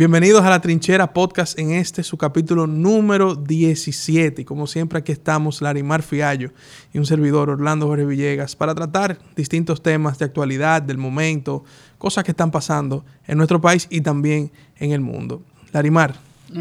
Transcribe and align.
Bienvenidos 0.00 0.42
a 0.42 0.48
La 0.48 0.62
Trinchera 0.62 1.12
Podcast 1.12 1.58
en 1.58 1.72
este, 1.72 2.02
su 2.02 2.16
capítulo 2.16 2.66
número 2.66 3.34
17. 3.34 4.40
Y 4.40 4.44
como 4.46 4.66
siempre, 4.66 4.98
aquí 4.98 5.12
estamos 5.12 5.60
Larimar 5.60 6.00
Fiallo 6.00 6.52
y 6.94 6.96
un 6.96 7.04
servidor, 7.04 7.50
Orlando 7.50 7.86
Jorge 7.86 8.06
Villegas, 8.06 8.56
para 8.56 8.74
tratar 8.74 9.18
distintos 9.36 9.82
temas 9.82 10.18
de 10.18 10.24
actualidad, 10.24 10.80
del 10.80 10.96
momento, 10.96 11.64
cosas 11.98 12.24
que 12.24 12.30
están 12.30 12.50
pasando 12.50 13.04
en 13.26 13.36
nuestro 13.36 13.60
país 13.60 13.88
y 13.90 14.00
también 14.00 14.50
en 14.78 14.92
el 14.92 15.02
mundo. 15.02 15.42
Larimar, 15.70 16.14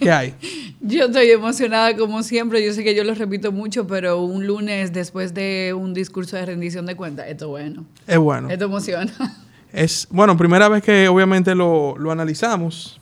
¿qué 0.00 0.10
hay? 0.10 0.34
yo 0.80 1.04
estoy 1.04 1.30
emocionada 1.32 1.94
como 1.98 2.22
siempre. 2.22 2.64
Yo 2.64 2.72
sé 2.72 2.82
que 2.82 2.94
yo 2.94 3.04
lo 3.04 3.14
repito 3.14 3.52
mucho, 3.52 3.86
pero 3.86 4.22
un 4.22 4.46
lunes 4.46 4.94
después 4.94 5.34
de 5.34 5.74
un 5.78 5.92
discurso 5.92 6.36
de 6.36 6.46
rendición 6.46 6.86
de 6.86 6.96
cuentas, 6.96 7.26
esto 7.28 7.44
es 7.44 7.50
bueno. 7.50 7.84
Es 8.06 8.16
bueno. 8.16 8.48
Esto 8.48 8.64
emociona. 8.64 9.12
Es, 9.76 10.08
bueno, 10.10 10.38
primera 10.38 10.70
vez 10.70 10.82
que 10.82 11.06
obviamente 11.06 11.54
lo, 11.54 11.98
lo 11.98 12.10
analizamos. 12.10 12.98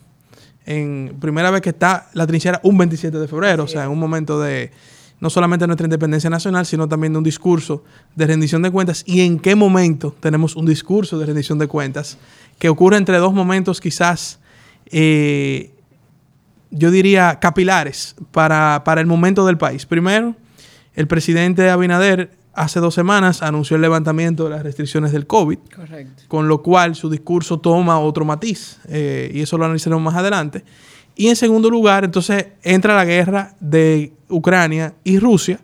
En 0.66 1.16
primera 1.20 1.52
vez 1.52 1.62
que 1.62 1.70
está 1.70 2.08
la 2.14 2.26
trinchera 2.26 2.58
un 2.64 2.76
27 2.76 3.16
de 3.16 3.28
febrero, 3.28 3.62
o 3.62 3.68
sea, 3.68 3.84
en 3.84 3.90
un 3.90 4.00
momento 4.00 4.40
de 4.40 4.72
no 5.20 5.30
solamente 5.30 5.68
nuestra 5.68 5.86
independencia 5.86 6.28
nacional, 6.28 6.66
sino 6.66 6.88
también 6.88 7.12
de 7.12 7.18
un 7.18 7.24
discurso 7.24 7.84
de 8.16 8.26
rendición 8.26 8.60
de 8.60 8.72
cuentas. 8.72 9.04
¿Y 9.06 9.20
en 9.20 9.38
qué 9.38 9.54
momento 9.54 10.16
tenemos 10.18 10.56
un 10.56 10.66
discurso 10.66 11.16
de 11.16 11.26
rendición 11.26 11.60
de 11.60 11.68
cuentas? 11.68 12.18
Que 12.58 12.68
ocurre 12.68 12.96
entre 12.96 13.18
dos 13.18 13.32
momentos 13.32 13.80
quizás, 13.80 14.40
eh, 14.86 15.70
yo 16.72 16.90
diría, 16.90 17.38
capilares 17.38 18.16
para, 18.32 18.82
para 18.82 19.00
el 19.00 19.06
momento 19.06 19.46
del 19.46 19.58
país. 19.58 19.86
Primero, 19.86 20.34
el 20.96 21.06
presidente 21.06 21.70
Abinader 21.70 22.32
hace 22.54 22.80
dos 22.80 22.94
semanas 22.94 23.42
anunció 23.42 23.76
el 23.76 23.82
levantamiento 23.82 24.44
de 24.44 24.50
las 24.50 24.62
restricciones 24.62 25.12
del 25.12 25.26
COVID, 25.26 25.58
Correcto. 25.74 26.22
con 26.28 26.48
lo 26.48 26.62
cual 26.62 26.94
su 26.94 27.10
discurso 27.10 27.58
toma 27.58 27.98
otro 27.98 28.24
matiz, 28.24 28.78
eh, 28.88 29.30
y 29.32 29.40
eso 29.40 29.58
lo 29.58 29.64
analizaremos 29.64 30.02
más 30.02 30.14
adelante. 30.14 30.64
Y 31.16 31.28
en 31.28 31.36
segundo 31.36 31.70
lugar, 31.70 32.04
entonces 32.04 32.46
entra 32.62 32.96
la 32.96 33.04
guerra 33.04 33.54
de 33.60 34.12
Ucrania 34.28 34.94
y 35.04 35.18
Rusia, 35.18 35.60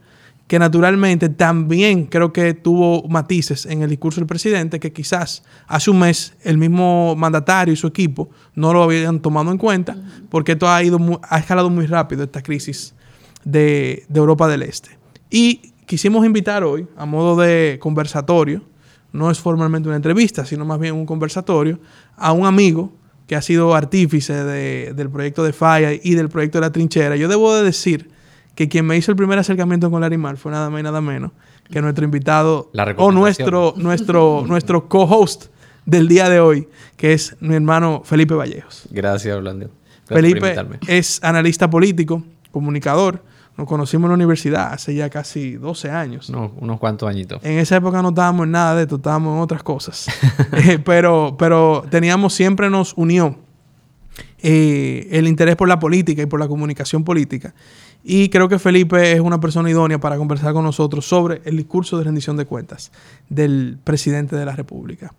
que 0.47 0.59
naturalmente 0.59 1.29
también 1.29 2.07
creo 2.07 2.33
que 2.33 2.55
tuvo 2.55 3.07
matices 3.09 3.67
en 3.67 3.83
el 3.83 3.91
discurso 3.91 4.21
del 4.21 4.27
presidente, 4.27 4.81
que 4.81 4.93
quizás 4.93 5.45
hace 5.69 5.91
un 5.91 6.01
mes 6.01 6.35
el 6.43 6.59
mismo 6.59 7.15
mandatario 7.15 7.73
y 7.73 7.77
su 7.77 7.87
equipo 7.87 8.31
no 8.57 8.73
lo 8.73 8.83
habían 8.83 9.21
tomado 9.21 9.53
en 9.53 9.59
cuenta, 9.59 9.97
porque 10.29 10.53
esto 10.53 10.69
ha, 10.69 10.83
ido 10.83 11.21
ha 11.23 11.39
escalado 11.39 11.71
muy 11.71 11.87
rápido, 11.87 12.25
esta 12.25 12.43
crisis 12.43 12.95
de, 13.45 14.05
de 14.09 14.19
Europa 14.19 14.49
del 14.49 14.63
Este. 14.63 14.99
Y 15.31 15.73
quisimos 15.91 16.25
invitar 16.25 16.63
hoy, 16.63 16.87
a 16.97 17.05
modo 17.05 17.35
de 17.35 17.79
conversatorio, 17.81 18.63
no 19.11 19.29
es 19.29 19.41
formalmente 19.41 19.89
una 19.89 19.97
entrevista, 19.97 20.45
sino 20.45 20.65
más 20.65 20.79
bien 20.79 20.95
un 20.95 21.05
conversatorio, 21.05 21.81
a 22.17 22.31
un 22.31 22.47
amigo 22.47 22.93
que 23.27 23.35
ha 23.35 23.43
sido 23.43 23.75
artífice 23.75 24.45
de, 24.45 24.95
del 24.95 25.11
proyecto 25.11 25.43
de 25.43 25.53
Falla 25.53 25.91
y 25.93 26.15
del 26.15 26.29
proyecto 26.29 26.59
de 26.59 26.61
la 26.61 26.71
trinchera. 26.71 27.17
Yo 27.17 27.27
debo 27.27 27.53
de 27.57 27.65
decir 27.65 28.09
que 28.55 28.69
quien 28.69 28.87
me 28.87 28.97
hizo 28.97 29.11
el 29.11 29.17
primer 29.17 29.37
acercamiento 29.41 29.91
con 29.91 30.01
Larimar 30.01 30.37
fue 30.37 30.53
nada 30.53 30.71
más 30.71 30.79
y 30.79 30.85
nada 30.85 31.01
menos 31.01 31.33
que 31.69 31.83
nuestro 31.83 32.05
invitado 32.05 32.71
o 32.97 33.11
nuestro, 33.11 33.75
nuestro, 33.77 34.45
nuestro 34.47 34.89
co-host 34.89 35.47
del 35.87 36.07
día 36.07 36.29
de 36.29 36.39
hoy, 36.39 36.69
que 36.97 37.15
es 37.15 37.37
mi 37.41 37.57
hermano 37.57 38.03
Felipe 38.05 38.35
Vallejos. 38.35 38.87
Gracias, 38.93 39.37
Orlando. 39.37 39.73
Felipe 40.05 40.55
es 40.87 41.19
analista 41.25 41.69
político, 41.69 42.23
comunicador, 42.53 43.25
nos 43.61 43.69
conocimos 43.69 44.07
en 44.07 44.13
la 44.13 44.15
universidad 44.15 44.73
hace 44.73 44.95
ya 44.95 45.11
casi 45.11 45.53
12 45.53 45.91
años. 45.91 46.31
No, 46.31 46.51
unos 46.61 46.81
cuantos 46.81 47.07
añitos. 47.07 47.45
En 47.45 47.59
esa 47.59 47.77
época 47.77 48.01
no 48.01 48.09
estábamos 48.09 48.47
en 48.47 48.53
nada 48.53 48.75
de 48.75 48.83
esto, 48.85 48.97
estábamos 48.97 49.37
en 49.37 49.43
otras 49.43 49.63
cosas. 49.63 50.07
eh, 50.53 50.79
pero, 50.83 51.37
pero 51.39 51.85
teníamos, 51.91 52.33
siempre 52.33 52.71
nos 52.71 52.95
unió 52.97 53.37
eh, 54.39 55.09
el 55.11 55.29
interés 55.29 55.57
por 55.57 55.69
la 55.69 55.79
política 55.79 56.23
y 56.23 56.27
por 56.27 56.41
la 56.41 56.49
comunicación 56.49 57.05
política. 57.05 57.55
Y 58.03 58.31
creo 58.31 58.49
que 58.49 58.59
Felipe 58.59 59.13
es 59.13 59.21
una 59.21 59.39
persona 59.41 59.69
idónea 59.69 60.01
para 60.01 60.17
conversar 60.17 60.55
con 60.55 60.65
nosotros 60.65 61.07
sobre 61.07 61.43
el 61.45 61.59
discurso 61.59 61.99
de 61.99 62.05
rendición 62.05 62.39
de 62.39 62.47
cuentas 62.47 62.91
del 63.29 63.77
presidente 63.85 64.37
de 64.37 64.47
la 64.47 64.57
República. 64.57 65.13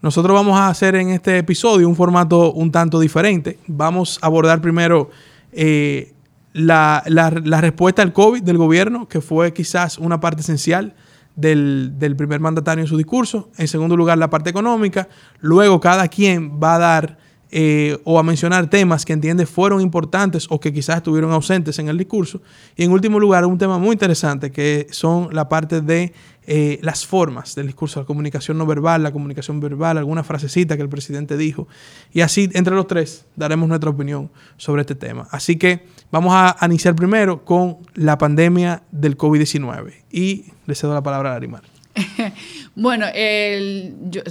Nosotros 0.00 0.32
vamos 0.32 0.56
a 0.60 0.68
hacer 0.68 0.94
en 0.94 1.10
este 1.10 1.38
episodio 1.38 1.88
un 1.88 1.96
formato 1.96 2.52
un 2.52 2.70
tanto 2.70 3.00
diferente. 3.00 3.58
Vamos 3.66 4.20
a 4.22 4.26
abordar 4.26 4.60
primero 4.60 5.10
eh, 5.50 6.12
la, 6.52 7.02
la, 7.06 7.30
la, 7.30 7.60
respuesta 7.60 8.02
al 8.02 8.12
COVID 8.12 8.42
del 8.42 8.58
gobierno, 8.58 9.08
que 9.08 9.20
fue 9.20 9.52
quizás 9.52 9.98
una 9.98 10.20
parte 10.20 10.40
esencial 10.42 10.94
del, 11.36 11.92
del, 11.98 12.16
primer 12.16 12.40
mandatario 12.40 12.82
en 12.82 12.88
su 12.88 12.96
discurso. 12.96 13.50
En 13.56 13.68
segundo 13.68 13.96
lugar, 13.96 14.18
la 14.18 14.30
parte 14.30 14.50
económica. 14.50 15.08
Luego, 15.40 15.80
cada 15.80 16.08
quien 16.08 16.60
va 16.62 16.76
a 16.76 16.78
dar 16.78 17.18
eh, 17.52 17.98
o 18.04 18.18
a 18.18 18.22
mencionar 18.22 18.70
temas 18.70 19.04
que 19.04 19.12
entiende 19.12 19.44
fueron 19.44 19.80
importantes 19.80 20.46
o 20.50 20.60
que 20.60 20.72
quizás 20.72 20.98
estuvieron 20.98 21.32
ausentes 21.32 21.78
en 21.78 21.88
el 21.88 21.98
discurso. 21.98 22.40
Y 22.76 22.84
en 22.84 22.92
último 22.92 23.18
lugar, 23.18 23.44
un 23.44 23.58
tema 23.58 23.78
muy 23.78 23.92
interesante 23.92 24.52
que 24.52 24.86
son 24.90 25.28
la 25.32 25.48
parte 25.48 25.80
de 25.80 26.12
eh, 26.46 26.78
las 26.82 27.06
formas 27.06 27.54
del 27.54 27.66
discurso, 27.66 28.00
la 28.00 28.06
comunicación 28.06 28.56
no 28.58 28.66
verbal, 28.66 29.02
la 29.02 29.12
comunicación 29.12 29.60
verbal, 29.60 29.98
alguna 29.98 30.22
frasecita 30.22 30.76
que 30.76 30.82
el 30.82 30.88
presidente 30.88 31.36
dijo. 31.36 31.66
Y 32.12 32.20
así, 32.20 32.48
entre 32.54 32.74
los 32.74 32.86
tres, 32.86 33.26
daremos 33.36 33.68
nuestra 33.68 33.90
opinión 33.90 34.30
sobre 34.56 34.82
este 34.82 34.94
tema. 34.94 35.26
Así 35.30 35.56
que 35.56 35.86
vamos 36.10 36.32
a 36.34 36.56
iniciar 36.66 36.94
primero 36.94 37.44
con 37.44 37.78
la 37.94 38.16
pandemia 38.16 38.82
del 38.90 39.16
COVID-19. 39.16 39.92
Y 40.10 40.46
le 40.66 40.74
cedo 40.74 40.94
la 40.94 41.02
palabra 41.02 41.32
a 41.32 41.36
Arimar. 41.36 41.79
bueno, 42.74 43.06
el, 43.14 43.94
yo 44.10 44.22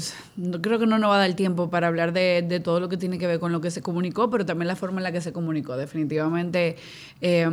creo 0.62 0.80
que 0.80 0.85
no 0.85 0.97
nos 0.97 1.09
va 1.09 1.18
a 1.18 1.19
dar 1.19 1.34
tiempo 1.35 1.69
para 1.69 1.88
hablar 1.88 2.13
de, 2.13 2.62
todo 2.63 2.80
lo 2.80 2.90
que 2.90 2.97
tiene 2.97 3.18
que 3.18 3.28
ver 3.28 3.40
con 3.40 3.52
lo 3.52 3.62
que 3.62 3.72
se 3.72 3.81
comunicó, 3.81 4.30
pero 4.30 4.46
también 4.46 4.68
la 4.68 4.75
forma 4.75 5.00
en 5.00 5.03
la 5.03 5.12
que 5.12 5.22
se 5.22 5.31
comunicó. 5.31 5.78
Definitivamente, 5.78 6.75
eh, 7.22 7.47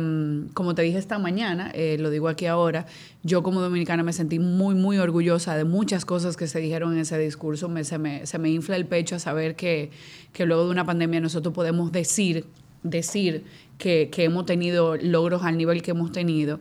como 0.53 0.75
te 0.75 0.81
dije 0.81 0.97
esta 0.97 1.19
mañana, 1.19 1.71
eh, 1.73 1.97
lo 1.99 2.09
digo 2.09 2.27
aquí 2.27 2.45
ahora, 2.45 2.85
yo 3.23 3.43
como 3.43 3.61
dominicana 3.61 4.03
me 4.03 4.13
sentí 4.13 4.39
muy, 4.39 4.75
muy 4.75 4.97
orgullosa 4.97 5.55
de 5.55 5.63
muchas 5.63 6.05
cosas 6.05 6.37
que 6.37 6.47
se 6.47 6.59
dijeron 6.59 6.93
en 6.93 6.99
ese 6.99 7.17
discurso. 7.17 7.69
Me, 7.69 7.83
se, 7.83 7.97
me, 7.97 8.25
se 8.25 8.37
me 8.39 8.49
infla 8.49 8.75
el 8.75 8.85
pecho 8.85 9.15
a 9.15 9.19
saber 9.19 9.55
que, 9.55 9.91
que 10.33 10.45
luego 10.45 10.65
de 10.65 10.71
una 10.71 10.85
pandemia 10.85 11.19
nosotros 11.19 11.53
podemos 11.53 11.91
decir, 11.91 12.45
decir 12.83 13.43
que, 13.77 14.09
que 14.11 14.23
hemos 14.23 14.45
tenido 14.45 14.95
logros 14.97 15.43
al 15.43 15.57
nivel 15.57 15.81
que 15.81 15.91
hemos 15.91 16.11
tenido. 16.11 16.59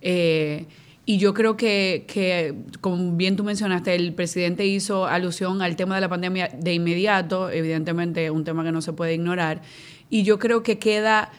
Eh, 0.00 0.66
y 1.06 1.18
yo 1.18 1.34
creo 1.34 1.56
que, 1.56 2.04
que, 2.08 2.54
como 2.80 3.12
bien 3.12 3.36
tú 3.36 3.44
mencionaste, 3.44 3.94
el 3.94 4.14
presidente 4.14 4.64
hizo 4.66 5.06
alusión 5.06 5.60
al 5.60 5.76
tema 5.76 5.96
de 5.96 6.00
la 6.00 6.08
pandemia 6.08 6.48
de 6.48 6.72
inmediato, 6.72 7.50
evidentemente 7.50 8.30
un 8.30 8.44
tema 8.44 8.64
que 8.64 8.72
no 8.72 8.80
se 8.80 8.92
puede 8.94 9.14
ignorar. 9.14 9.60
Y 10.08 10.22
yo 10.22 10.38
creo 10.38 10.62
que 10.62 10.78
queda 10.78 11.30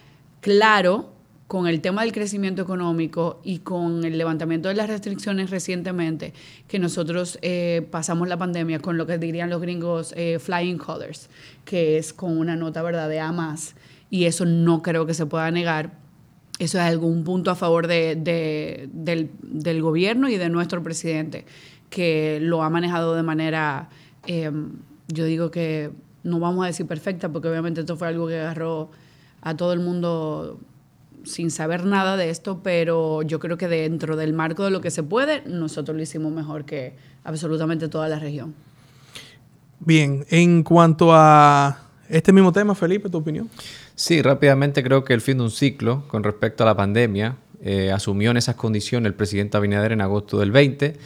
claro 0.42 1.16
con 1.48 1.68
el 1.68 1.82
tema 1.82 2.04
del 2.04 2.12
crecimiento 2.12 2.62
económico 2.62 3.40
y 3.44 3.60
con 3.60 4.04
el 4.04 4.18
levantamiento 4.18 4.70
de 4.70 4.76
las 4.76 4.88
restricciones 4.88 5.50
recientemente, 5.50 6.34
que 6.68 6.80
nosotros 6.80 7.38
eh, 7.42 7.88
pasamos 7.92 8.28
la 8.28 8.38
pandemia 8.38 8.80
con 8.80 8.98
lo 8.98 9.06
que 9.06 9.18
dirían 9.18 9.50
los 9.50 9.62
gringos 9.62 10.14
eh, 10.18 10.40
flying 10.40 10.78
colors, 10.78 11.30
que 11.64 11.98
es 11.98 12.14
con 12.14 12.38
una 12.38 12.56
nota 12.56 12.82
¿verdad? 12.82 13.10
de 13.10 13.22
más. 13.32 13.76
Y 14.10 14.26
eso 14.26 14.46
no 14.46 14.82
creo 14.82 15.06
que 15.06 15.14
se 15.14 15.26
pueda 15.26 15.50
negar 15.52 16.05
eso 16.60 16.78
es 16.78 16.84
algún 16.84 17.24
punto 17.24 17.52
a 17.52 17.56
favor 17.56 17.88
de, 17.88 18.16
de, 18.16 18.90
del, 19.42 19.82
gobierno 19.82 20.30
y 20.30 20.38
de 20.38 20.50
nuestro 20.50 20.82
presidente, 20.84 21.46
que 21.90 22.40
lo 22.42 22.64
ha 22.64 22.70
manejado 22.70 23.16
de 23.16 23.24
manera, 23.24 23.90
eh, 24.28 24.52
yo 25.08 25.26
digo 25.26 25.52
que 25.52 25.92
no 26.24 26.40
vamos 26.40 26.64
a 26.64 26.68
decir 26.68 26.88
perfecta, 26.88 27.30
porque 27.30 27.50
obviamente 27.50 27.82
esto 27.82 27.98
fue 27.98 28.08
algo 28.08 28.28
que 28.28 28.40
agarró 28.40 28.90
a 29.42 29.56
todo 29.56 29.74
el 29.74 29.80
mundo 29.80 30.60
sin 31.26 31.52
saber 31.52 31.86
nada 31.86 32.18
de 32.18 32.30
esto, 32.30 32.62
pero 32.64 33.22
yo 33.24 33.40
creo 33.40 33.58
que 33.58 33.68
dentro 33.68 34.16
del 34.16 34.34
marco 34.34 34.64
de 34.64 34.72
lo 34.72 34.82
que 34.82 34.92
se 34.92 35.04
puede, 35.04 35.44
nosotros 35.46 35.98
lo 35.98 36.04
hicimos 36.04 36.32
mejor 36.32 36.66
que 36.66 36.96
absolutamente 37.24 37.88
toda 37.90 38.08
la 38.08 38.20
región. 38.20 38.54
Bien, 39.80 40.26
en 40.30 40.64
cuanto 40.64 41.14
a 41.14 41.85
este 42.10 42.32
mismo 42.34 42.52
tema, 42.52 42.76
Felipe, 42.76 43.10
¿tu 43.10 43.18
opinión? 43.18 43.50
Sí, 43.96 44.22
rápidamente 44.22 44.84
creo 44.84 45.04
que 45.04 45.14
el 45.14 45.22
fin 45.22 45.38
de 45.38 45.44
un 45.44 45.52
ciclo 45.52 46.04
con 46.08 46.24
respecto 46.24 46.64
a 46.64 46.66
la 46.66 46.76
pandemia 46.76 47.38
eh, 47.62 47.92
asumió 47.92 48.32
en 48.32 48.38
esas 48.38 48.56
condiciones 48.56 49.08
el 49.08 49.14
presidente 49.14 49.58
Abinader 49.58 49.92
en 49.92 50.02
agosto 50.02 50.40
del 50.40 50.52
20 50.52 50.98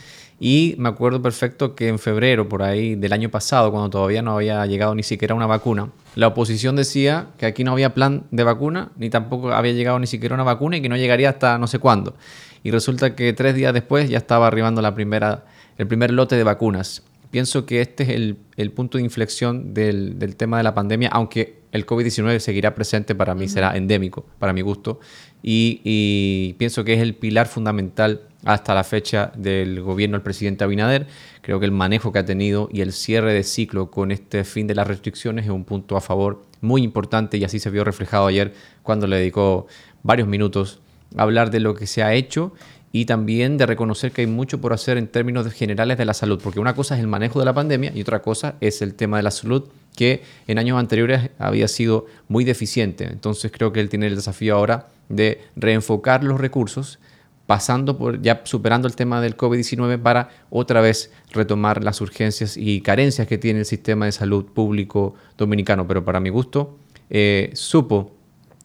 y 0.42 0.74
me 0.78 0.88
acuerdo 0.88 1.20
perfecto 1.20 1.74
que 1.74 1.88
en 1.88 1.98
febrero, 1.98 2.48
por 2.48 2.62
ahí 2.62 2.94
del 2.94 3.12
año 3.12 3.28
pasado, 3.28 3.70
cuando 3.70 3.90
todavía 3.90 4.22
no 4.22 4.36
había 4.36 4.64
llegado 4.64 4.94
ni 4.94 5.02
siquiera 5.02 5.34
una 5.34 5.46
vacuna, 5.46 5.90
la 6.14 6.28
oposición 6.28 6.76
decía 6.76 7.26
que 7.36 7.44
aquí 7.44 7.62
no 7.62 7.72
había 7.72 7.92
plan 7.92 8.24
de 8.30 8.42
vacuna, 8.42 8.90
ni 8.96 9.10
tampoco 9.10 9.52
había 9.52 9.72
llegado 9.72 9.98
ni 9.98 10.06
siquiera 10.06 10.34
una 10.34 10.44
vacuna 10.44 10.78
y 10.78 10.80
que 10.80 10.88
no 10.88 10.96
llegaría 10.96 11.28
hasta 11.28 11.58
no 11.58 11.66
sé 11.66 11.78
cuándo. 11.78 12.14
Y 12.62 12.70
resulta 12.70 13.14
que 13.14 13.34
tres 13.34 13.54
días 13.54 13.74
después 13.74 14.08
ya 14.08 14.16
estaba 14.16 14.46
arribando 14.46 14.80
la 14.80 14.94
primera, 14.94 15.44
el 15.76 15.86
primer 15.86 16.10
lote 16.10 16.36
de 16.36 16.44
vacunas. 16.44 17.02
Pienso 17.30 17.64
que 17.64 17.80
este 17.80 18.02
es 18.02 18.08
el, 18.10 18.38
el 18.56 18.72
punto 18.72 18.98
de 18.98 19.04
inflexión 19.04 19.72
del, 19.72 20.18
del, 20.18 20.34
tema 20.36 20.56
de 20.56 20.64
la 20.64 20.74
pandemia, 20.74 21.10
aunque 21.12 21.60
el 21.70 21.86
COVID-19 21.86 22.40
seguirá 22.40 22.74
presente, 22.74 23.14
para 23.14 23.34
mí 23.36 23.48
será 23.48 23.76
endémico, 23.76 24.26
para 24.40 24.52
mi 24.52 24.62
gusto, 24.62 24.98
y, 25.42 25.80
y, 25.84 26.54
pienso 26.54 26.82
que 26.82 26.94
es 26.94 27.00
el 27.00 27.14
pilar 27.14 27.46
fundamental 27.46 28.22
hasta 28.44 28.74
la 28.74 28.84
fecha 28.84 29.32
del 29.36 29.80
gobierno 29.80 30.16
del 30.16 30.22
presidente 30.22 30.64
Abinader. 30.64 31.06
Creo 31.42 31.60
que 31.60 31.66
el 31.66 31.72
manejo 31.72 32.12
que 32.12 32.18
ha 32.18 32.24
tenido 32.24 32.68
y 32.72 32.80
el 32.80 32.92
cierre 32.92 33.32
de 33.32 33.44
ciclo 33.44 33.90
con 33.90 34.10
este 34.10 34.44
fin 34.44 34.66
de 34.66 34.74
las 34.74 34.86
restricciones 34.86 35.44
es 35.44 35.50
un 35.50 35.64
punto 35.64 35.96
a 35.96 36.00
favor 36.00 36.42
muy 36.60 36.82
importante 36.82 37.36
y 37.38 37.44
así 37.44 37.58
se 37.58 37.70
vio 37.70 37.84
reflejado 37.84 38.26
ayer 38.26 38.54
cuando 38.82 39.06
le 39.06 39.16
dedicó 39.16 39.66
varios 40.02 40.28
minutos 40.28 40.80
a 41.16 41.22
hablar 41.22 41.50
de 41.50 41.60
lo 41.60 41.74
que 41.74 41.86
se 41.86 42.02
ha 42.02 42.14
hecho 42.14 42.52
y 42.92 43.04
también 43.04 43.56
de 43.56 43.66
reconocer 43.66 44.12
que 44.12 44.22
hay 44.22 44.26
mucho 44.26 44.60
por 44.60 44.72
hacer 44.72 44.98
en 44.98 45.06
términos 45.06 45.50
generales 45.52 45.96
de 45.96 46.04
la 46.04 46.14
salud, 46.14 46.40
porque 46.42 46.60
una 46.60 46.74
cosa 46.74 46.96
es 46.96 47.00
el 47.00 47.06
manejo 47.06 47.38
de 47.38 47.44
la 47.44 47.54
pandemia 47.54 47.92
y 47.94 48.02
otra 48.02 48.20
cosa 48.20 48.56
es 48.60 48.82
el 48.82 48.94
tema 48.94 49.16
de 49.16 49.22
la 49.22 49.30
salud 49.30 49.68
que 49.94 50.22
en 50.46 50.58
años 50.58 50.78
anteriores 50.78 51.30
había 51.38 51.68
sido 51.68 52.06
muy 52.28 52.44
deficiente. 52.44 53.04
Entonces 53.04 53.52
creo 53.52 53.72
que 53.72 53.80
él 53.80 53.88
tiene 53.88 54.06
el 54.06 54.16
desafío 54.16 54.56
ahora 54.56 54.88
de 55.08 55.40
reenfocar 55.56 56.24
los 56.24 56.40
recursos 56.40 56.98
pasando 57.46 57.98
por, 57.98 58.22
ya 58.22 58.42
superando 58.44 58.86
el 58.86 58.94
tema 58.94 59.20
del 59.20 59.36
COVID-19 59.36 60.00
para 60.00 60.30
otra 60.50 60.80
vez 60.80 61.10
retomar 61.32 61.82
las 61.82 62.00
urgencias 62.00 62.56
y 62.56 62.80
carencias 62.80 63.26
que 63.26 63.38
tiene 63.38 63.60
el 63.60 63.66
sistema 63.66 64.06
de 64.06 64.12
salud 64.12 64.46
público 64.46 65.14
dominicano. 65.36 65.86
Pero 65.86 66.04
para 66.04 66.20
mi 66.20 66.30
gusto, 66.30 66.78
eh, 67.08 67.50
supo 67.54 68.19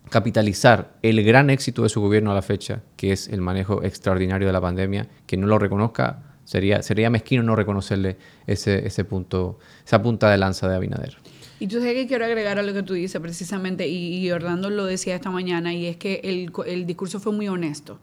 capitalizar 0.10 0.96
el 1.02 1.24
gran 1.24 1.50
éxito 1.50 1.84
de 1.84 1.90
su 1.90 2.02
gobierno 2.02 2.32
a 2.32 2.36
la 2.36 2.42
fecha, 2.42 2.84
que 2.96 3.12
es 3.12 3.28
el 3.28 3.42
manejo 3.42 3.84
extraordinario 3.84 4.48
de 4.48 4.54
la 4.54 4.62
pandemia, 4.62 5.08
que 5.26 5.38
no 5.38 5.48
lo 5.48 5.60
reconozca, 5.60 6.24
sería, 6.44 6.82
sería 6.82 7.10
mezquino 7.10 7.44
no 7.44 7.56
reconocerle 7.56 8.18
ese, 8.48 8.86
ese 8.86 9.04
punto, 9.04 9.60
esa 9.86 10.02
punta 10.02 10.30
de 10.30 10.38
lanza 10.38 10.68
de 10.68 10.76
Abinader. 10.76 11.18
Y 11.60 11.68
tú 11.68 11.80
sabes 11.80 11.94
que 11.94 12.08
quiero 12.08 12.26
agregar 12.26 12.60
a 12.60 12.64
lo 12.64 12.74
que 12.74 12.84
tú 12.84 12.94
dices 12.94 13.22
precisamente, 13.22 13.88
y, 13.88 14.30
Orlando 14.32 14.70
lo 14.70 14.86
decía 14.86 15.16
esta 15.16 15.32
mañana, 15.32 15.74
y 15.74 15.86
es 15.86 15.98
que 15.98 16.22
el, 16.24 16.52
el 16.66 16.86
discurso 16.86 17.20
fue 17.20 17.32
muy 17.32 17.48
honesto. 17.48 18.00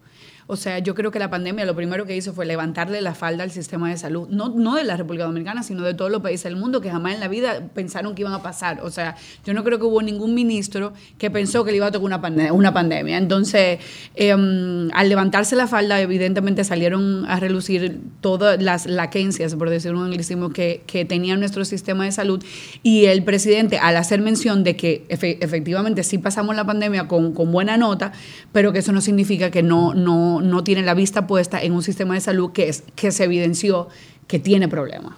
O 0.47 0.55
sea, 0.55 0.79
yo 0.79 0.93
creo 0.95 1.11
que 1.11 1.19
la 1.19 1.29
pandemia 1.29 1.65
lo 1.65 1.75
primero 1.75 2.05
que 2.05 2.15
hizo 2.15 2.33
fue 2.33 2.45
levantarle 2.45 3.01
la 3.01 3.15
falda 3.15 3.43
al 3.43 3.51
sistema 3.51 3.89
de 3.89 3.97
salud, 3.97 4.27
no, 4.29 4.49
no 4.49 4.75
de 4.75 4.83
la 4.83 4.97
República 4.97 5.25
Dominicana, 5.25 5.63
sino 5.63 5.83
de 5.83 5.93
todos 5.93 6.11
los 6.11 6.21
países 6.21 6.43
del 6.45 6.55
mundo 6.55 6.81
que 6.81 6.91
jamás 6.91 7.13
en 7.13 7.19
la 7.19 7.27
vida 7.27 7.61
pensaron 7.73 8.15
que 8.15 8.21
iban 8.21 8.33
a 8.33 8.41
pasar. 8.41 8.81
O 8.83 8.91
sea, 8.91 9.15
yo 9.45 9.53
no 9.53 9.63
creo 9.63 9.79
que 9.79 9.85
hubo 9.85 10.01
ningún 10.01 10.33
ministro 10.33 10.93
que 11.17 11.31
pensó 11.31 11.63
que 11.63 11.71
le 11.71 11.77
iba 11.77 11.87
a 11.87 11.91
tocar 11.91 12.05
una, 12.05 12.53
una 12.53 12.73
pandemia. 12.73 13.17
Entonces, 13.17 13.79
em, 14.15 14.89
al 14.93 15.09
levantarse 15.09 15.55
la 15.55 15.67
falda, 15.67 16.01
evidentemente 16.01 16.63
salieron 16.63 17.25
a 17.27 17.39
relucir 17.39 18.01
todas 18.21 18.61
las 18.61 18.85
laquencias, 18.85 19.55
por 19.55 19.69
decir 19.69 19.93
un 19.93 20.03
anglicismo, 20.03 20.49
que, 20.49 20.83
que 20.85 21.05
tenía 21.05 21.37
nuestro 21.37 21.63
sistema 21.65 22.05
de 22.05 22.11
salud. 22.11 22.43
Y 22.83 23.05
el 23.05 23.23
presidente, 23.23 23.77
al 23.77 23.95
hacer 23.97 24.21
mención 24.21 24.63
de 24.63 24.75
que 24.75 25.05
efectivamente 25.09 26.03
sí 26.03 26.17
pasamos 26.17 26.55
la 26.55 26.65
pandemia 26.65 27.07
con, 27.07 27.33
con 27.33 27.51
buena 27.51 27.77
nota, 27.77 28.11
pero 28.51 28.73
que 28.73 28.79
eso 28.79 28.91
no 28.91 29.01
significa 29.01 29.51
que 29.51 29.63
no, 29.63 29.93
no 29.93 30.32
no, 30.41 30.63
tiene 30.63 30.81
la 30.81 30.93
vista 30.93 31.27
puesta 31.27 31.61
en 31.61 31.73
un 31.73 31.83
sistema 31.83 32.13
de 32.13 32.21
salud 32.21 32.51
que, 32.51 32.69
es, 32.69 32.83
que 32.95 33.11
se 33.11 33.23
evidenció 33.23 33.87
que 34.27 34.39
tiene 34.39 34.67
problemas. 34.67 35.13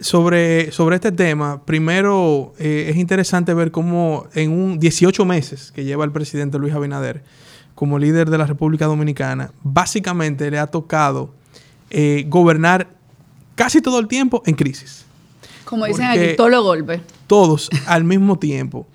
Sobre, 0.00 0.72
sobre 0.72 0.96
este 0.96 1.12
tema, 1.12 1.64
primero 1.64 2.52
eh, 2.58 2.88
es 2.90 2.96
interesante 2.96 3.54
ver 3.54 3.70
cómo 3.70 4.26
en 4.34 4.50
un 4.50 4.78
18 4.78 5.24
meses 5.24 5.72
que 5.72 5.84
lleva 5.84 6.04
el 6.04 6.12
presidente 6.12 6.58
Luis 6.58 6.74
Abinader 6.74 7.22
como 7.74 7.98
líder 7.98 8.30
de 8.30 8.38
la 8.38 8.46
República 8.46 8.86
Dominicana, 8.86 9.52
básicamente 9.62 10.50
le 10.50 10.58
ha 10.58 10.66
tocado 10.66 11.34
eh, 11.90 12.24
gobernar 12.28 12.88
casi 13.54 13.80
todo 13.80 13.98
el 13.98 14.08
tiempo 14.08 14.42
en 14.46 14.54
crisis. 14.54 15.04
Como 15.64 15.86
dicen 15.86 16.04
aquí, 16.04 16.36
todos 16.36 16.50
los 16.50 16.62
golpes. 16.62 17.00
Todos 17.26 17.70
al 17.86 18.04
mismo 18.04 18.38
tiempo. 18.38 18.86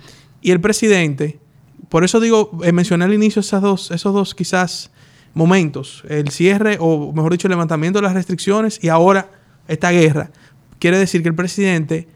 Y 0.41 0.51
el 0.51 0.61
presidente 0.61 1.39
por 1.89 2.03
eso 2.03 2.19
digo, 2.19 2.51
eh, 2.63 2.71
mencioné 2.71 3.05
al 3.05 3.13
inicio 3.13 3.39
esas 3.39 3.61
dos, 3.61 3.91
esos 3.91 4.13
dos 4.13 4.35
quizás 4.35 4.91
momentos, 5.33 6.03
el 6.07 6.29
cierre 6.29 6.77
o 6.79 7.11
mejor 7.13 7.31
dicho 7.31 7.47
el 7.47 7.51
levantamiento 7.51 7.99
de 7.99 8.03
las 8.03 8.13
restricciones 8.13 8.79
y 8.83 8.89
ahora 8.89 9.29
esta 9.67 9.91
guerra. 9.91 10.31
Quiere 10.79 10.97
decir 10.97 11.21
que 11.23 11.29
el 11.29 11.35
presidente 11.35 12.07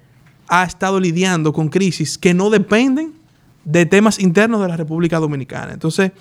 ha 0.48 0.64
estado 0.64 1.00
lidiando 1.00 1.54
con 1.54 1.70
crisis 1.70 2.18
que 2.18 2.34
no 2.34 2.50
dependen 2.50 3.14
de 3.66 3.86
temas 3.86 4.20
internos 4.20 4.62
de 4.62 4.68
la 4.68 4.78
República 4.78 5.20
Dominicana. 5.20 5.74
Entonces, 5.74 6.12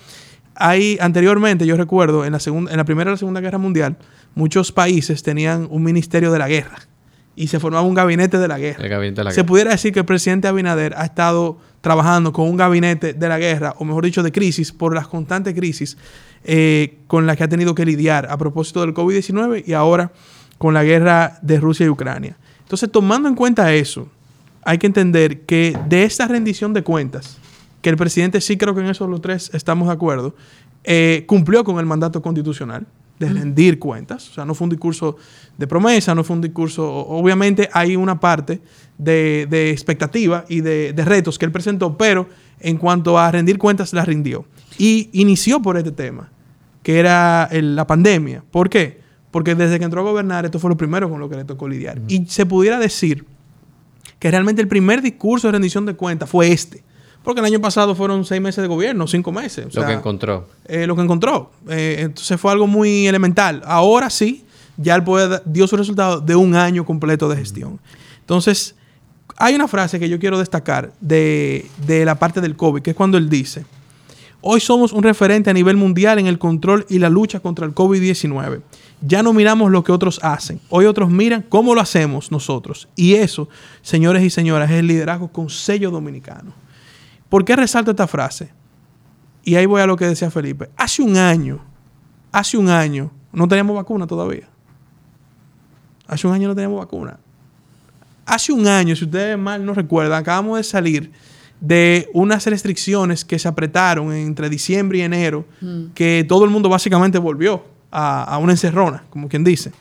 hay 0.55 0.97
anteriormente, 1.01 1.65
yo 1.65 1.77
recuerdo, 1.77 2.25
en 2.25 2.33
la, 2.33 2.39
segunda, 2.39 2.71
en 2.71 2.77
la 2.77 2.85
Primera 2.85 3.11
y 3.11 3.13
la 3.13 3.17
Segunda 3.17 3.41
Guerra 3.41 3.57
Mundial, 3.57 3.97
muchos 4.35 4.71
países 4.71 5.23
tenían 5.23 5.67
un 5.69 5.83
ministerio 5.83 6.31
de 6.31 6.39
la 6.39 6.47
guerra 6.47 6.79
y 7.35 7.47
se 7.47 7.59
formaba 7.59 7.83
un 7.83 7.93
gabinete 7.93 8.37
de 8.37 8.47
la 8.47 8.59
guerra. 8.59 9.31
se 9.31 9.43
pudiera 9.43 9.71
decir 9.71 9.91
que 9.93 9.99
el 9.99 10.05
presidente 10.05 10.47
Abinader 10.47 10.93
ha 10.95 11.05
estado 11.05 11.57
trabajando 11.81 12.31
con 12.31 12.47
un 12.47 12.55
gabinete 12.55 13.13
de 13.13 13.27
la 13.27 13.39
guerra, 13.39 13.73
o 13.77 13.85
mejor 13.85 14.05
dicho, 14.05 14.23
de 14.23 14.31
crisis, 14.31 14.71
por 14.71 14.93
las 14.93 15.07
constantes 15.07 15.53
crisis 15.53 15.97
eh, 16.43 16.99
con 17.07 17.25
las 17.25 17.37
que 17.37 17.43
ha 17.43 17.49
tenido 17.49 17.75
que 17.75 17.85
lidiar 17.85 18.27
a 18.29 18.37
propósito 18.37 18.81
del 18.81 18.93
COVID-19 18.93 19.63
y 19.65 19.73
ahora 19.73 20.11
con 20.57 20.73
la 20.73 20.83
guerra 20.83 21.39
de 21.41 21.59
Rusia 21.59 21.85
y 21.85 21.89
Ucrania. 21.89 22.37
Entonces, 22.61 22.91
tomando 22.91 23.27
en 23.27 23.35
cuenta 23.35 23.73
eso, 23.73 24.07
hay 24.63 24.77
que 24.77 24.87
entender 24.87 25.41
que 25.41 25.77
de 25.89 26.03
esta 26.03 26.27
rendición 26.27 26.73
de 26.73 26.83
cuentas, 26.83 27.37
que 27.81 27.89
el 27.89 27.97
presidente 27.97 28.39
sí 28.39 28.57
creo 28.57 28.73
que 28.73 28.81
en 28.81 28.87
eso 28.87 29.07
los 29.07 29.21
tres 29.21 29.51
estamos 29.53 29.87
de 29.87 29.93
acuerdo, 29.93 30.35
eh, 30.83 31.25
cumplió 31.27 31.63
con 31.63 31.79
el 31.79 31.85
mandato 31.85 32.21
constitucional 32.21 32.85
de 33.23 33.33
rendir 33.33 33.79
cuentas. 33.79 34.29
O 34.29 34.33
sea, 34.33 34.45
no 34.45 34.53
fue 34.53 34.65
un 34.65 34.71
discurso 34.71 35.17
de 35.57 35.67
promesa, 35.67 36.13
no 36.13 36.23
fue 36.23 36.35
un 36.35 36.41
discurso... 36.41 36.87
Obviamente 36.89 37.69
hay 37.71 37.95
una 37.95 38.19
parte 38.19 38.61
de, 38.97 39.71
expectativa 39.71 40.45
y 40.49 40.61
de, 40.61 40.93
retos 40.97 41.37
que 41.37 41.45
él 41.45 41.51
presentó, 41.51 41.97
pero 41.97 42.27
en 42.59 42.77
cuanto 42.77 43.17
a 43.17 43.31
rendir 43.31 43.57
cuentas, 43.57 43.93
la 43.93 44.05
rindió. 44.05 44.45
Y 44.77 45.09
inició 45.13 45.61
por 45.61 45.77
este 45.77 45.91
tema, 45.91 46.31
que 46.81 46.99
era 46.99 47.49
la 47.51 47.87
pandemia. 47.87 48.43
¿Por 48.51 48.69
qué? 48.69 49.01
Porque 49.31 49.55
desde 49.55 49.79
que 49.79 49.85
entró 49.85 50.01
a 50.01 50.03
gobernar, 50.03 50.45
esto 50.45 50.59
fue 50.59 50.69
lo 50.69 50.77
primero 50.77 51.09
con 51.09 51.19
lo 51.19 51.29
que 51.29 51.35
le 51.35 51.45
tocó 51.45 51.67
lidiar. 51.67 52.01
Y 52.07 52.25
se 52.27 52.45
pudiera 52.45 52.79
decir 52.79 53.25
que 54.19 54.31
realmente 54.31 54.61
el 54.61 54.67
primer 54.67 55.01
discurso 55.01 55.47
de 55.47 55.53
rendición 55.53 55.85
de 55.85 55.95
cuentas 55.95 56.29
fue 56.29 56.51
este 56.51 56.83
porque 57.23 57.39
el 57.39 57.45
año 57.45 57.61
pasado 57.61 57.95
fueron 57.95 58.25
seis 58.25 58.41
meses 58.41 58.61
de 58.61 58.67
gobierno, 58.67 59.07
cinco 59.07 59.31
meses. 59.31 59.73
lo 59.73 59.85
que 59.85 59.93
encontró. 59.93 60.47
Eh, 60.65 60.85
lo 60.85 60.95
que 60.95 61.01
encontró. 61.01 61.51
Eh, 61.69 61.97
entonces 61.99 62.39
fue 62.39 62.51
algo 62.51 62.67
muy 62.67 63.07
elemental. 63.07 63.61
Ahora 63.65 64.09
sí, 64.09 64.45
ya 64.77 64.95
el 64.95 65.03
poder 65.03 65.41
dio 65.45 65.67
su 65.67 65.77
resultado 65.77 66.19
de 66.19 66.35
un 66.35 66.55
año 66.55 66.85
completo 66.85 67.29
de 67.29 67.37
gestión. 67.37 67.79
Entonces, 68.19 68.75
hay 69.37 69.55
una 69.55 69.67
frase 69.67 69.99
que 69.99 70.09
yo 70.09 70.19
quiero 70.19 70.37
destacar 70.37 70.91
de, 70.99 71.69
de 71.85 72.05
la 72.05 72.15
parte 72.15 72.41
del 72.41 72.55
COVID, 72.55 72.81
que 72.81 72.91
es 72.91 72.95
cuando 72.95 73.17
él 73.17 73.29
dice, 73.29 73.65
hoy 74.41 74.59
somos 74.59 74.91
un 74.91 75.03
referente 75.03 75.49
a 75.49 75.53
nivel 75.53 75.77
mundial 75.77 76.19
en 76.19 76.27
el 76.27 76.37
control 76.37 76.85
y 76.89 76.99
la 76.99 77.09
lucha 77.09 77.39
contra 77.39 77.65
el 77.65 77.73
COVID-19. 77.73 78.61
Ya 79.01 79.23
no 79.23 79.33
miramos 79.33 79.71
lo 79.71 79.83
que 79.83 79.91
otros 79.91 80.19
hacen, 80.23 80.59
hoy 80.69 80.85
otros 80.85 81.09
miran 81.09 81.43
cómo 81.47 81.73
lo 81.73 81.81
hacemos 81.81 82.31
nosotros. 82.31 82.87
Y 82.95 83.15
eso, 83.15 83.49
señores 83.81 84.23
y 84.23 84.29
señoras, 84.29 84.71
es 84.71 84.77
el 84.77 84.87
liderazgo 84.87 85.29
con 85.29 85.49
sello 85.49 85.91
dominicano. 85.91 86.53
¿Por 87.33 87.43
qué 87.45 87.55
resalto 87.55 87.89
esta 87.89 88.05
frase? 88.05 88.49
Y 89.43 89.55
ahí 89.55 89.65
voy 89.65 89.81
a 89.81 89.87
lo 89.87 89.97
que 89.97 90.05
decía 90.05 90.29
Felipe. 90.29 90.69
Hace 90.77 91.01
un 91.01 91.17
año, 91.17 91.65
hace 92.31 92.57
un 92.57 92.69
año, 92.69 93.09
no 93.31 93.47
teníamos 93.47 93.75
vacuna 93.75 94.05
todavía. 94.05 94.47
Hace 96.05 96.27
un 96.27 96.33
año 96.35 96.49
no 96.49 96.53
teníamos 96.53 96.77
vacuna. 96.77 97.17
Hace 98.27 98.53
un 98.53 98.67
año, 98.67 98.95
si 98.95 99.05
ustedes 99.05 99.35
mal 99.35 99.65
no 99.65 99.73
recuerdan, 99.73 100.21
acabamos 100.21 100.57
de 100.57 100.63
salir 100.63 101.11
de 101.59 102.07
unas 102.13 102.45
restricciones 102.45 103.25
que 103.25 103.39
se 103.39 103.47
apretaron 103.47 104.13
entre 104.13 104.47
diciembre 104.47 104.99
y 104.99 105.01
enero, 105.01 105.47
mm. 105.59 105.85
que 105.95 106.23
todo 106.29 106.45
el 106.45 106.51
mundo 106.51 106.69
básicamente 106.69 107.17
volvió 107.17 107.65
a, 107.89 108.25
a, 108.25 108.37
una 108.37 108.51
encerrona, 108.51 109.05
como 109.09 109.27
quien 109.27 109.43
dice. 109.43 109.71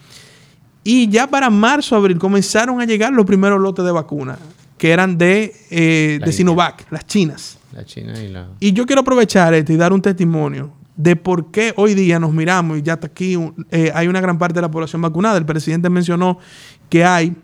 Y 0.84 1.06
ya 1.10 1.26
para 1.26 1.50
marzo, 1.50 1.96
abril, 1.96 2.18
comenzaron 2.18 2.80
a 2.80 2.86
llegar 2.86 3.12
los 3.12 3.26
primeros 3.26 3.60
lotes 3.60 3.84
de 3.84 3.92
vacunas 3.92 4.38
que 4.82 4.90
eran 4.90 5.16
de, 5.16 5.54
eh, 5.70 6.18
de 6.24 6.32
Sinovac, 6.32 6.90
las 6.90 7.06
chinas. 7.06 7.56
La 7.72 7.84
China 7.84 8.20
y 8.20 8.26
la... 8.26 8.48
Y 8.58 8.72
yo 8.72 8.84
quiero 8.84 9.02
aprovechar 9.02 9.54
esto 9.54 9.72
y 9.72 9.76
dar 9.76 9.92
un 9.92 10.02
testimonio 10.02 10.72
de 10.96 11.14
por 11.14 11.52
qué 11.52 11.72
hoy 11.76 11.94
día 11.94 12.18
nos 12.18 12.32
miramos 12.32 12.78
y 12.78 12.82
ya 12.82 12.94
está 12.94 13.06
aquí, 13.06 13.38
eh, 13.70 13.92
hay 13.94 14.08
una 14.08 14.20
gran 14.20 14.38
parte 14.38 14.56
de 14.56 14.62
la 14.62 14.72
población 14.72 15.00
vacunada. 15.00 15.38
El 15.38 15.46
presidente 15.46 15.88
mencionó 15.88 16.40
que 16.88 17.04
hay 17.04 17.36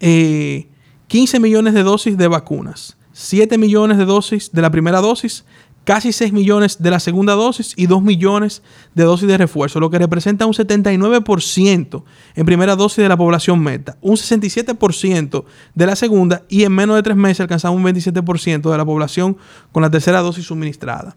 15 0.00 1.36
eh, 1.36 1.40
millones 1.40 1.72
de 1.72 1.84
dosis 1.84 2.18
de 2.18 2.26
vacunas, 2.26 2.96
7 3.12 3.58
millones 3.58 3.96
de 3.96 4.04
dosis 4.04 4.50
de 4.50 4.60
la 4.60 4.72
primera 4.72 5.00
dosis, 5.00 5.44
casi 5.86 6.12
6 6.12 6.32
millones 6.32 6.82
de 6.82 6.90
la 6.90 6.98
segunda 6.98 7.34
dosis 7.34 7.72
y 7.76 7.86
2 7.86 8.02
millones 8.02 8.62
de 8.96 9.04
dosis 9.04 9.28
de 9.28 9.38
refuerzo, 9.38 9.78
lo 9.78 9.88
que 9.88 10.00
representa 10.00 10.44
un 10.44 10.52
79% 10.52 12.02
en 12.34 12.44
primera 12.44 12.74
dosis 12.74 12.98
de 12.98 13.08
la 13.08 13.16
población 13.16 13.60
meta, 13.60 13.96
un 14.00 14.16
67% 14.16 15.44
de 15.74 15.86
la 15.86 15.94
segunda 15.94 16.42
y 16.48 16.64
en 16.64 16.72
menos 16.72 16.96
de 16.96 17.04
tres 17.04 17.16
meses 17.16 17.40
alcanzamos 17.40 17.78
un 17.78 17.84
27% 17.84 18.68
de 18.68 18.76
la 18.76 18.84
población 18.84 19.36
con 19.70 19.80
la 19.80 19.88
tercera 19.88 20.20
dosis 20.22 20.46
suministrada. 20.46 21.16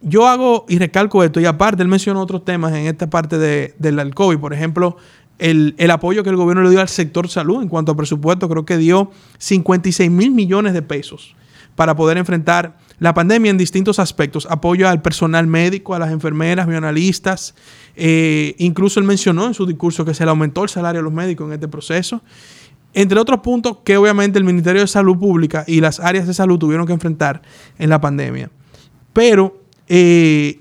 Yo 0.00 0.26
hago 0.26 0.66
y 0.68 0.78
recalco 0.78 1.22
esto 1.22 1.40
y 1.40 1.46
aparte 1.46 1.82
él 1.82 1.88
mencionó 1.88 2.22
otros 2.22 2.44
temas 2.44 2.72
en 2.72 2.88
esta 2.88 3.08
parte 3.08 3.38
de, 3.38 3.76
del 3.78 4.12
COVID, 4.16 4.38
por 4.38 4.52
ejemplo, 4.52 4.96
el, 5.38 5.76
el, 5.78 5.92
apoyo 5.92 6.24
que 6.24 6.30
el 6.30 6.36
gobierno 6.36 6.64
le 6.64 6.70
dio 6.70 6.80
al 6.80 6.88
sector 6.88 7.28
salud 7.28 7.62
en 7.62 7.68
cuanto 7.68 7.92
a 7.92 7.96
presupuesto, 7.96 8.48
creo 8.48 8.64
que 8.64 8.78
dio 8.78 9.12
56 9.38 10.10
mil 10.10 10.32
millones 10.32 10.72
de 10.74 10.82
pesos 10.82 11.36
para 11.76 11.96
poder 11.96 12.18
enfrentar 12.18 12.76
la 13.02 13.14
pandemia 13.14 13.50
en 13.50 13.58
distintos 13.58 13.98
aspectos, 13.98 14.46
apoyo 14.48 14.88
al 14.88 15.02
personal 15.02 15.48
médico, 15.48 15.96
a 15.96 15.98
las 15.98 16.12
enfermeras, 16.12 16.68
bioanalistas, 16.68 17.56
eh, 17.96 18.54
incluso 18.58 19.00
él 19.00 19.06
mencionó 19.06 19.48
en 19.48 19.54
su 19.54 19.66
discurso 19.66 20.04
que 20.04 20.14
se 20.14 20.24
le 20.24 20.30
aumentó 20.30 20.62
el 20.62 20.68
salario 20.68 21.00
a 21.00 21.02
los 21.02 21.12
médicos 21.12 21.48
en 21.48 21.54
este 21.54 21.66
proceso, 21.66 22.22
entre 22.94 23.18
otros 23.18 23.40
puntos 23.40 23.78
que 23.82 23.96
obviamente 23.96 24.38
el 24.38 24.44
Ministerio 24.44 24.82
de 24.82 24.86
Salud 24.86 25.18
Pública 25.18 25.64
y 25.66 25.80
las 25.80 25.98
áreas 25.98 26.28
de 26.28 26.32
salud 26.32 26.60
tuvieron 26.60 26.86
que 26.86 26.92
enfrentar 26.92 27.42
en 27.76 27.90
la 27.90 28.00
pandemia. 28.00 28.50
Pero 29.12 29.60
eh, 29.88 30.60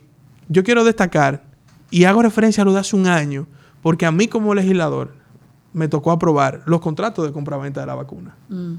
yo 0.49 0.63
quiero 0.63 0.83
destacar, 0.83 1.43
y 1.91 2.05
hago 2.05 2.23
referencia 2.23 2.63
a 2.63 2.65
lo 2.65 2.73
de 2.73 2.79
hace 2.79 2.95
un 2.95 3.05
año, 3.05 3.45
porque 3.83 4.07
a 4.07 4.11
mí 4.11 4.27
como 4.27 4.55
legislador 4.55 5.13
me 5.73 5.87
tocó 5.87 6.09
aprobar 6.09 6.63
los 6.65 6.81
contratos 6.81 7.23
de 7.23 7.33
compraventa 7.33 7.81
de 7.81 7.85
la 7.85 7.93
vacuna. 7.93 8.35
Mm. 8.49 8.73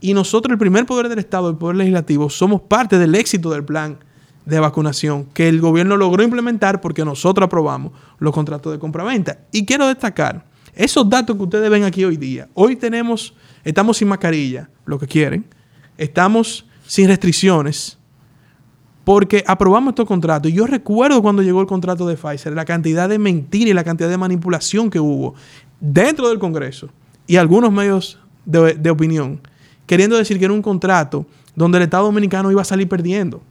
Y 0.00 0.14
nosotros, 0.14 0.52
el 0.52 0.58
primer 0.58 0.86
poder 0.86 1.08
del 1.08 1.18
Estado, 1.18 1.50
el 1.50 1.56
poder 1.56 1.76
legislativo, 1.76 2.30
somos 2.30 2.62
parte 2.62 2.98
del 2.98 3.14
éxito 3.14 3.50
del 3.50 3.64
plan 3.64 3.98
de 4.46 4.58
vacunación 4.58 5.26
que 5.34 5.48
el 5.48 5.60
gobierno 5.60 5.96
logró 5.96 6.22
implementar 6.22 6.80
porque 6.80 7.04
nosotros 7.04 7.46
aprobamos 7.46 7.92
los 8.18 8.32
contratos 8.32 8.72
de 8.72 8.78
compraventa. 8.78 9.38
Y 9.52 9.66
quiero 9.66 9.86
destacar 9.86 10.44
esos 10.74 11.08
datos 11.08 11.36
que 11.36 11.42
ustedes 11.42 11.70
ven 11.70 11.84
aquí 11.84 12.04
hoy 12.04 12.16
día. 12.16 12.48
Hoy 12.54 12.76
tenemos, 12.76 13.34
estamos 13.64 13.98
sin 13.98 14.08
mascarilla, 14.08 14.70
lo 14.86 14.98
que 14.98 15.06
quieren. 15.06 15.44
Estamos 15.98 16.66
sin 16.86 17.08
restricciones 17.08 17.98
porque 19.04 19.44
aprobamos 19.46 19.92
estos 19.92 20.06
contratos. 20.06 20.50
Y 20.50 20.54
yo 20.54 20.66
recuerdo 20.66 21.20
cuando 21.20 21.42
llegó 21.42 21.60
el 21.60 21.66
contrato 21.66 22.06
de 22.06 22.16
Pfizer, 22.16 22.52
la 22.54 22.64
cantidad 22.64 23.08
de 23.08 23.18
mentira 23.18 23.70
y 23.70 23.74
la 23.74 23.84
cantidad 23.84 24.08
de 24.08 24.18
manipulación 24.18 24.88
que 24.88 25.00
hubo 25.00 25.34
dentro 25.80 26.28
del 26.28 26.38
Congreso 26.38 26.88
y 27.26 27.36
algunos 27.36 27.72
medios 27.72 28.18
de, 28.44 28.74
de 28.74 28.90
opinión 28.90 29.40
queriendo 29.90 30.16
decir 30.16 30.38
que 30.38 30.44
era 30.44 30.54
un 30.54 30.62
contrato 30.62 31.26
donde 31.56 31.78
el 31.78 31.82
Estado 31.82 32.04
Dominicano 32.04 32.48
iba 32.52 32.62
a 32.62 32.64
salir 32.64 32.88
perdiendo. 32.88 33.42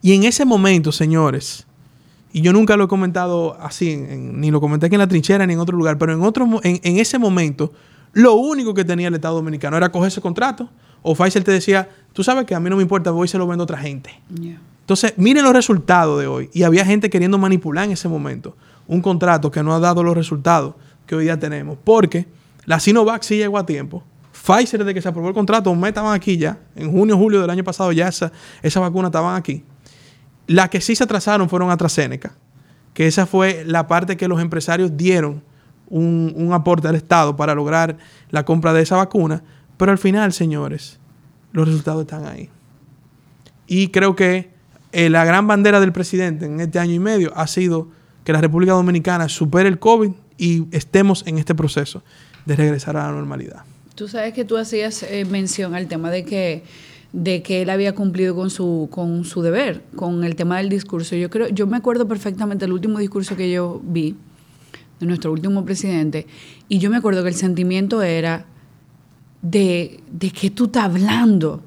Y 0.00 0.14
en 0.14 0.24
ese 0.24 0.46
momento, 0.46 0.90
señores, 0.90 1.66
y 2.32 2.40
yo 2.40 2.50
nunca 2.54 2.78
lo 2.78 2.84
he 2.84 2.88
comentado 2.88 3.58
así, 3.60 3.94
ni 3.94 4.50
lo 4.50 4.58
comenté 4.58 4.86
aquí 4.86 4.94
en 4.94 5.00
la 5.00 5.06
trinchera 5.06 5.46
ni 5.46 5.52
en 5.52 5.58
otro 5.60 5.76
lugar, 5.76 5.98
pero 5.98 6.14
en, 6.14 6.22
otro, 6.22 6.48
en, 6.62 6.96
ese 6.96 7.18
momento, 7.18 7.74
lo 8.14 8.36
único 8.36 8.72
que 8.72 8.86
tenía 8.86 9.08
el 9.08 9.14
Estado 9.14 9.34
Dominicano 9.34 9.76
era 9.76 9.92
coger 9.92 10.08
ese 10.08 10.22
contrato. 10.22 10.70
O 11.02 11.14
Pfizer 11.14 11.44
te 11.44 11.52
decía, 11.52 11.90
tú 12.14 12.24
sabes 12.24 12.46
que 12.46 12.54
a 12.54 12.60
mí 12.60 12.70
no 12.70 12.76
me 12.76 12.82
importa, 12.82 13.10
voy 13.10 13.26
y 13.26 13.28
se 13.28 13.36
lo 13.36 13.46
vendo 13.46 13.64
a 13.64 13.66
otra 13.66 13.76
gente. 13.76 14.18
Entonces, 14.80 15.12
miren 15.18 15.44
los 15.44 15.52
resultados 15.52 16.18
de 16.18 16.26
hoy. 16.26 16.48
Y 16.54 16.62
había 16.62 16.86
gente 16.86 17.10
queriendo 17.10 17.36
manipular 17.36 17.84
en 17.84 17.90
ese 17.90 18.08
momento 18.08 18.56
un 18.88 19.02
contrato 19.02 19.50
que 19.50 19.62
no 19.62 19.74
ha 19.74 19.78
dado 19.78 20.02
los 20.02 20.16
resultados 20.16 20.74
que 21.06 21.16
hoy 21.16 21.24
día 21.24 21.38
tenemos. 21.38 21.76
Porque 21.84 22.26
la 22.64 22.80
Sinovac 22.80 23.24
sí 23.24 23.36
llegó 23.36 23.58
a 23.58 23.66
tiempo. 23.66 24.02
Pfizer, 24.46 24.78
desde 24.78 24.94
que 24.94 25.02
se 25.02 25.08
aprobó 25.08 25.28
el 25.28 25.34
contrato, 25.34 25.70
un 25.70 25.84
estaban 25.84 26.14
aquí 26.14 26.36
ya. 26.36 26.58
En 26.76 26.92
junio, 26.92 27.16
julio 27.16 27.40
del 27.40 27.50
año 27.50 27.64
pasado 27.64 27.90
ya 27.90 28.06
esa, 28.06 28.30
esa 28.62 28.78
vacuna 28.78 29.08
estaban 29.08 29.34
aquí. 29.34 29.64
Las 30.46 30.68
que 30.68 30.80
sí 30.80 30.94
se 30.94 31.02
atrasaron 31.02 31.48
fueron 31.48 31.70
AstraZeneca, 31.70 32.32
que 32.94 33.08
esa 33.08 33.26
fue 33.26 33.64
la 33.66 33.88
parte 33.88 34.16
que 34.16 34.28
los 34.28 34.40
empresarios 34.40 34.96
dieron 34.96 35.42
un, 35.88 36.50
aporte 36.52 36.86
al 36.86 36.94
Estado 36.94 37.34
para 37.34 37.54
lograr 37.54 37.98
la 38.30 38.44
compra 38.44 38.72
de 38.72 38.82
esa 38.82 38.96
vacuna. 38.96 39.42
Pero 39.76 39.90
al 39.90 39.98
final, 39.98 40.32
señores, 40.32 41.00
los 41.52 41.66
resultados 41.66 42.02
están 42.02 42.26
ahí. 42.26 42.48
Y 43.66 43.88
creo 43.88 44.14
que 44.14 44.50
eh, 44.92 45.10
la 45.10 45.24
gran 45.24 45.48
bandera 45.48 45.80
del 45.80 45.92
presidente 45.92 46.46
en 46.46 46.60
este 46.60 46.78
año 46.78 46.92
y 46.92 47.00
medio 47.00 47.32
ha 47.36 47.48
sido 47.48 47.88
que 48.22 48.32
la 48.32 48.40
República 48.40 48.72
Dominicana 48.72 49.28
supere 49.28 49.68
el 49.68 49.80
COVID 49.80 50.12
y 50.38 50.68
estemos 50.70 51.26
en 51.26 51.38
este 51.38 51.56
proceso 51.56 52.04
de 52.44 52.54
regresar 52.54 52.96
a 52.96 53.08
la 53.08 53.12
normalidad. 53.12 53.64
Tú 53.96 54.08
sabes 54.08 54.34
que 54.34 54.44
tú 54.44 54.58
hacías 54.58 55.02
eh, 55.04 55.24
mención 55.24 55.74
al 55.74 55.88
tema 55.88 56.10
de 56.10 56.22
que 56.22 56.62
de 57.14 57.40
que 57.42 57.62
él 57.62 57.70
había 57.70 57.94
cumplido 57.94 58.36
con 58.36 58.50
su 58.50 58.88
con 58.90 59.24
su 59.24 59.40
deber, 59.40 59.84
con 59.96 60.22
el 60.22 60.36
tema 60.36 60.58
del 60.58 60.68
discurso. 60.68 61.16
Yo 61.16 61.30
creo, 61.30 61.48
yo 61.48 61.66
me 61.66 61.78
acuerdo 61.78 62.06
perfectamente 62.06 62.66
el 62.66 62.72
último 62.72 62.98
discurso 62.98 63.36
que 63.36 63.50
yo 63.50 63.80
vi 63.82 64.14
de 65.00 65.06
nuestro 65.06 65.32
último 65.32 65.64
presidente 65.64 66.26
y 66.68 66.78
yo 66.78 66.90
me 66.90 66.98
acuerdo 66.98 67.22
que 67.22 67.30
el 67.30 67.34
sentimiento 67.34 68.02
era 68.02 68.44
de 69.40 70.00
de 70.12 70.30
qué 70.30 70.50
tú 70.50 70.66
estás 70.66 70.84
hablando. 70.84 71.62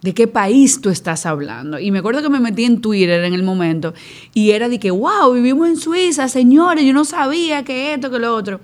¿De 0.00 0.14
qué 0.14 0.26
país 0.26 0.80
tú 0.80 0.88
estás 0.88 1.26
hablando? 1.26 1.78
Y 1.78 1.90
me 1.90 1.98
acuerdo 1.98 2.22
que 2.22 2.30
me 2.30 2.40
metí 2.40 2.64
en 2.64 2.80
Twitter 2.80 3.22
en 3.22 3.34
el 3.34 3.42
momento 3.42 3.92
y 4.32 4.52
era 4.52 4.70
de 4.70 4.78
que, 4.78 4.90
wow, 4.90 5.30
vivimos 5.34 5.68
en 5.68 5.76
Suiza, 5.76 6.26
señores, 6.26 6.86
yo 6.86 6.94
no 6.94 7.04
sabía 7.04 7.64
que 7.64 7.92
esto, 7.92 8.10
que 8.10 8.18
lo 8.18 8.34
otro. 8.34 8.60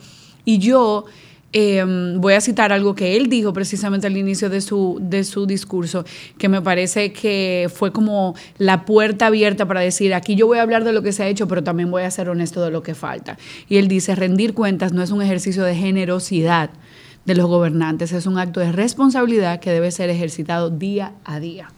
Y 0.46 0.60
yo 0.60 1.04
Em, 1.52 2.20
voy 2.20 2.34
a 2.34 2.40
citar 2.40 2.72
algo 2.72 2.94
que 2.94 3.16
él 3.16 3.28
dijo 3.28 3.52
precisamente 3.52 4.06
al 4.06 4.16
inicio 4.16 4.50
de 4.50 4.60
su, 4.60 4.98
de 5.00 5.24
su 5.24 5.46
discurso, 5.46 6.04
que 6.38 6.48
me 6.48 6.60
parece 6.60 7.12
que 7.12 7.70
fue 7.72 7.92
como 7.92 8.34
la 8.58 8.84
puerta 8.84 9.26
abierta 9.26 9.66
para 9.66 9.80
decir, 9.80 10.12
aquí 10.12 10.34
yo 10.34 10.46
voy 10.46 10.58
a 10.58 10.62
hablar 10.62 10.84
de 10.84 10.92
lo 10.92 11.02
que 11.02 11.12
se 11.12 11.22
ha 11.22 11.28
hecho, 11.28 11.48
pero 11.48 11.62
también 11.62 11.90
voy 11.90 12.02
a 12.02 12.10
ser 12.10 12.28
honesto 12.28 12.62
de 12.62 12.70
lo 12.70 12.82
que 12.82 12.94
falta. 12.94 13.38
Y 13.68 13.76
él 13.76 13.88
dice, 13.88 14.14
rendir 14.14 14.54
cuentas 14.54 14.92
no 14.92 15.02
es 15.02 15.10
un 15.10 15.22
ejercicio 15.22 15.62
de 15.62 15.74
generosidad 15.74 16.70
de 17.24 17.34
los 17.34 17.46
gobernantes, 17.46 18.12
es 18.12 18.26
un 18.26 18.38
acto 18.38 18.60
de 18.60 18.72
responsabilidad 18.72 19.60
que 19.60 19.70
debe 19.70 19.90
ser 19.90 20.10
ejercitado 20.10 20.70
día 20.70 21.12
a 21.24 21.40
día. 21.40 21.70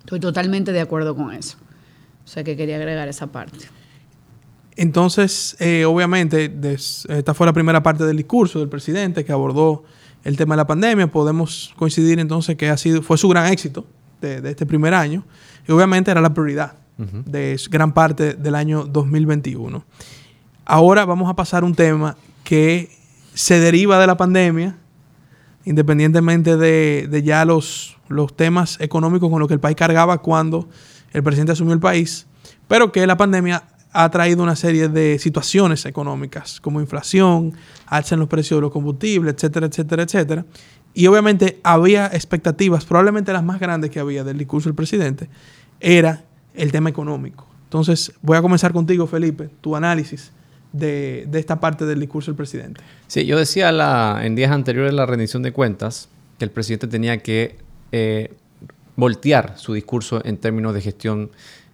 Estoy 0.00 0.20
totalmente 0.20 0.72
de 0.72 0.80
acuerdo 0.80 1.16
con 1.16 1.32
eso. 1.32 1.56
O 2.24 2.28
sea 2.28 2.44
que 2.44 2.56
quería 2.56 2.76
agregar 2.76 3.08
esa 3.08 3.26
parte. 3.26 3.66
Entonces, 4.80 5.56
eh, 5.58 5.84
obviamente, 5.84 6.50
esta 7.10 7.34
fue 7.34 7.46
la 7.46 7.52
primera 7.52 7.82
parte 7.82 8.06
del 8.06 8.16
discurso 8.16 8.60
del 8.60 8.70
presidente 8.70 9.26
que 9.26 9.30
abordó 9.30 9.84
el 10.24 10.38
tema 10.38 10.54
de 10.54 10.56
la 10.56 10.66
pandemia. 10.66 11.06
Podemos 11.06 11.74
coincidir 11.76 12.18
entonces 12.18 12.56
que 12.56 12.70
ha 12.70 12.78
sido, 12.78 13.02
fue 13.02 13.18
su 13.18 13.28
gran 13.28 13.52
éxito 13.52 13.84
de, 14.22 14.40
este 14.48 14.64
primer 14.64 14.94
año 14.94 15.22
y 15.68 15.72
obviamente 15.72 16.10
era 16.10 16.22
la 16.22 16.32
prioridad 16.32 16.72
de 16.96 17.60
gran 17.68 17.92
parte 17.92 18.32
del 18.32 18.54
año 18.54 18.86
2021. 18.86 19.84
Ahora 20.64 21.04
vamos 21.04 21.28
a 21.28 21.36
pasar 21.36 21.62
a 21.62 21.66
un 21.66 21.74
tema 21.74 22.16
que 22.42 22.88
se 23.34 23.60
deriva 23.60 24.00
de 24.00 24.06
la 24.06 24.16
pandemia, 24.16 24.78
independientemente 25.66 26.56
de, 26.56 27.06
de 27.06 27.22
ya 27.22 27.44
los, 27.44 27.98
los 28.08 28.34
temas 28.34 28.80
económicos 28.80 29.28
con 29.28 29.40
los 29.40 29.46
que 29.46 29.54
el 29.54 29.60
país 29.60 29.76
cargaba 29.76 30.22
cuando 30.22 30.70
el 31.12 31.22
presidente 31.22 31.52
asumió 31.52 31.74
el 31.74 31.80
país, 31.80 32.26
pero 32.66 32.92
que 32.92 33.06
la 33.06 33.18
pandemia 33.18 33.62
ha 33.92 34.08
traído 34.10 34.42
una 34.42 34.56
serie 34.56 34.88
de 34.88 35.18
situaciones 35.18 35.84
económicas, 35.84 36.60
como 36.60 36.80
inflación, 36.80 37.54
alza 37.86 38.14
en 38.14 38.20
los 38.20 38.28
precios 38.28 38.58
de 38.58 38.62
los 38.62 38.70
combustibles, 38.70 39.34
etcétera, 39.34 39.66
etcétera, 39.66 40.02
etcétera. 40.04 40.44
Y 40.94 41.06
obviamente 41.06 41.60
había 41.62 42.06
expectativas, 42.06 42.84
probablemente 42.84 43.32
las 43.32 43.44
más 43.44 43.60
grandes 43.60 43.90
que 43.90 44.00
había 44.00 44.24
del 44.24 44.38
discurso 44.38 44.68
del 44.68 44.76
presidente, 44.76 45.28
era 45.80 46.24
el 46.54 46.72
tema 46.72 46.90
económico. 46.90 47.46
Entonces, 47.64 48.12
voy 48.22 48.36
a 48.36 48.42
comenzar 48.42 48.72
contigo, 48.72 49.06
Felipe, 49.06 49.48
tu 49.60 49.76
análisis 49.76 50.32
de, 50.72 51.28
esta 51.32 51.60
parte 51.60 51.84
del 51.86 52.00
discurso 52.00 52.30
del 52.30 52.36
presidente. 52.36 52.80
Sí, 53.06 53.26
yo 53.26 53.38
decía 53.38 53.70
en 54.22 54.34
días 54.34 54.50
anteriores 54.50 54.92
la 54.92 55.06
rendición 55.06 55.42
de 55.42 55.52
cuentas 55.52 56.08
que 56.38 56.44
el 56.44 56.50
presidente 56.50 56.86
tenía 56.86 57.18
que 57.18 57.56
eh, 57.92 58.32
voltear 58.96 59.54
su 59.56 59.72
discurso 59.72 60.20
en 60.24 60.36
términos 60.36 60.74
de 60.74 60.80
gestión 60.80 61.30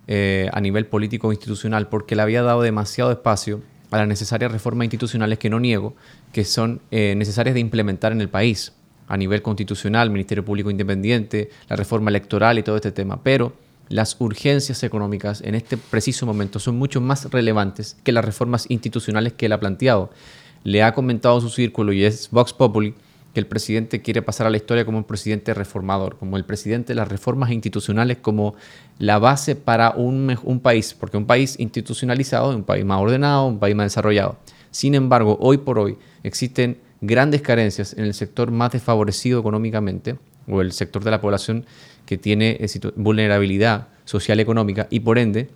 eh, 0.08 0.48
a 0.52 0.60
nivel 0.60 0.86
político 0.86 1.32
institucional 1.32 1.88
porque 1.88 2.14
le 2.14 2.22
había 2.22 2.42
dado 2.42 2.62
demasiado 2.62 3.10
espacio 3.10 3.62
a 3.90 3.98
las 3.98 4.08
necesarias 4.08 4.52
reformas 4.52 4.86
institucionales 4.86 5.38
que 5.38 5.50
no 5.50 5.60
niego, 5.60 5.94
que 6.32 6.44
son 6.44 6.80
eh, 6.90 7.14
necesarias 7.16 7.54
de 7.54 7.60
implementar 7.60 8.12
en 8.12 8.20
el 8.20 8.28
país 8.28 8.72
a 9.08 9.16
nivel 9.16 9.42
constitucional, 9.42 10.10
Ministerio 10.10 10.44
Público 10.44 10.70
Independiente, 10.70 11.50
la 11.68 11.76
reforma 11.76 12.10
electoral 12.10 12.58
y 12.58 12.62
todo 12.62 12.76
este 12.76 12.92
tema. 12.92 13.22
Pero 13.22 13.52
las 13.88 14.16
urgencias 14.20 14.82
económicas 14.82 15.40
en 15.42 15.54
este 15.54 15.76
preciso 15.76 16.26
momento 16.26 16.58
son 16.58 16.76
mucho 16.76 17.00
más 17.00 17.30
relevantes 17.30 17.96
que 18.02 18.12
las 18.12 18.25
reformas 18.25 18.66
institucionales 18.68 19.32
que 19.34 19.46
él 19.46 19.52
ha 19.52 19.60
planteado. 19.60 20.10
Le 20.64 20.82
ha 20.82 20.92
comentado 20.92 21.40
su 21.40 21.48
círculo 21.48 21.92
y 21.92 22.04
es 22.04 22.30
Vox 22.30 22.52
Populi 22.52 22.94
que 23.37 23.40
el 23.40 23.47
presidente 23.47 24.00
quiere 24.00 24.23
pasar 24.23 24.47
a 24.47 24.50
la 24.50 24.57
historia 24.57 24.87
como 24.87 24.97
un 24.97 25.05
presidente 25.05 25.52
reformador, 25.52 26.16
como 26.16 26.38
el 26.38 26.47
presidente 26.47 26.95
de 26.95 26.95
las 26.95 27.07
reformas 27.07 27.50
institucionales, 27.50 28.16
como 28.16 28.55
la 28.99 29.19
base 29.19 29.55
para 29.55 29.90
un, 29.90 30.61
país, 30.62 30.97
porque 30.99 31.19
un 31.19 31.26
país 31.26 31.55
institucionalizado 31.59 32.50
es 32.50 32.57
un 32.57 32.64
país 32.64 32.87
más 32.87 32.99
ordenado, 32.99 33.47
un 33.47 33.59
país 33.59 33.76
más 33.76 33.85
desarrollado. 33.85 34.38
Sin 34.71 34.95
embargo, 34.95 35.37
hoy 35.38 35.59
por 35.59 35.78
hoy 35.78 35.99
existen 36.23 36.78
grandes 37.02 37.43
carencias 37.43 37.93
en 37.93 38.05
el 38.05 38.14
sector 38.14 38.50
más 38.50 38.73
desfavorecido 38.73 39.38
económicamente, 39.38 40.16
o 40.49 40.62
el 40.62 40.73
sector 40.73 41.05
de 41.05 41.11
la 41.11 41.21
población 41.21 41.66
que 42.07 42.16
tiene 42.16 42.57
eh, 42.59 42.66
vulnerabilidad 42.95 43.88
social 44.07 44.38
y 44.38 44.43
económica, 44.45 44.87
y 44.88 45.00
por 45.00 45.19
ende 45.19 45.50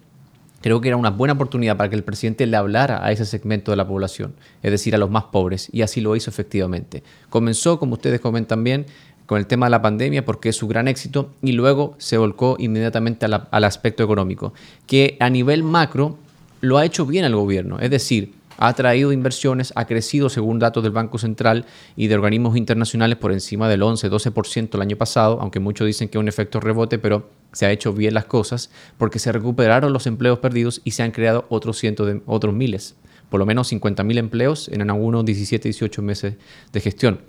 creo 0.61 0.81
que 0.81 0.89
era 0.89 0.97
una 0.97 1.11
buena 1.11 1.35
oportunidad 1.35 1.77
para 1.77 1.91
que 1.91 1.97
el 1.97 2.05
presidente 2.05 2.47
le 2.47 2.57
hablara 2.57 3.05
a 3.05 3.13
ese 3.13 3.25
segmento 3.25 3.71
de 3.71 3.77
la 3.77 3.87
población, 3.87 4.35
es 4.63 4.71
decir, 4.71 4.95
a 4.95 4.99
los 4.99 5.11
más 5.11 5.25
pobres, 5.25 5.69
y 5.73 5.83
así 5.83 6.01
lo 6.01 6.17
hizo 6.17 6.31
efectivamente. 6.31 7.03
Comenzó, 7.29 7.79
como 7.79 7.95
ustedes 7.95 8.21
comentan 8.21 8.65
bien, 8.65 8.87
con 9.27 9.39
el 9.39 9.47
tema 9.47 9.67
de 9.67 9.71
la 9.71 9.81
pandemia 9.81 10.25
porque 10.25 10.49
es 10.49 10.57
su 10.57 10.67
gran 10.67 10.89
éxito 10.89 11.31
y 11.41 11.53
luego 11.53 11.95
se 11.99 12.19
volcó 12.19 12.57
inmediatamente 12.59 13.27
al 13.27 13.65
aspecto 13.65 14.03
económico, 14.03 14.53
que 14.89 15.17
a 15.21 15.31
nivel 15.31 15.63
macro 15.63 16.19
lo 16.61 16.79
ha 16.79 16.85
hecho 16.85 17.07
bien 17.07 17.25
el 17.25 17.37
gobierno, 17.37 17.79
es 17.79 17.91
decir, 17.91 18.35
ha 18.61 18.75
traído 18.75 19.11
inversiones, 19.11 19.73
ha 19.75 19.87
crecido 19.87 20.29
según 20.29 20.59
datos 20.59 20.83
del 20.83 20.93
Banco 20.93 21.17
Central 21.17 21.65
y 21.97 22.09
de 22.09 22.15
organismos 22.15 22.59
internacionales 22.59 23.17
por 23.17 23.33
encima 23.33 23.71
del 23.71 23.81
11-12% 23.81 24.75
el 24.75 24.83
año 24.83 24.97
pasado, 24.97 25.39
aunque 25.41 25.61
muchos 25.61 25.87
dicen 25.87 26.09
que 26.11 26.19
es 26.19 26.21
un 26.21 26.29
efecto 26.29 26.61
rebote, 26.61 26.99
pero 26.99 27.31
se 27.53 27.65
ha 27.65 27.73
hecho 27.73 27.95
bien 27.95 28.13
las 28.13 28.27
cosas 28.27 28.71
porque 28.99 29.19
se 29.19 29.33
recuperaron 29.33 29.95
los 29.95 30.07
empleos 30.07 30.41
perdidos 30.41 30.83
y 30.85 30.91
se 30.91 31.03
han 31.03 31.11
creado 31.11 31.47
otros 31.49 31.79
cientos 31.79 32.07
de 32.07 32.21
otros 32.27 32.55
miles, 32.55 32.97
por 33.31 33.41
lo 33.41 33.47
menos 33.47 33.73
50.000 33.73 34.19
empleos 34.19 34.69
en 34.69 34.89
algunos 34.91 35.25
17, 35.25 35.67
18 35.67 36.03
meses 36.03 36.35
de 36.71 36.81
gestión. 36.81 37.23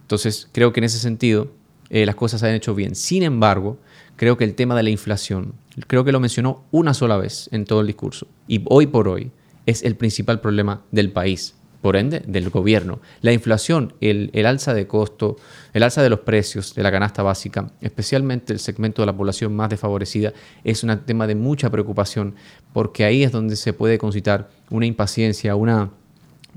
Entonces, 0.00 0.48
creo 0.50 0.72
que 0.72 0.80
en 0.80 0.84
ese 0.84 0.98
sentido 0.98 1.52
eh, 1.90 2.06
las 2.06 2.14
cosas 2.14 2.40
se 2.40 2.48
han 2.48 2.54
hecho 2.54 2.74
bien. 2.74 2.94
Sin 2.94 3.22
embargo, 3.22 3.76
creo 4.16 4.38
que 4.38 4.44
el 4.44 4.54
tema 4.54 4.74
de 4.74 4.82
la 4.82 4.90
inflación, 4.90 5.52
creo 5.86 6.04
que 6.04 6.12
lo 6.12 6.20
mencionó 6.20 6.64
una 6.70 6.94
sola 6.94 7.18
vez 7.18 7.50
en 7.52 7.66
todo 7.66 7.82
el 7.82 7.86
discurso. 7.86 8.26
Y 8.48 8.62
hoy 8.64 8.86
por 8.86 9.06
hoy 9.06 9.30
es 9.70 9.82
el 9.82 9.96
principal 9.96 10.40
problema 10.40 10.82
del 10.90 11.10
país, 11.10 11.54
por 11.80 11.96
ende, 11.96 12.22
del 12.26 12.50
gobierno. 12.50 13.00
La 13.22 13.32
inflación, 13.32 13.94
el, 14.00 14.30
alza 14.44 14.74
de 14.74 14.86
costo, 14.86 15.36
el 15.72 15.82
alza 15.82 16.02
de 16.02 16.10
los 16.10 16.20
precios 16.20 16.74
de 16.74 16.82
la 16.82 16.90
canasta 16.90 17.22
básica, 17.22 17.70
especialmente 17.80 18.52
el 18.52 18.58
segmento 18.58 19.02
de 19.02 19.06
la 19.06 19.16
población 19.16 19.54
más 19.56 19.70
desfavorecida, 19.70 20.32
es 20.64 20.82
un 20.84 20.96
tema 21.06 21.26
de 21.26 21.34
mucha 21.34 21.70
preocupación, 21.70 22.34
porque 22.72 23.04
ahí 23.04 23.22
es 23.22 23.32
donde 23.32 23.56
se 23.56 23.72
puede 23.72 23.98
concitar 23.98 24.50
una 24.68 24.86
impaciencia, 24.86 25.56
una, 25.56 25.90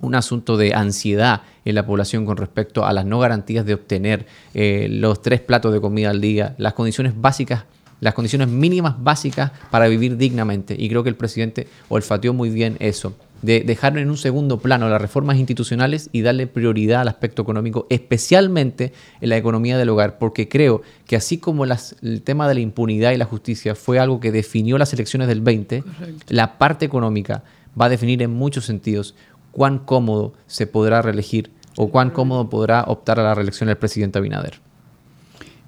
un 0.01 0.15
asunto 0.15 0.57
de 0.57 0.73
ansiedad 0.73 1.41
en 1.65 1.75
la 1.75 1.85
población 1.85 2.25
con 2.25 2.37
respecto 2.37 2.85
a 2.85 2.91
las 2.91 3.05
no 3.05 3.19
garantías 3.19 3.65
de 3.65 3.75
obtener 3.75 4.25
eh, 4.53 4.87
los 4.89 5.21
tres 5.21 5.39
platos 5.39 5.71
de 5.71 5.79
comida 5.79 6.09
al 6.09 6.19
día, 6.19 6.55
las 6.57 6.73
condiciones 6.73 7.13
básicas 7.15 7.65
las 8.03 8.13
condiciones 8.13 8.49
mínimas 8.49 9.01
básicas 9.01 9.51
para 9.71 9.87
vivir 9.87 10.17
dignamente. 10.17 10.75
Y 10.77 10.89
creo 10.89 11.03
que 11.03 11.09
el 11.09 11.15
presidente 11.15 11.67
olfateó 11.87 12.33
muy 12.33 12.49
bien 12.49 12.75
eso, 12.79 13.15
de 13.41 13.61
dejar 13.61 13.97
en 13.97 14.09
un 14.09 14.17
segundo 14.17 14.59
plano 14.59 14.89
las 14.89 15.01
reformas 15.01 15.37
institucionales 15.37 16.09
y 16.11 16.21
darle 16.21 16.47
prioridad 16.47 17.01
al 17.01 17.07
aspecto 17.07 17.41
económico, 17.41 17.87
especialmente 17.89 18.93
en 19.21 19.29
la 19.29 19.37
economía 19.37 19.77
del 19.77 19.89
hogar, 19.89 20.17
porque 20.17 20.49
creo 20.49 20.81
que 21.05 21.15
así 21.15 21.37
como 21.37 21.65
el 21.65 22.21
tema 22.23 22.47
de 22.47 22.55
la 22.55 22.59
impunidad 22.59 23.11
y 23.11 23.17
la 23.17 23.25
justicia 23.25 23.73
fue 23.73 23.99
algo 23.99 24.19
que 24.19 24.31
definió 24.31 24.77
las 24.77 24.93
elecciones 24.93 25.27
del 25.27 25.41
20, 25.41 25.83
la 26.27 26.57
parte 26.57 26.85
económica 26.85 27.43
va 27.79 27.85
a 27.85 27.89
definir 27.89 28.21
en 28.21 28.31
muchos 28.31 28.65
sentidos 28.65 29.15
cuán 29.51 29.79
cómodo 29.79 30.33
se 30.47 30.67
podrá 30.67 31.01
reelegir 31.01 31.51
o 31.77 31.89
cuán 31.89 32.11
cómodo 32.11 32.49
podrá 32.49 32.83
optar 32.83 33.19
a 33.19 33.23
la 33.23 33.35
reelección 33.35 33.69
el 33.69 33.77
presidente 33.77 34.19
Abinader. 34.19 34.62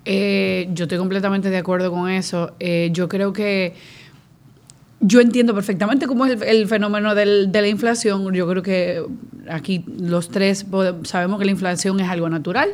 Eh, 0.06 0.70
yo 0.74 0.84
estoy 0.84 1.00
completamente 1.00 1.50
de 1.50 1.58
acuerdo 1.58 1.92
con 1.92 2.10
eso. 2.10 2.54
Eh, 2.60 2.90
yo 2.94 3.10
creo 3.10 3.34
que 3.34 3.74
yo 5.02 5.20
entiendo 5.20 5.54
perfectamente 5.54 6.08
cómo 6.08 6.26
es 6.26 6.42
el, 6.42 6.68
fenómeno 6.68 7.16
de 7.16 7.26
la 7.52 7.68
inflación. 7.68 8.32
Yo 8.34 8.48
creo 8.48 8.64
que 8.64 9.04
aquí 9.50 9.84
los 10.00 10.30
tres 10.30 10.66
sabemos 11.04 11.40
que 11.40 11.46
la 11.46 11.52
inflación 11.52 12.00
es 12.00 12.10
algo 12.10 12.30
natural, 12.30 12.70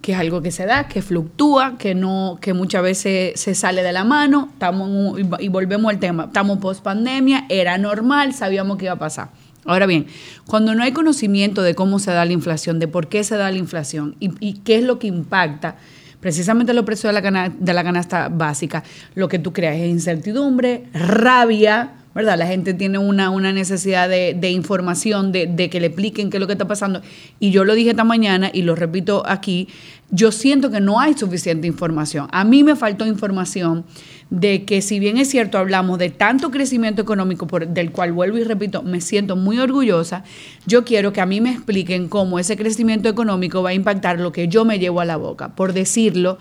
que 0.00 0.12
es 0.12 0.18
algo 0.18 0.42
que 0.42 0.50
se 0.50 0.66
da, 0.66 0.88
que 0.88 1.02
fluctúa, 1.02 1.76
que 1.78 1.94
no, 1.94 2.38
que 2.40 2.54
muchas 2.54 2.82
veces 2.82 3.38
se 3.38 3.54
sale 3.54 3.82
de 3.82 3.92
la 3.92 4.04
mano. 4.04 4.48
Estamos 4.52 5.18
y 5.38 5.48
volvemos 5.48 5.92
al 5.92 6.00
tema. 6.00 6.24
Estamos 6.24 6.58
post 6.58 6.82
pandemia, 6.82 7.46
era 7.48 7.76
normal, 7.78 8.32
sabíamos 8.34 8.78
que 8.78 8.86
iba 8.86 8.94
a 8.94 8.98
pasar. 8.98 9.30
Ahora 9.64 9.86
bien, 9.86 10.06
cuando 10.46 10.74
no 10.74 10.82
hay 10.82 10.92
conocimiento 10.92 11.62
de 11.62 11.74
cómo 11.76 12.00
se 12.00 12.10
da 12.10 12.24
la 12.24 12.32
inflación, 12.32 12.80
de 12.80 12.88
por 12.88 13.06
qué 13.06 13.22
se 13.22 13.36
da 13.36 13.50
la 13.50 13.58
inflación 13.58 14.16
y 14.18 14.54
qué 14.64 14.78
es 14.78 14.84
lo 14.84 14.98
que 14.98 15.06
impacta, 15.06 15.76
precisamente 16.22 16.72
los 16.72 16.84
precios 16.86 17.12
de 17.12 17.20
la, 17.20 17.48
de 17.50 17.72
la 17.74 17.84
canasta 17.84 18.28
básica, 18.30 18.84
lo 19.14 19.28
que 19.28 19.40
tú 19.40 19.52
creas 19.52 19.76
es 19.76 19.88
incertidumbre, 19.88 20.84
rabia, 20.94 21.90
¿verdad? 22.14 22.38
La 22.38 22.46
gente 22.46 22.74
tiene 22.74 22.98
una, 22.98 23.30
una 23.30 23.52
necesidad 23.52 24.08
de, 24.08 24.34
de 24.38 24.50
información, 24.50 25.32
de, 25.32 25.46
de, 25.46 25.70
que 25.70 25.80
le 25.80 25.86
expliquen 25.86 26.30
qué 26.30 26.36
es 26.36 26.40
lo 26.40 26.46
que 26.46 26.54
está 26.54 26.66
pasando. 26.66 27.00
Y 27.40 27.50
yo 27.50 27.64
lo 27.64 27.74
dije 27.74 27.90
esta 27.90 28.04
mañana 28.04 28.50
y 28.52 28.62
lo 28.62 28.74
repito 28.74 29.22
aquí, 29.26 29.68
yo 30.10 30.30
siento 30.30 30.70
que 30.70 30.80
no 30.80 31.00
hay 31.00 31.14
suficiente 31.14 31.66
información. 31.66 32.28
A 32.32 32.44
mí 32.44 32.64
me 32.64 32.76
faltó 32.76 33.06
información 33.06 33.84
de 34.28 34.64
que 34.64 34.80
si 34.80 34.98
bien 34.98 35.18
es 35.18 35.28
cierto 35.28 35.58
hablamos 35.58 35.98
de 35.98 36.08
tanto 36.08 36.50
crecimiento 36.50 37.02
económico 37.02 37.46
por, 37.46 37.68
del 37.68 37.90
cual 37.92 38.12
vuelvo 38.12 38.38
y 38.38 38.44
repito, 38.44 38.82
me 38.82 39.00
siento 39.00 39.36
muy 39.36 39.58
orgullosa, 39.58 40.24
yo 40.66 40.84
quiero 40.84 41.12
que 41.12 41.20
a 41.20 41.26
mí 41.26 41.40
me 41.40 41.50
expliquen 41.50 42.08
cómo 42.08 42.38
ese 42.38 42.56
crecimiento 42.56 43.10
económico 43.10 43.62
va 43.62 43.70
a 43.70 43.74
impactar 43.74 44.20
lo 44.20 44.32
que 44.32 44.48
yo 44.48 44.64
me 44.64 44.78
llevo 44.78 45.00
a 45.00 45.04
la 45.04 45.16
boca, 45.16 45.54
por 45.54 45.74
decirlo 45.74 46.38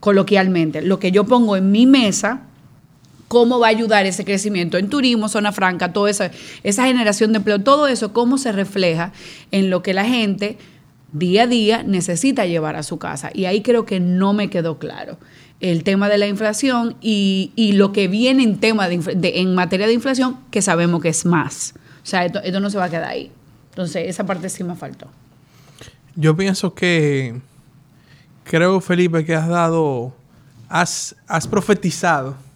coloquialmente, 0.00 0.82
lo 0.82 0.98
que 0.98 1.12
yo 1.12 1.24
pongo 1.24 1.56
en 1.56 1.70
mi 1.70 1.86
mesa 1.86 2.49
cómo 3.30 3.60
va 3.60 3.68
a 3.68 3.70
ayudar 3.70 4.06
ese 4.06 4.24
crecimiento 4.24 4.76
en 4.76 4.90
turismo, 4.90 5.28
zona 5.28 5.52
franca, 5.52 5.92
toda 5.92 6.10
esa, 6.10 6.32
esa 6.64 6.86
generación 6.86 7.30
de 7.30 7.36
empleo, 7.36 7.60
todo 7.60 7.86
eso, 7.86 8.12
cómo 8.12 8.38
se 8.38 8.50
refleja 8.50 9.12
en 9.52 9.70
lo 9.70 9.84
que 9.84 9.94
la 9.94 10.04
gente 10.04 10.58
día 11.12 11.44
a 11.44 11.46
día 11.46 11.84
necesita 11.84 12.44
llevar 12.46 12.74
a 12.74 12.82
su 12.82 12.98
casa. 12.98 13.30
Y 13.32 13.44
ahí 13.44 13.62
creo 13.62 13.86
que 13.86 14.00
no 14.00 14.32
me 14.32 14.50
quedó 14.50 14.80
claro 14.80 15.16
el 15.60 15.84
tema 15.84 16.08
de 16.08 16.18
la 16.18 16.26
inflación 16.26 16.96
y, 17.00 17.52
lo 17.76 17.92
que 17.92 18.08
viene 18.08 18.42
en, 18.42 18.58
tema 18.58 18.88
de, 18.88 18.98
en 19.22 19.54
materia 19.54 19.86
de 19.86 19.92
inflación, 19.92 20.36
que 20.50 20.60
sabemos 20.60 21.00
que 21.00 21.10
es 21.10 21.24
más. 21.24 21.74
O 22.02 22.06
sea, 22.06 22.24
esto, 22.24 22.40
esto, 22.42 22.58
no 22.58 22.68
se 22.68 22.78
va 22.78 22.86
a 22.86 22.90
quedar 22.90 23.04
ahí. 23.04 23.30
Entonces, 23.68 24.08
esa 24.08 24.26
parte 24.26 24.48
sí 24.48 24.64
me 24.64 24.74
faltó. 24.74 25.06
Yo 26.16 26.36
pienso 26.36 26.74
que, 26.74 27.40
creo, 28.42 28.80
Felipe, 28.80 29.24
que 29.24 29.36
has 29.36 29.46
dado, 29.46 30.12
has, 30.68 31.14
has 31.28 31.46
profetizado 31.46 32.49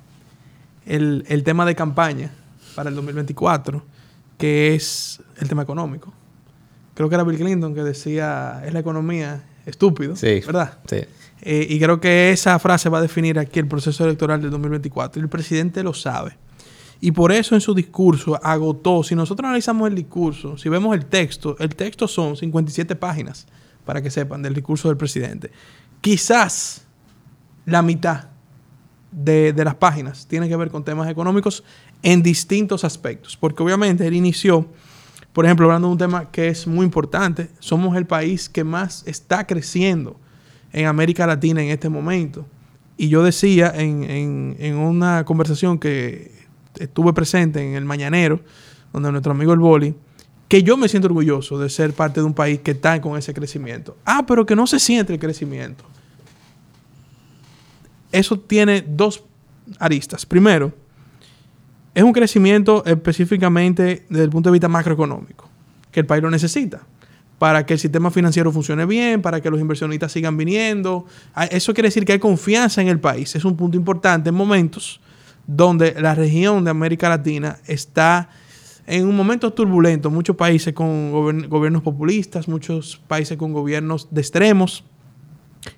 el, 0.86 1.42
tema 1.44 1.64
de 1.64 1.74
campaña 1.74 2.32
para 2.74 2.90
el 2.90 2.96
2024, 2.96 3.84
que 4.38 4.74
es 4.74 5.20
el 5.38 5.48
tema 5.48 5.62
económico. 5.62 6.12
Creo 6.94 7.08
que 7.08 7.14
era 7.14 7.24
Bill 7.24 7.38
Clinton 7.38 7.74
que 7.74 7.82
decía, 7.82 8.62
es 8.64 8.72
la 8.72 8.80
economía 8.80 9.44
estúpido, 9.66 10.14
sí, 10.14 10.40
¿verdad? 10.46 10.78
Sí. 10.88 10.98
Eh, 11.42 11.66
y 11.68 11.78
creo 11.78 12.00
que 12.00 12.30
esa 12.30 12.58
frase 12.58 12.88
va 12.88 12.98
a 12.98 13.02
definir 13.02 13.38
aquí 13.38 13.58
el 13.58 13.68
proceso 13.68 14.04
electoral 14.04 14.40
del 14.40 14.50
2024. 14.50 15.20
Y 15.20 15.22
el 15.22 15.28
presidente 15.28 15.82
lo 15.82 15.92
sabe. 15.92 16.38
Y 17.00 17.12
por 17.12 17.32
eso 17.32 17.54
en 17.54 17.60
su 17.60 17.74
discurso 17.74 18.40
agotó, 18.42 19.02
si 19.02 19.14
nosotros 19.14 19.46
analizamos 19.46 19.88
el 19.88 19.94
discurso, 19.94 20.56
si 20.56 20.68
vemos 20.68 20.94
el 20.94 21.04
texto, 21.04 21.56
el 21.58 21.74
texto 21.74 22.08
son 22.08 22.36
57 22.36 22.96
páginas, 22.96 23.46
para 23.84 24.00
que 24.00 24.10
sepan, 24.10 24.40
del 24.40 24.54
discurso 24.54 24.88
del 24.88 24.96
presidente. 24.96 25.50
Quizás 26.00 26.86
la 27.66 27.82
mitad 27.82 28.28
de, 29.14 29.54
las 29.64 29.76
páginas 29.76 30.26
tiene 30.26 30.48
que 30.48 30.56
ver 30.56 30.70
con 30.70 30.84
temas 30.84 31.08
económicos 31.08 31.62
en 32.02 32.22
distintos 32.22 32.84
aspectos, 32.84 33.36
porque 33.36 33.62
obviamente 33.62 34.06
él 34.06 34.14
inició, 34.14 34.66
por 35.32 35.44
ejemplo, 35.44 35.66
hablando 35.66 35.88
de 35.88 35.92
un 35.92 35.98
tema 35.98 36.30
que 36.30 36.48
es 36.48 36.66
muy 36.66 36.84
importante, 36.84 37.50
somos 37.60 37.96
el 37.96 38.06
país 38.06 38.48
que 38.48 38.64
más 38.64 39.04
está 39.06 39.46
creciendo 39.46 40.16
en 40.72 40.86
América 40.86 41.26
Latina 41.26 41.62
en 41.62 41.70
este 41.70 41.88
momento. 41.88 42.44
Y 42.96 43.08
yo 43.08 43.22
decía 43.22 43.72
en, 43.74 44.56
en 44.58 44.76
una 44.76 45.24
conversación 45.24 45.78
que 45.78 46.32
estuve 46.78 47.12
presente 47.12 47.66
en 47.66 47.74
el 47.74 47.84
Mañanero, 47.84 48.40
donde 48.92 49.10
nuestro 49.10 49.32
amigo 49.32 49.52
el 49.52 49.58
Boli, 49.58 49.94
que 50.48 50.62
yo 50.62 50.76
me 50.76 50.88
siento 50.88 51.06
orgulloso 51.06 51.58
de 51.58 51.68
ser 51.68 51.92
parte 51.94 52.20
de 52.20 52.26
un 52.26 52.34
país 52.34 52.60
que 52.60 52.72
está 52.72 53.00
con 53.00 53.16
ese 53.16 53.34
crecimiento. 53.34 53.96
Ah, 54.04 54.24
pero 54.26 54.46
que 54.46 54.54
no 54.54 54.66
se 54.66 54.78
siente 54.78 55.12
el 55.12 55.18
crecimiento 55.18 55.84
eso 58.18 58.38
tiene 58.38 58.84
dos 58.86 59.24
aristas. 59.78 60.24
Primero, 60.24 60.72
es 61.94 62.02
un 62.02 62.12
crecimiento 62.12 62.84
específicamente 62.84 64.06
desde 64.08 64.24
el 64.24 64.30
punto 64.30 64.50
de 64.50 64.52
vista 64.52 64.68
macroeconómico, 64.68 65.48
que 65.90 66.00
el 66.00 66.06
país 66.06 66.22
lo 66.22 66.30
necesita 66.30 66.82
para 67.38 67.66
que 67.66 67.74
el 67.74 67.80
sistema 67.80 68.10
financiero 68.10 68.52
funcione 68.52 68.86
bien, 68.86 69.20
para 69.20 69.40
que 69.40 69.50
los 69.50 69.60
inversionistas 69.60 70.12
sigan 70.12 70.36
viniendo. 70.36 71.04
Ah, 71.34 71.44
eso 71.44 71.74
quiere 71.74 71.88
decir 71.88 72.04
que 72.04 72.12
hay 72.12 72.18
confianza 72.18 72.80
en 72.80 72.88
el 72.88 73.00
país. 73.00 73.34
Es 73.34 73.44
un 73.44 73.56
punto 73.56 73.76
importante 73.76 74.28
en 74.28 74.34
momentos 74.34 75.00
donde 75.46 75.94
la 76.00 76.14
región 76.14 76.64
de 76.64 76.70
América 76.70 77.08
Latina 77.08 77.58
está 77.66 78.30
en 78.86 79.06
un 79.06 79.16
momento 79.16 79.52
turbulento. 79.52 80.10
Muchos 80.10 80.36
países 80.36 80.72
con 80.72 81.10
gobiernos 81.48 81.82
populistas, 81.82 82.48
muchos 82.48 83.00
países 83.08 83.36
con 83.36 83.52
gobiernos 83.52 84.08
de 84.10 84.20
extremos. 84.20 84.84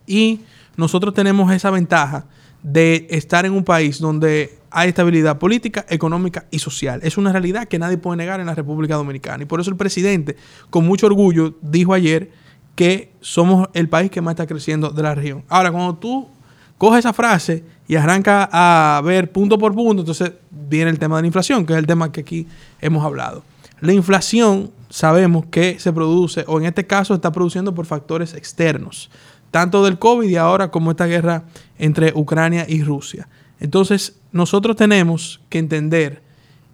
Y 0.06 0.40
nosotros 0.76 1.14
tenemos 1.14 1.52
esa 1.52 1.70
ventaja 1.70 2.26
de 2.62 3.06
estar 3.10 3.46
en 3.46 3.52
un 3.52 3.64
país 3.64 3.98
donde 3.98 4.58
hay 4.70 4.88
estabilidad 4.88 5.38
política, 5.38 5.86
económica 5.88 6.46
y 6.50 6.58
social. 6.58 7.00
Es 7.02 7.16
una 7.16 7.32
realidad 7.32 7.66
que 7.66 7.78
nadie 7.78 7.96
puede 7.96 8.16
negar 8.18 8.40
en 8.40 8.46
la 8.46 8.54
República 8.54 8.96
Dominicana. 8.96 9.42
Y 9.44 9.46
por 9.46 9.60
eso 9.60 9.70
el 9.70 9.76
presidente, 9.76 10.36
con 10.68 10.86
mucho 10.86 11.06
orgullo, 11.06 11.54
dijo 11.62 11.94
ayer 11.94 12.30
que 12.74 13.12
somos 13.20 13.68
el 13.72 13.88
país 13.88 14.10
que 14.10 14.20
más 14.20 14.32
está 14.32 14.46
creciendo 14.46 14.90
de 14.90 15.02
la 15.02 15.14
región. 15.14 15.44
Ahora, 15.48 15.70
cuando 15.72 15.94
tú 15.96 16.28
coges 16.76 17.00
esa 17.00 17.12
frase 17.12 17.64
y 17.88 17.96
arranca 17.96 18.48
a 18.52 19.00
ver 19.02 19.32
punto 19.32 19.58
por 19.58 19.74
punto, 19.74 20.02
entonces 20.02 20.32
viene 20.50 20.90
el 20.90 20.98
tema 20.98 21.16
de 21.16 21.22
la 21.22 21.26
inflación, 21.26 21.64
que 21.64 21.72
es 21.72 21.78
el 21.78 21.86
tema 21.86 22.12
que 22.12 22.20
aquí 22.20 22.46
hemos 22.80 23.04
hablado. 23.04 23.44
La 23.80 23.92
inflación 23.92 24.70
sabemos 24.88 25.46
que 25.46 25.78
se 25.78 25.92
produce, 25.92 26.44
o 26.46 26.58
en 26.58 26.66
este 26.66 26.86
caso 26.86 27.14
está 27.14 27.32
produciendo 27.32 27.74
por 27.74 27.86
factores 27.86 28.34
externos 28.34 29.10
tanto 29.56 29.82
del 29.82 29.98
COVID 29.98 30.28
y 30.28 30.36
ahora 30.36 30.70
como 30.70 30.90
esta 30.90 31.06
guerra 31.06 31.44
entre 31.78 32.12
Ucrania 32.14 32.66
y 32.68 32.82
Rusia. 32.82 33.26
Entonces, 33.58 34.18
nosotros 34.30 34.76
tenemos 34.76 35.40
que 35.48 35.58
entender, 35.58 36.20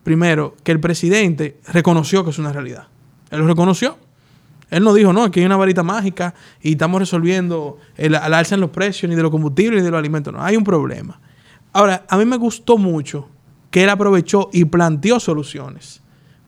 primero, 0.03 0.57
que 0.65 0.73
el 0.73 0.81
presidente 0.81 1.61
reconoció 1.69 2.25
que 2.25 2.31
es 2.31 2.41
una 2.41 2.53
realidad. 2.53 2.89
Él 3.31 3.39
lo 3.39 3.47
reconoció. 3.47 3.99
Él 4.69 4.83
no 4.83 4.95
dijo, 4.95 5.13
no, 5.13 5.23
aquí 5.23 5.39
hay 5.39 5.47
una 5.47 5.57
varita 5.57 5.85
mágica 5.85 6.35
y 6.61 6.73
estamos 6.73 7.01
resolviendo 7.01 7.79
el, 7.97 8.17
alza 8.17 8.57
en 8.57 8.61
los 8.61 8.71
precios, 8.71 9.09
ni 9.09 9.15
de 9.15 9.23
los 9.23 9.31
combustibles, 9.31 9.79
ni 9.79 9.85
de 9.85 9.91
los 9.93 9.99
alimentos. 10.01 10.35
No, 10.35 10.43
hay 10.43 10.57
un 10.57 10.65
problema. 10.65 11.21
Ahora, 11.73 12.05
a 12.09 12.19
mí 12.19 12.25
me 12.25 12.37
gustó 12.37 12.79
mucho 12.79 13.29
que 13.71 13.85
él 13.85 13.91
aprovechó 13.91 14.51
y 14.53 14.65
planteó 14.65 15.21
soluciones 15.21 16.03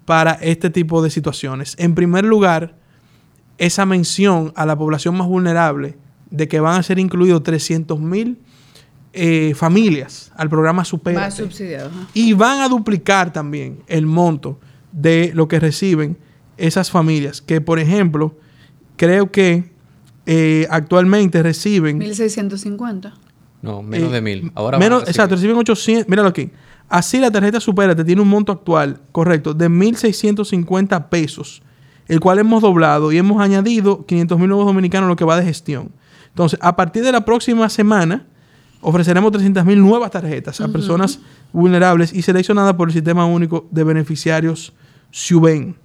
para 0.04 0.32
este 0.32 0.68
tipo 0.68 1.00
de 1.00 1.10
situaciones. 1.10 1.76
En 1.78 1.94
primer 1.94 2.24
lugar, 2.24 2.74
esa 3.56 3.86
mención 3.86 4.52
a 4.56 4.66
la 4.66 4.76
población 4.76 5.16
más 5.16 5.28
vulnerable 5.28 5.96
de 6.34 6.48
que 6.48 6.60
van 6.60 6.78
a 6.78 6.82
ser 6.82 6.98
incluidos 6.98 7.42
300 7.42 8.00
mil 8.00 8.38
eh, 9.12 9.54
familias 9.54 10.32
al 10.36 10.50
programa 10.50 10.84
Super. 10.84 11.14
Más 11.14 11.34
subsidiado. 11.34 11.90
Y 12.12 12.32
van 12.32 12.60
a 12.60 12.68
duplicar 12.68 13.32
también 13.32 13.78
el 13.86 14.06
monto 14.06 14.58
de 14.90 15.30
lo 15.34 15.46
que 15.46 15.60
reciben 15.60 16.18
esas 16.56 16.90
familias, 16.90 17.40
que 17.40 17.60
por 17.60 17.78
ejemplo, 17.78 18.36
creo 18.96 19.30
que 19.30 19.70
eh, 20.26 20.66
actualmente 20.70 21.42
reciben... 21.42 22.00
1.650. 22.00 23.12
No, 23.62 23.82
menos 23.82 24.12
de 24.12 24.20
mil. 24.20 24.52
Ahora 24.54 24.78
menos, 24.78 25.04
exacto, 25.04 25.36
reciben 25.36 25.56
800. 25.56 26.08
Míralo 26.08 26.28
aquí. 26.28 26.50
Así 26.88 27.18
la 27.18 27.30
tarjeta 27.30 27.60
Supérate 27.60 28.04
tiene 28.04 28.20
un 28.20 28.28
monto 28.28 28.52
actual, 28.52 29.00
correcto, 29.12 29.54
de 29.54 29.70
1.650 29.70 31.08
pesos, 31.08 31.62
el 32.08 32.20
cual 32.20 32.40
hemos 32.40 32.62
doblado 32.62 33.10
y 33.10 33.18
hemos 33.18 33.40
añadido 33.40 34.04
500 34.04 34.38
mil 34.38 34.48
nuevos 34.48 34.66
dominicanos 34.66 35.08
lo 35.08 35.16
que 35.16 35.24
va 35.24 35.36
de 35.38 35.44
gestión. 35.44 35.92
Entonces, 36.34 36.58
a 36.60 36.74
partir 36.74 37.04
de 37.04 37.12
la 37.12 37.24
próxima 37.24 37.68
semana, 37.68 38.26
ofreceremos 38.80 39.30
300 39.30 39.64
mil 39.64 39.80
nuevas 39.80 40.10
tarjetas 40.10 40.60
a 40.60 40.66
personas 40.66 41.20
vulnerables 41.52 42.12
y 42.12 42.22
seleccionadas 42.22 42.74
por 42.74 42.88
el 42.88 42.92
Sistema 42.92 43.24
Único 43.24 43.68
de 43.70 43.84
Beneficiarios 43.84 44.72
SUBEN. 45.12 45.76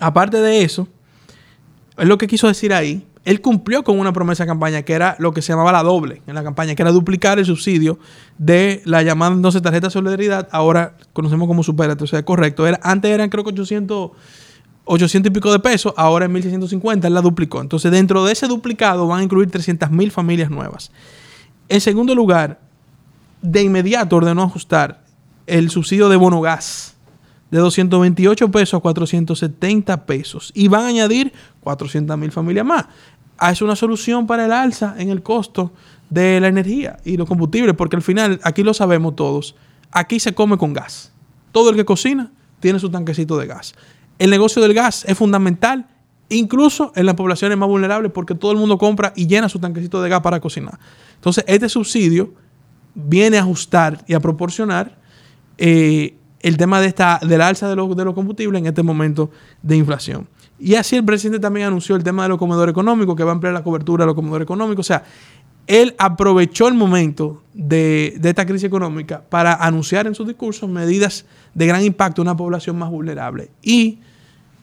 Aparte 0.00 0.38
de 0.38 0.62
eso, 0.62 0.88
es 1.96 2.08
lo 2.08 2.18
que 2.18 2.26
quiso 2.26 2.48
decir 2.48 2.74
ahí, 2.74 3.06
él 3.24 3.40
cumplió 3.40 3.84
con 3.84 3.98
una 4.00 4.12
promesa 4.12 4.42
de 4.42 4.48
campaña 4.48 4.82
que 4.82 4.92
era 4.92 5.14
lo 5.20 5.32
que 5.32 5.40
se 5.40 5.52
llamaba 5.52 5.70
la 5.70 5.84
doble 5.84 6.22
en 6.26 6.34
la 6.34 6.42
campaña, 6.42 6.74
que 6.74 6.82
era 6.82 6.90
duplicar 6.90 7.38
el 7.38 7.44
subsidio 7.44 7.98
de 8.38 8.82
la 8.84 9.02
llamada 9.02 9.34
entonces 9.34 9.62
tarjeta 9.62 9.86
de 9.86 9.92
solidaridad, 9.92 10.48
ahora 10.50 10.96
conocemos 11.12 11.46
como 11.46 11.62
Superate, 11.62 12.02
o 12.02 12.06
sea, 12.08 12.24
correcto. 12.24 12.66
Era, 12.66 12.80
antes 12.82 13.10
eran 13.10 13.28
creo 13.28 13.44
que 13.44 13.50
800, 13.50 14.10
800 14.84 15.30
y 15.30 15.32
pico 15.32 15.52
de 15.52 15.58
pesos, 15.58 15.92
ahora 15.96 16.26
es 16.26 16.30
1650, 16.30 17.06
él 17.06 17.14
la 17.14 17.20
duplicó. 17.20 17.60
Entonces 17.60 17.90
dentro 17.90 18.24
de 18.24 18.32
ese 18.32 18.46
duplicado 18.46 19.06
van 19.06 19.20
a 19.20 19.22
incluir 19.22 19.50
300 19.50 19.90
mil 19.90 20.10
familias 20.10 20.50
nuevas. 20.50 20.90
En 21.68 21.80
segundo 21.80 22.14
lugar, 22.14 22.60
de 23.42 23.62
inmediato 23.62 24.16
ordenó 24.16 24.42
ajustar 24.42 25.04
el 25.46 25.70
subsidio 25.70 26.08
de 26.08 26.16
bono 26.16 26.40
gas 26.40 26.96
de 27.50 27.58
228 27.58 28.50
pesos 28.50 28.78
a 28.78 28.80
470 28.80 30.06
pesos. 30.06 30.52
Y 30.54 30.68
van 30.68 30.84
a 30.84 30.88
añadir 30.88 31.32
400 31.60 32.16
mil 32.16 32.32
familias 32.32 32.64
más. 32.64 32.86
Ah, 33.38 33.50
es 33.50 33.62
una 33.62 33.76
solución 33.76 34.26
para 34.26 34.44
el 34.44 34.52
alza 34.52 34.94
en 34.98 35.10
el 35.10 35.22
costo 35.22 35.72
de 36.10 36.40
la 36.40 36.48
energía 36.48 36.98
y 37.04 37.16
los 37.16 37.28
combustibles, 37.28 37.74
porque 37.74 37.96
al 37.96 38.02
final, 38.02 38.40
aquí 38.42 38.62
lo 38.62 38.74
sabemos 38.74 39.16
todos, 39.16 39.56
aquí 39.90 40.20
se 40.20 40.34
come 40.34 40.58
con 40.58 40.72
gas. 40.72 41.12
Todo 41.52 41.70
el 41.70 41.76
que 41.76 41.84
cocina 41.84 42.30
tiene 42.60 42.78
su 42.78 42.90
tanquecito 42.90 43.38
de 43.38 43.46
gas. 43.46 43.74
El 44.20 44.28
negocio 44.28 44.60
del 44.60 44.74
gas 44.74 45.06
es 45.08 45.16
fundamental, 45.16 45.86
incluso 46.28 46.92
en 46.94 47.06
las 47.06 47.14
poblaciones 47.14 47.56
más 47.56 47.70
vulnerables, 47.70 48.12
porque 48.12 48.34
todo 48.34 48.52
el 48.52 48.58
mundo 48.58 48.76
compra 48.76 49.14
y 49.16 49.26
llena 49.26 49.48
su 49.48 49.58
tanquecito 49.58 50.02
de 50.02 50.10
gas 50.10 50.20
para 50.20 50.38
cocinar. 50.40 50.78
Entonces, 51.14 51.42
este 51.46 51.70
subsidio 51.70 52.34
viene 52.94 53.38
a 53.38 53.40
ajustar 53.40 54.04
y 54.06 54.12
a 54.12 54.20
proporcionar 54.20 54.98
eh, 55.56 56.16
el 56.40 56.58
tema 56.58 56.82
de 56.82 56.88
esta, 56.88 57.18
del 57.22 57.40
alza 57.40 57.66
de 57.70 57.76
los, 57.76 57.96
de 57.96 58.04
combustibles 58.12 58.60
en 58.60 58.66
este 58.66 58.82
momento 58.82 59.30
de 59.62 59.78
inflación. 59.78 60.28
Y 60.58 60.74
así 60.74 60.96
el 60.96 61.04
presidente 61.06 61.40
también 61.40 61.68
anunció 61.68 61.96
el 61.96 62.04
tema 62.04 62.24
de 62.24 62.28
los 62.28 62.38
comedores 62.38 62.72
económicos, 62.72 63.16
que 63.16 63.24
va 63.24 63.30
a 63.30 63.34
ampliar 63.34 63.54
la 63.54 63.62
cobertura 63.62 64.04
de 64.04 64.08
los 64.08 64.14
comedores 64.14 64.44
económicos. 64.44 64.84
O 64.84 64.86
sea, 64.86 65.02
él 65.66 65.94
aprovechó 65.98 66.68
el 66.68 66.74
momento 66.74 67.42
de, 67.54 68.20
esta 68.22 68.44
crisis 68.44 68.64
económica 68.64 69.22
para 69.30 69.54
anunciar 69.54 70.06
en 70.06 70.14
sus 70.14 70.26
discursos 70.26 70.68
medidas 70.68 71.24
de 71.54 71.66
gran 71.66 71.82
impacto 71.84 72.20
a 72.20 72.24
una 72.24 72.36
población 72.36 72.76
más 72.76 72.90
vulnerable. 72.90 73.50
Y 73.62 74.00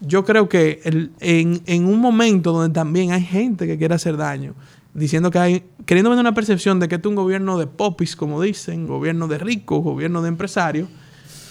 yo 0.02 0.24
creo 0.26 0.48
que 0.48 0.82
en, 1.20 1.62
en, 1.66 1.86
un 1.86 2.00
momento 2.00 2.52
donde 2.52 2.74
también 2.74 3.12
hay 3.12 3.24
gente 3.24 3.66
que 3.68 3.78
quiere 3.78 3.96
hacer 3.96 4.18
daño, 4.18 4.54
diciendo 4.94 5.32
que 5.32 5.40
hay, 5.40 5.64
queriendo 5.86 6.10
vender 6.10 6.24
una 6.24 6.34
percepción 6.34 6.80
de 6.80 6.88
que 6.88 6.96
este 6.96 7.08
es 7.08 7.10
un 7.10 7.16
gobierno 7.16 7.58
de 7.58 7.68
popis, 7.68 8.16
como 8.16 8.42
dicen, 8.42 8.88
gobierno 8.88 9.28
de 9.28 9.38
ricos, 9.38 9.84
gobierno 9.84 10.22
de 10.22 10.30
empresarios, 10.30 10.90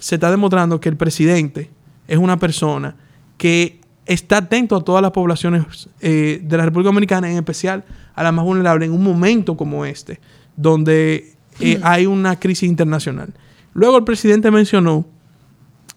se 0.01 0.17
está 0.17 0.31
demostrando 0.31 0.81
que 0.81 0.89
el 0.89 0.97
presidente 0.97 1.71
es 2.07 2.19
una 2.19 2.39
persona 2.39 2.97
que 3.37 3.81
está 4.07 4.39
atento 4.39 4.77
a 4.77 4.85
todas 4.85 5.03
las 5.03 5.11
poblaciones 5.11 5.89
eh, 6.01 6.41
de 6.43 6.57
la 6.57 6.65
República 6.65 6.89
Dominicana, 6.89 7.31
en 7.31 7.37
especial 7.37 7.85
a 8.15 8.23
las 8.23 8.33
más 8.33 8.45
vulnerables, 8.45 8.89
en 8.89 8.95
un 8.95 9.03
momento 9.03 9.57
como 9.57 9.85
este, 9.85 10.21
donde 10.57 11.35
eh, 11.61 11.81
hay 11.83 12.07
una 12.07 12.39
crisis 12.39 12.69
internacional. 12.69 13.35
Luego 13.75 13.99
el 13.99 14.05
presidente 14.05 14.51
mencionó 14.51 15.07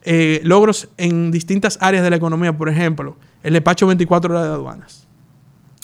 eh, 0.03 0.41
logros 0.43 0.89
en 0.97 1.31
distintas 1.31 1.77
áreas 1.81 2.03
de 2.03 2.09
la 2.09 2.15
economía, 2.15 2.57
por 2.57 2.69
ejemplo, 2.69 3.17
el 3.43 3.53
despacho 3.53 3.87
24 3.87 4.33
horas 4.33 4.47
de 4.47 4.53
aduanas, 4.53 5.07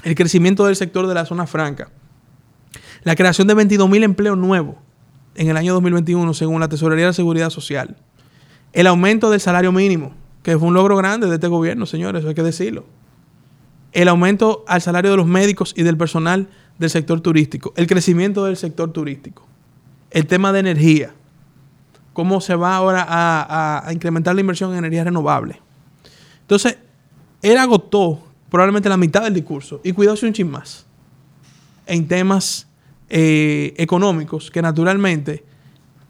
el 0.04 0.16
crecimiento 0.16 0.66
del 0.66 0.76
sector 0.76 1.08
de 1.08 1.14
la 1.14 1.26
zona 1.26 1.48
franca, 1.48 1.90
la 3.04 3.16
creación 3.16 3.48
de 3.48 3.54
22 3.54 3.90
mil 3.90 4.04
empleos 4.04 4.38
nuevos 4.38 4.76
en 5.36 5.50
el 5.50 5.58
año 5.58 5.74
2021, 5.74 6.34
según 6.34 6.60
la 6.60 6.70
Tesorería 6.70 7.06
de 7.06 7.10
la 7.10 7.14
Seguridad 7.14 7.50
Social, 7.50 7.98
el 8.74 8.88
aumento 8.88 9.30
del 9.30 9.40
salario 9.40 9.72
mínimo, 9.72 10.14
que 10.44 10.58
fue 10.58 10.68
un 10.68 10.74
logro 10.74 10.96
grande 10.98 11.28
de 11.28 11.36
este 11.36 11.48
gobierno, 11.48 11.86
señores, 11.86 12.20
eso 12.20 12.30
hay 12.30 12.36
que 12.36 12.44
decirlo. 12.44 12.86
El 13.94 14.08
aumento 14.10 14.64
al 14.68 14.82
salario 14.82 15.12
de 15.12 15.18
los 15.18 15.26
médicos 15.26 15.74
y 15.76 15.84
del 15.84 15.98
personal 15.98 16.50
del 16.78 16.90
sector 16.90 17.22
turístico. 17.22 17.74
El 17.78 17.88
crecimiento 17.88 18.46
del 18.46 18.58
sector 18.58 18.92
turístico. 18.92 19.48
El 20.12 20.28
tema 20.28 20.52
de 20.52 20.60
energía. 20.60 21.14
Cómo 22.16 22.42
se 22.42 22.56
va 22.56 22.76
ahora 22.76 23.06
a, 23.08 23.94
incrementar 23.94 24.34
la 24.34 24.42
inversión 24.42 24.72
en 24.72 24.80
energía 24.80 25.04
renovable. 25.04 25.62
Entonces, 26.42 26.80
él 27.44 27.58
agotó 27.60 28.24
probablemente 28.50 28.90
la 28.90 28.98
mitad 28.98 29.22
del 29.22 29.36
discurso 29.36 29.82
y 29.84 29.92
cuidóse 29.92 30.26
un 30.26 30.34
chin 30.34 30.50
más 30.50 30.88
en 31.86 32.08
temas 32.08 32.68
eh, 33.10 33.76
económicos 33.78 34.50
que 34.50 34.64
naturalmente 34.64 35.44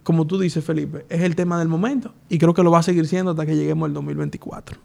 como 0.06 0.28
tú 0.28 0.40
dices, 0.40 0.64
Felipe, 0.64 1.04
es 1.10 1.22
el 1.22 1.36
tema 1.36 1.58
del 1.58 1.68
momento 1.68 2.14
y 2.30 2.38
creo 2.38 2.54
que 2.54 2.62
lo 2.62 2.70
va 2.70 2.78
a 2.78 2.84
seguir 2.84 3.08
siendo 3.08 3.32
hasta 3.32 3.44
que 3.44 3.56
lleguemos 3.56 3.88
al 3.88 3.94
2024. 3.96 4.78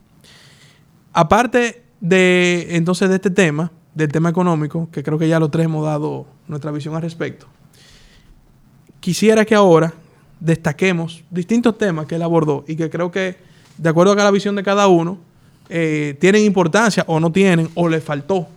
Aparte 1.13 1.85
de 2.01 2.69
entonces 2.71 3.11
de 3.11 3.17
este 3.17 3.31
tema, 3.31 3.71
del 3.95 4.11
tema 4.11 4.31
económico, 4.31 4.89
que 4.91 5.03
creo 5.03 5.19
que 5.19 5.29
ya 5.29 5.39
los 5.39 5.51
tres 5.51 5.67
hemos 5.67 5.85
dado 5.85 6.27
nuestra 6.49 6.71
visión 6.71 6.97
al 6.97 7.03
respecto, 7.03 7.47
quisiera 9.01 9.45
que 9.45 9.55
ahora 9.55 9.93
destaquemos 10.41 11.23
distintos 11.31 11.79
temas 11.79 12.07
que 12.07 12.17
él 12.17 12.23
abordó 12.23 12.65
y 12.67 12.77
que 12.77 12.91
creo 12.91 13.11
que, 13.11 13.37
de 13.77 13.89
acuerdo 13.89 14.13
a 14.13 14.17
la 14.17 14.31
visión 14.31 14.57
de 14.57 14.63
cada 14.63 14.89
uno, 14.89 15.19
eh, 15.69 16.17
tienen 16.21 16.45
importancia 16.45 17.05
o 17.07 17.21
no 17.21 17.31
tienen 17.31 17.69
o 17.75 17.89
le 17.89 18.01
faltó. 18.01 18.49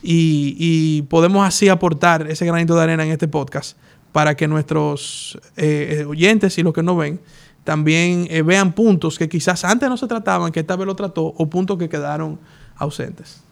y 0.00 1.02
podemos 1.02 1.46
así 1.46 1.68
aportar 1.68 2.30
ese 2.30 2.46
granito 2.46 2.76
de 2.76 2.82
arena 2.82 3.04
en 3.04 3.10
este 3.10 3.26
podcast 3.26 3.76
para 4.12 4.36
que 4.36 4.48
nuestros 4.48 5.38
eh, 5.56 6.04
oyentes 6.08 6.56
y 6.58 6.62
los 6.62 6.72
que 6.72 6.82
no 6.82 6.96
ven 6.96 7.20
también 7.64 8.26
eh, 8.30 8.42
vean 8.42 8.72
puntos 8.72 9.18
que 9.18 9.28
quizás 9.28 9.64
antes 9.64 9.88
no 9.88 9.96
se 9.96 10.06
trataban, 10.06 10.52
que 10.52 10.60
esta 10.60 10.74
vez 10.74 10.86
lo 10.86 10.96
trató, 10.96 11.26
o 11.26 11.50
puntos 11.50 11.76
que 11.76 11.88
quedaron 11.88 12.38
ausentes. 12.76 13.42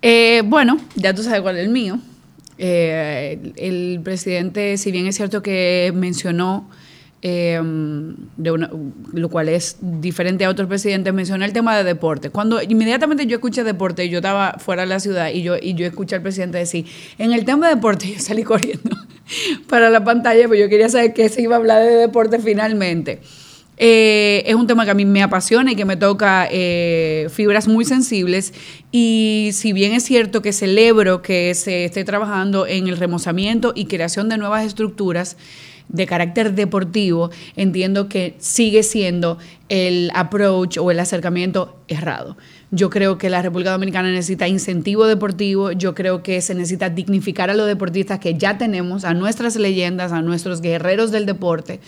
Eh, 0.00 0.42
bueno, 0.46 0.78
ya 0.94 1.14
tú 1.14 1.22
sabes 1.22 1.42
cuál 1.42 1.58
es 1.58 1.64
el 1.64 1.70
mío. 1.70 1.98
El 2.58 4.00
presidente, 4.02 4.76
si 4.76 4.92
bien 4.92 5.06
es 5.06 5.16
cierto 5.16 5.42
que 5.42 5.92
mencionó 5.94 6.68
Em, 7.28 8.14
de 8.36 8.68
lo 9.14 9.28
cual 9.30 9.48
es 9.48 9.78
diferente 9.80 10.44
a 10.44 10.50
otros 10.50 10.68
presidentes, 10.68 11.12
mencionó 11.12 11.44
el 11.44 11.52
tema 11.52 11.76
de 11.76 11.82
deporte. 11.82 12.30
Cuando 12.30 12.62
inmediatamente 12.62 13.26
yo 13.26 13.36
escuché 13.36 13.64
deporte, 13.64 14.08
yo 14.08 14.18
estaba 14.18 14.58
fuera 14.58 14.82
de 14.82 14.88
la 14.88 15.00
ciudad 15.00 15.30
y 15.30 15.42
yo, 15.42 15.56
y 15.60 15.74
yo 15.74 15.86
escuché 15.86 16.14
al 16.14 16.22
presidente 16.22 16.58
decir, 16.58 16.86
en 17.18 17.32
el 17.32 17.44
tema 17.44 17.68
de 17.68 17.74
deporte 17.74 18.06
yo 18.12 18.20
salí 18.20 18.44
corriendo 18.44 18.96
para 19.68 19.90
la 19.90 20.04
pantalla, 20.04 20.46
porque 20.46 20.60
yo 20.60 20.68
quería 20.68 20.88
saber 20.88 21.14
qué 21.14 21.28
se 21.28 21.42
iba 21.42 21.56
a 21.56 21.58
hablar 21.58 21.82
de 21.82 21.96
deporte 21.96 22.38
finalmente. 22.38 23.20
Eh, 23.78 24.42
es 24.46 24.54
un 24.54 24.66
tema 24.66 24.84
que 24.84 24.90
a 24.90 24.94
mí 24.94 25.04
me 25.04 25.22
apasiona 25.22 25.72
y 25.72 25.76
que 25.76 25.84
me 25.84 25.96
toca 25.96 26.48
eh, 26.50 27.28
fibras 27.30 27.68
muy 27.68 27.84
sensibles. 27.84 28.54
Y 28.90 29.50
si 29.52 29.72
bien 29.72 29.92
es 29.92 30.04
cierto 30.04 30.42
que 30.42 30.52
celebro 30.52 31.22
que 31.22 31.54
se 31.54 31.84
esté 31.84 32.04
trabajando 32.04 32.66
en 32.66 32.88
el 32.88 32.96
remozamiento 32.96 33.72
y 33.74 33.86
creación 33.86 34.28
de 34.28 34.38
nuevas 34.38 34.64
estructuras, 34.64 35.36
de 35.88 36.06
carácter 36.06 36.54
deportivo, 36.54 37.30
entiendo 37.54 38.08
que 38.08 38.34
sigue 38.38 38.82
siendo 38.82 39.38
el 39.68 40.10
approach 40.14 40.78
o 40.78 40.90
el 40.90 40.98
acercamiento 40.98 41.76
errado. 41.88 42.36
Yo 42.72 42.90
creo 42.90 43.18
que 43.18 43.30
la 43.30 43.42
República 43.42 43.70
Dominicana 43.70 44.10
necesita 44.10 44.48
incentivo 44.48 45.06
deportivo. 45.06 45.70
Yo 45.70 45.94
creo 45.94 46.22
que 46.22 46.40
se 46.40 46.54
necesita 46.54 46.90
dignificar 46.90 47.50
a 47.50 47.54
los 47.54 47.66
deportistas 47.66 48.18
que 48.18 48.34
ya 48.34 48.58
tenemos, 48.58 49.04
a 49.04 49.14
nuestras 49.14 49.54
leyendas, 49.56 50.10
a 50.10 50.22
nuestros 50.22 50.60
guerreros 50.60 51.12
del 51.12 51.26
deporte. 51.26 51.78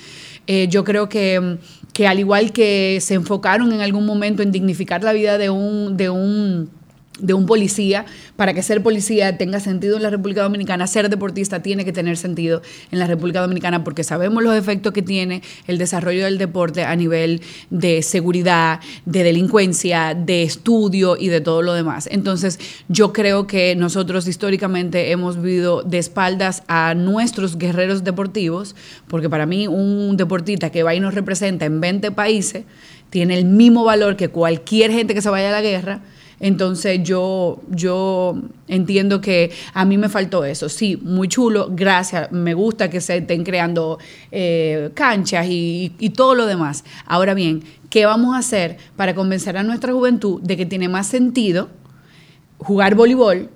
Eh, 0.50 0.66
yo 0.68 0.82
creo 0.82 1.10
que, 1.10 1.58
que 1.92 2.08
al 2.08 2.18
igual 2.18 2.52
que 2.52 2.98
se 3.02 3.12
enfocaron 3.12 3.70
en 3.70 3.82
algún 3.82 4.06
momento 4.06 4.42
en 4.42 4.50
dignificar 4.50 5.04
la 5.04 5.12
vida 5.12 5.36
de 5.36 5.50
un, 5.50 5.98
de 5.98 6.08
un 6.08 6.70
de 7.18 7.34
un 7.34 7.46
policía, 7.46 8.06
para 8.36 8.54
que 8.54 8.62
ser 8.62 8.82
policía 8.82 9.36
tenga 9.36 9.60
sentido 9.60 9.96
en 9.96 10.02
la 10.02 10.10
República 10.10 10.42
Dominicana, 10.42 10.86
ser 10.86 11.08
deportista 11.08 11.62
tiene 11.62 11.84
que 11.84 11.92
tener 11.92 12.16
sentido 12.16 12.62
en 12.90 12.98
la 12.98 13.06
República 13.06 13.40
Dominicana 13.40 13.84
porque 13.84 14.04
sabemos 14.04 14.42
los 14.42 14.54
efectos 14.54 14.92
que 14.92 15.02
tiene 15.02 15.42
el 15.66 15.78
desarrollo 15.78 16.24
del 16.24 16.38
deporte 16.38 16.84
a 16.84 16.94
nivel 16.96 17.40
de 17.70 18.02
seguridad, 18.02 18.80
de 19.04 19.22
delincuencia, 19.22 20.14
de 20.14 20.42
estudio 20.42 21.16
y 21.18 21.28
de 21.28 21.40
todo 21.40 21.62
lo 21.62 21.74
demás. 21.74 22.08
Entonces, 22.10 22.58
yo 22.88 23.12
creo 23.12 23.46
que 23.46 23.74
nosotros 23.76 24.26
históricamente 24.28 25.10
hemos 25.10 25.40
vivido 25.40 25.82
de 25.82 25.98
espaldas 25.98 26.62
a 26.68 26.94
nuestros 26.94 27.58
guerreros 27.58 28.04
deportivos, 28.04 28.76
porque 29.08 29.28
para 29.28 29.46
mí 29.46 29.66
un 29.66 30.16
deportista 30.16 30.70
que 30.70 30.82
va 30.82 30.94
y 30.94 31.00
nos 31.00 31.14
representa 31.14 31.64
en 31.64 31.80
20 31.80 32.10
países 32.12 32.64
tiene 33.10 33.38
el 33.38 33.44
mismo 33.44 33.84
valor 33.84 34.16
que 34.16 34.28
cualquier 34.28 34.92
gente 34.92 35.14
que 35.14 35.22
se 35.22 35.30
vaya 35.30 35.48
a 35.48 35.52
la 35.52 35.62
guerra 35.62 36.02
entonces 36.40 37.02
yo, 37.02 37.60
yo 37.68 38.36
entiendo 38.68 39.20
que 39.20 39.50
a 39.74 39.84
mí 39.84 39.98
me 39.98 40.08
faltó 40.08 40.44
eso. 40.44 40.68
Sí, 40.68 40.96
muy 41.02 41.28
chulo, 41.28 41.68
gracias, 41.70 42.30
me 42.30 42.54
gusta 42.54 42.88
que 42.88 43.00
se 43.00 43.18
estén 43.18 43.44
creando 43.44 43.98
eh, 44.30 44.90
canchas 44.94 45.46
y, 45.48 45.90
todo 46.16 46.34
lo 46.34 46.46
demás. 46.46 46.84
Ahora 47.06 47.34
bien, 47.34 47.62
¿qué 47.90 48.06
vamos 48.06 48.34
a 48.34 48.38
hacer 48.38 48.76
para 48.96 49.14
convencer 49.14 49.56
a 49.56 49.62
nuestra 49.62 49.92
juventud 49.92 50.40
de 50.42 50.56
que 50.56 50.66
tiene 50.66 50.88
más 50.88 51.06
sentido 51.06 51.68
jugar 52.58 52.94
voleibol, 52.94 53.50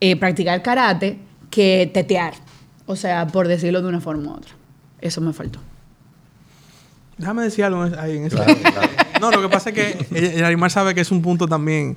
eh, 0.00 0.16
practicar 0.16 0.62
karate, 0.62 1.18
que 1.50 1.90
tetear? 1.92 2.34
O 2.86 2.96
sea, 2.96 3.26
por 3.26 3.48
decirlo 3.48 3.82
de 3.82 3.88
una 3.88 4.00
forma 4.00 4.32
u 4.32 4.34
otra. 4.36 4.52
Eso 5.00 5.20
me 5.20 5.32
faltó. 5.32 5.60
Déjame 7.18 7.42
decir 7.42 7.64
algo 7.64 7.82
ahí 7.98 8.18
en 8.18 8.24
ese 8.26 8.36
No, 9.20 9.30
lo 9.30 9.40
que 9.40 9.48
pasa 9.48 9.70
es 9.70 9.74
que 9.74 10.36
el 10.36 10.44
animal 10.44 10.70
sabe 10.70 10.94
que 10.94 11.00
es 11.00 11.10
un 11.10 11.22
punto 11.22 11.46
también, 11.46 11.96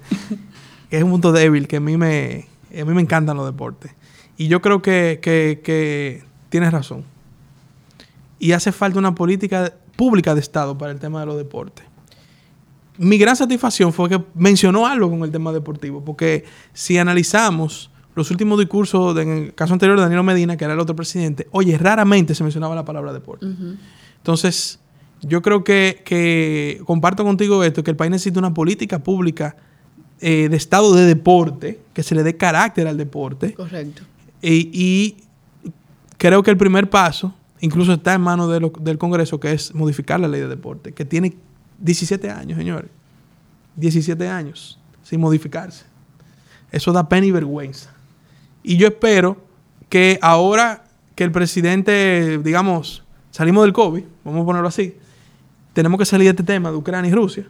que 0.89 0.97
es 0.97 1.03
un 1.03 1.11
punto 1.11 1.31
débil, 1.31 1.67
que 1.67 1.77
a 1.77 1.79
mí 1.79 1.97
me, 1.97 2.47
a 2.71 2.85
mí 2.85 2.93
me 2.93 3.01
encantan 3.01 3.35
los 3.35 3.45
deportes. 3.45 3.91
Y 4.37 4.47
yo 4.47 4.61
creo 4.61 4.81
que, 4.81 5.19
que, 5.21 6.23
tienes 6.49 6.71
razón. 6.71 7.03
Y 8.39 8.53
hace 8.53 8.71
falta 8.71 8.97
una 8.97 9.13
política 9.13 9.73
pública 9.97 10.33
de 10.33 10.39
Estado 10.39 10.77
para 10.77 10.93
el 10.93 10.99
tema 10.99 11.19
de 11.19 11.25
los 11.25 11.37
deportes. 11.37 11.85
Mi 12.97 13.17
gran 13.17 13.35
satisfacción 13.35 13.91
fue 13.91 14.09
que 14.09 14.21
mencionó 14.33 14.87
algo 14.87 15.09
con 15.09 15.23
el 15.23 15.31
tema 15.31 15.51
deportivo, 15.51 16.03
porque 16.03 16.45
si 16.73 16.97
analizamos 16.97 17.91
los 18.15 18.31
últimos 18.31 18.59
discursos, 18.59 19.17
en 19.17 19.29
el 19.29 19.53
caso 19.55 19.73
anterior 19.73 19.97
de 19.97 20.03
Danilo 20.03 20.23
Medina, 20.23 20.55
que 20.55 20.63
era 20.63 20.73
el 20.73 20.79
otro 20.79 20.95
presidente, 20.95 21.47
oye, 21.51 21.77
raramente 21.77 22.33
se 22.33 22.43
mencionaba 22.43 22.75
la 22.75 22.85
palabra 22.85 23.11
deporte. 23.11 23.45
Entonces, 24.17 24.79
yo 25.21 25.41
creo 25.41 25.63
que, 25.63 26.81
comparto 26.85 27.23
contigo 27.23 27.63
esto, 27.63 27.83
que 27.83 27.91
el 27.91 27.97
país 27.97 28.11
necesita 28.11 28.39
una 28.39 28.53
política 28.53 28.99
pública 28.99 29.55
eh, 30.19 30.47
de 30.49 30.57
estado 30.57 30.93
de 30.95 31.05
deporte, 31.05 31.79
que 31.93 32.03
se 32.03 32.15
le 32.15 32.23
dé 32.23 32.37
carácter 32.37 32.87
al 32.87 32.97
deporte. 32.97 33.53
Correcto. 33.53 34.03
Y, 34.41 35.17
creo 36.17 36.43
que 36.43 36.51
el 36.51 36.57
primer 36.57 36.89
paso, 36.89 37.33
incluso 37.59 37.93
está 37.93 38.13
en 38.13 38.21
manos 38.21 38.49
del 38.81 38.97
Congreso, 38.97 39.39
que 39.39 39.53
es 39.53 39.73
modificar 39.73 40.19
la 40.19 40.27
ley 40.27 40.41
de 40.41 40.47
deporte, 40.47 40.93
que 40.93 41.05
tiene 41.05 41.35
17 41.79 42.29
años, 42.29 42.57
señores. 42.57 42.89
17 43.75 44.27
años 44.27 44.79
sin 45.03 45.19
modificarse. 45.19 45.85
Eso 46.71 46.91
da 46.91 47.09
pena 47.09 47.25
y 47.25 47.31
vergüenza. 47.31 47.91
Y 48.61 48.77
yo 48.77 48.87
espero 48.87 49.41
que 49.89 50.19
ahora 50.21 50.83
que 51.15 51.23
el 51.23 51.31
presidente, 51.31 52.39
digamos, 52.43 53.03
salimos 53.31 53.63
del 53.63 53.73
COVID, 53.73 54.03
vamos 54.23 54.43
a 54.43 54.45
ponerlo 54.45 54.67
así, 54.67 54.95
tenemos 55.73 55.97
que 55.99 56.05
salir 56.05 56.25
de 56.25 56.31
este 56.31 56.43
tema 56.43 56.71
de 56.71 56.77
Ucrania 56.77 57.09
y 57.09 57.13
Rusia, 57.13 57.45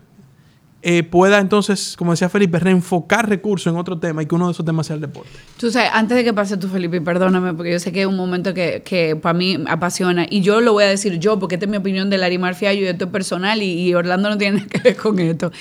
eh, 0.82 1.04
pueda 1.04 1.40
entonces, 1.40 1.96
como 1.98 2.12
decía 2.12 2.30
Felipe, 2.30 2.58
reenfocar 2.58 3.28
recursos 3.28 3.70
en 3.70 3.78
otro 3.78 4.00
tema 4.00 4.24
y 4.24 4.28
que 4.28 4.36
uno 4.36 4.46
de 4.46 4.54
esos 4.54 4.66
temas 4.66 4.88
sea 4.88 4.96
el 4.96 5.02
deporte. 5.02 5.30
Tú 5.58 5.70
sabes, 5.70 5.90
antes 5.94 6.16
de 6.16 6.24
que 6.24 6.34
pase 6.34 6.56
tú, 6.56 6.70
Felipe, 6.70 7.02
perdóname, 7.02 7.54
porque 7.54 7.74
yo 7.74 7.80
sé 7.80 7.92
que 7.92 8.02
es 8.02 8.08
un 8.08 8.16
momento 8.16 8.54
que, 8.54 8.82
que 8.86 9.18
para 9.18 9.38
mí 9.38 9.58
apasiona, 9.68 10.26
y 10.30 10.40
yo 10.40 10.62
lo 10.62 10.72
voy 10.72 10.86
a 10.86 10.88
decir 10.88 11.20
yo, 11.20 11.38
porque 11.38 11.56
esta 11.56 11.66
es 11.66 11.70
mi 11.70 11.76
opinión 11.76 12.10
de 12.10 12.18
Larimar 12.18 12.56
Fiallo 12.56 12.84
y 12.84 12.86
esto 12.86 13.06
es 13.06 13.12
personal, 13.12 13.62
y, 13.62 13.94
Orlando 13.94 14.30
no 14.30 14.38
tiene 14.38 14.58
nada 14.60 14.70
que 14.70 14.80
ver 14.80 14.96
con 14.96 15.20
esto. 15.20 15.52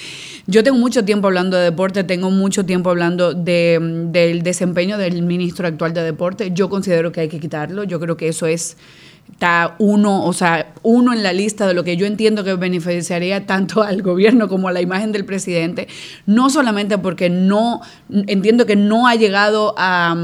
Yo 0.46 0.62
tengo 0.62 0.78
mucho 0.78 1.04
tiempo 1.04 1.26
hablando 1.26 1.56
de 1.56 1.64
deporte, 1.64 2.04
tengo 2.04 2.30
mucho 2.30 2.64
tiempo 2.64 2.90
hablando 2.90 3.34
de, 3.34 3.80
del 4.12 4.44
desempeño 4.44 4.98
del 4.98 5.22
ministro 5.22 5.66
actual 5.66 5.94
de 5.94 6.02
deporte. 6.04 6.52
Yo 6.52 6.68
considero 6.68 7.10
que 7.10 7.22
hay 7.22 7.28
que 7.28 7.40
quitarlo, 7.40 7.82
yo 7.82 7.98
creo 7.98 8.16
que 8.16 8.28
eso 8.28 8.46
es 8.46 8.76
está 9.32 9.76
uno, 9.78 10.24
o 10.24 10.32
sea, 10.32 10.72
uno 10.82 11.12
en 11.12 11.22
la 11.22 11.32
lista 11.32 11.66
de 11.66 11.74
lo 11.74 11.84
que 11.84 11.96
yo 11.96 12.06
entiendo 12.06 12.42
que 12.42 12.54
beneficiaría 12.54 13.46
tanto 13.46 13.82
al 13.84 14.02
gobierno 14.02 14.48
como 14.48 14.68
a 14.68 14.72
la 14.72 14.80
imagen 14.80 15.12
del 15.12 15.24
presidente, 15.24 15.86
no 16.26 16.50
solamente 16.50 16.98
porque 16.98 17.30
no, 17.30 17.80
entiendo 18.26 18.66
que 18.66 18.76
no 18.76 19.06
ha 19.06 19.14
llegado 19.14 19.74
a, 19.76 20.16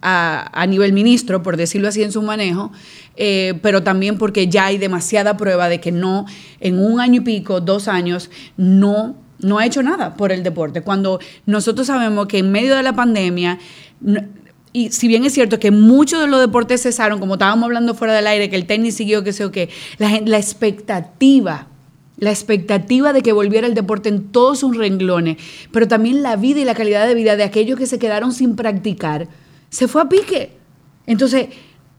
a, 0.00 0.66
nivel 0.66 0.92
ministro, 0.92 1.42
por 1.42 1.56
decirlo 1.56 1.88
así, 1.88 2.02
en 2.02 2.12
su 2.12 2.22
manejo, 2.22 2.72
eh, 3.16 3.54
pero 3.62 3.82
también 3.82 4.16
porque 4.16 4.48
ya 4.48 4.66
hay 4.66 4.78
demasiada 4.78 5.36
prueba 5.36 5.68
de 5.68 5.80
que 5.80 5.92
no, 5.92 6.24
en 6.60 6.78
un 6.78 7.00
año 7.00 7.20
y 7.20 7.24
pico, 7.24 7.60
dos 7.60 7.88
años, 7.88 8.30
no 8.56 9.16
no 9.40 9.58
ha 9.58 9.66
hecho 9.66 9.82
nada 9.82 10.14
por 10.14 10.32
el 10.32 10.42
deporte. 10.42 10.80
Cuando 10.80 11.20
nosotros 11.44 11.88
sabemos 11.88 12.28
que 12.28 12.38
en 12.38 12.50
medio 12.50 12.76
de 12.76 12.82
la 12.82 12.94
pandemia 12.94 13.58
y 14.76 14.90
si 14.90 15.06
bien 15.06 15.24
es 15.24 15.32
cierto 15.32 15.60
que 15.60 15.70
muchos 15.70 16.20
de 16.20 16.26
los 16.26 16.40
deportes 16.40 16.82
cesaron, 16.82 17.20
como 17.20 17.34
estábamos 17.34 17.66
hablando 17.66 17.94
fuera 17.94 18.12
del 18.12 18.26
aire, 18.26 18.50
que 18.50 18.56
el 18.56 18.66
tenis 18.66 18.96
siguió, 18.96 19.22
que 19.22 19.32
sé 19.32 19.44
o 19.44 19.52
qué, 19.52 19.70
la, 19.98 20.36
expectativa, 20.36 21.68
la 22.18 22.30
expectativa 22.30 23.12
de 23.12 23.22
que 23.22 23.32
volviera 23.32 23.68
el 23.68 23.74
deporte 23.74 24.08
en 24.08 24.32
todos 24.32 24.58
sus 24.58 24.76
renglones, 24.76 25.36
pero 25.70 25.86
también 25.86 26.24
la 26.24 26.34
vida 26.34 26.58
y 26.58 26.64
la 26.64 26.74
calidad 26.74 27.06
de 27.06 27.14
vida 27.14 27.36
de 27.36 27.44
aquellos 27.44 27.78
que 27.78 27.86
se 27.86 28.00
quedaron 28.00 28.32
sin 28.32 28.56
practicar, 28.56 29.28
se 29.70 29.86
fue 29.86 30.02
a 30.02 30.08
pique. 30.08 30.56
Entonces, 31.06 31.50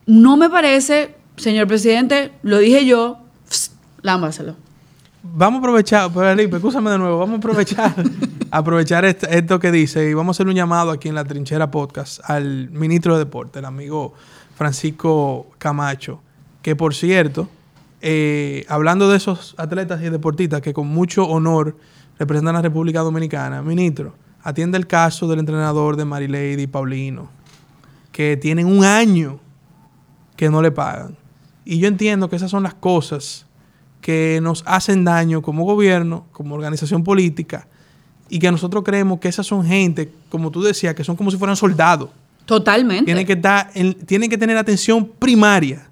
no 0.05 0.35
me 0.35 0.49
parece, 0.49 1.15
señor 1.37 1.67
presidente, 1.67 2.31
lo 2.43 2.59
dije 2.59 2.85
yo, 2.85 3.19
lámbaselo 4.01 4.64
vamos 5.33 5.57
a 5.57 5.59
aprovechar, 5.59 6.11
Felipe, 6.11 6.57
escúchame 6.57 6.91
de 6.91 6.97
nuevo, 6.97 7.19
vamos 7.19 7.35
a 7.35 7.37
aprovechar, 7.37 7.95
aprovechar 8.51 9.05
esto, 9.05 9.59
que 9.59 9.71
dice 9.71 10.09
y 10.09 10.13
vamos 10.13 10.35
a 10.35 10.37
hacer 10.37 10.47
un 10.47 10.55
llamado 10.55 10.91
aquí 10.91 11.09
en 11.09 11.15
la 11.15 11.23
Trinchera 11.23 11.71
Podcast 11.71 12.19
al 12.29 12.69
ministro 12.69 13.13
de 13.13 13.19
Deporte, 13.19 13.59
el 13.59 13.65
amigo 13.65 14.13
Francisco 14.55 15.47
Camacho, 15.57 16.21
que 16.61 16.75
por 16.75 16.93
cierto, 16.93 17.49
eh, 18.01 18.65
hablando 18.69 19.09
de 19.09 19.17
esos 19.17 19.55
atletas 19.57 20.01
y 20.01 20.09
deportistas 20.09 20.61
que 20.61 20.73
con 20.73 20.87
mucho 20.87 21.25
honor 21.25 21.75
representan 22.19 22.55
a 22.55 22.59
la 22.59 22.63
República 22.63 23.01
Dominicana, 23.01 23.61
ministro, 23.61 24.15
atiende 24.43 24.77
el 24.77 24.87
caso 24.87 25.27
del 25.27 25.39
entrenador 25.39 25.95
de 25.95 26.05
Marilady 26.05 26.67
Paulino, 26.67 27.29
que 28.11 28.37
tienen 28.37 28.67
un 28.67 28.83
año 28.83 29.39
que 30.35 30.49
no 30.49 30.61
le 30.61 30.71
pagan. 30.71 31.17
Y 31.65 31.79
yo 31.79 31.87
entiendo 31.87 32.29
que 32.29 32.35
esas 32.35 32.51
son 32.51 32.63
las 32.63 32.75
cosas 32.75 33.45
que 34.05 34.39
nos 34.39 34.63
hacen 34.67 35.03
daño 35.03 35.41
como 35.41 35.63
gobierno, 35.63 36.27
como 36.31 36.53
organización 36.53 37.03
política, 37.03 37.67
y 38.29 38.37
que 38.37 38.51
nosotros 38.51 38.83
creemos 38.83 39.19
que 39.19 39.27
esas 39.27 39.47
son 39.47 39.65
gente, 39.65 40.11
como 40.29 40.51
tú 40.51 40.61
decías, 40.61 40.93
que 40.93 41.03
son 41.03 41.15
como 41.15 41.31
si 41.31 41.37
fueran 41.37 41.55
soldados. 41.55 42.11
Totalmente. 42.45 43.05
Tienen 43.05 43.25
que, 43.25 43.33
estar 43.33 43.71
tienen 44.05 44.29
que 44.29 44.37
tener 44.37 44.57
atención 44.57 45.09
primaria 45.17 45.89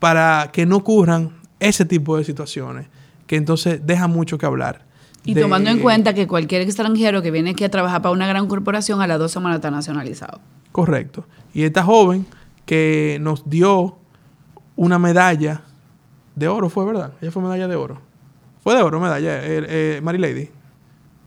para 0.00 0.50
que 0.52 0.66
no 0.66 0.78
ocurran 0.78 1.30
ese 1.60 1.84
tipo 1.84 2.16
de 2.16 2.24
situaciones, 2.24 2.88
que 3.28 3.36
entonces 3.36 3.86
deja 3.86 4.08
mucho 4.08 4.36
que 4.36 4.44
hablar. 4.44 4.84
Y 5.24 5.36
tomando 5.36 5.70
en 5.70 5.78
cuenta 5.78 6.14
que 6.14 6.26
cualquier 6.26 6.62
extranjero 6.62 7.22
que 7.22 7.30
viene 7.30 7.50
aquí 7.50 7.62
a 7.62 7.70
trabajar 7.70 8.02
para 8.02 8.12
una 8.12 8.26
gran 8.26 8.48
corporación 8.48 9.00
a 9.00 9.06
las 9.06 9.20
dos 9.20 9.30
semanas 9.30 9.58
está 9.58 9.70
nacionalizado. 9.70 10.40
Correcto. 10.72 11.24
Y 11.54 11.62
esta 11.62 11.84
joven 11.84 12.26
que 12.66 13.18
nos 13.20 13.48
dio 13.48 13.96
una 14.74 14.98
medalla 14.98 15.62
de 16.38 16.48
oro 16.48 16.68
fue, 16.70 16.84
¿verdad? 16.84 17.12
Ella 17.20 17.32
fue 17.32 17.42
medalla 17.42 17.66
de 17.66 17.76
oro. 17.76 18.00
Fue 18.62 18.74
de 18.74 18.82
oro 18.82 19.00
medalla, 19.00 19.38
eh, 19.44 19.66
eh 19.68 20.00
Mary 20.02 20.18
Lady. 20.18 20.48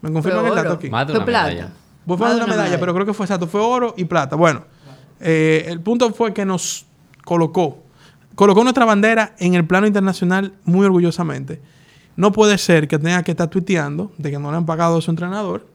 Me 0.02 0.12
confirman 0.12 0.46
el 0.46 0.56
dato 0.56 0.74
aquí. 0.74 0.90
Más 0.90 1.08
de 1.08 1.14
una 1.14 1.26
medalla. 1.26 1.72
Fue 2.08 2.18
más 2.18 2.32
de 2.32 2.38
una 2.38 2.48
medalla, 2.48 2.80
pero 2.80 2.94
creo 2.94 3.06
que 3.06 3.14
fue 3.14 3.26
exacto. 3.26 3.48
Fue 3.48 3.62
oro 3.62 3.94
y 3.98 4.06
plata. 4.06 4.36
Bueno, 4.36 4.64
eh, 5.20 5.66
el 5.68 5.82
punto 5.82 6.12
fue 6.14 6.34
que 6.34 6.46
nos 6.46 6.86
colocó, 7.26 7.84
colocó 8.36 8.64
nuestra 8.64 8.86
bandera 8.86 9.36
en 9.38 9.54
el 9.54 9.66
plano 9.66 9.86
internacional 9.86 10.54
muy 10.64 10.86
orgullosamente. 10.86 11.62
No 12.16 12.32
puede 12.32 12.58
ser 12.58 12.88
que 12.88 12.98
tenga 12.98 13.24
que 13.24 13.32
estar 13.32 13.50
tuiteando 13.50 14.12
de 14.18 14.32
que 14.32 14.40
no 14.40 14.52
le 14.52 14.58
han 14.58 14.66
pagado 14.66 14.98
a 14.98 15.02
su 15.02 15.12
entrenador 15.12 15.68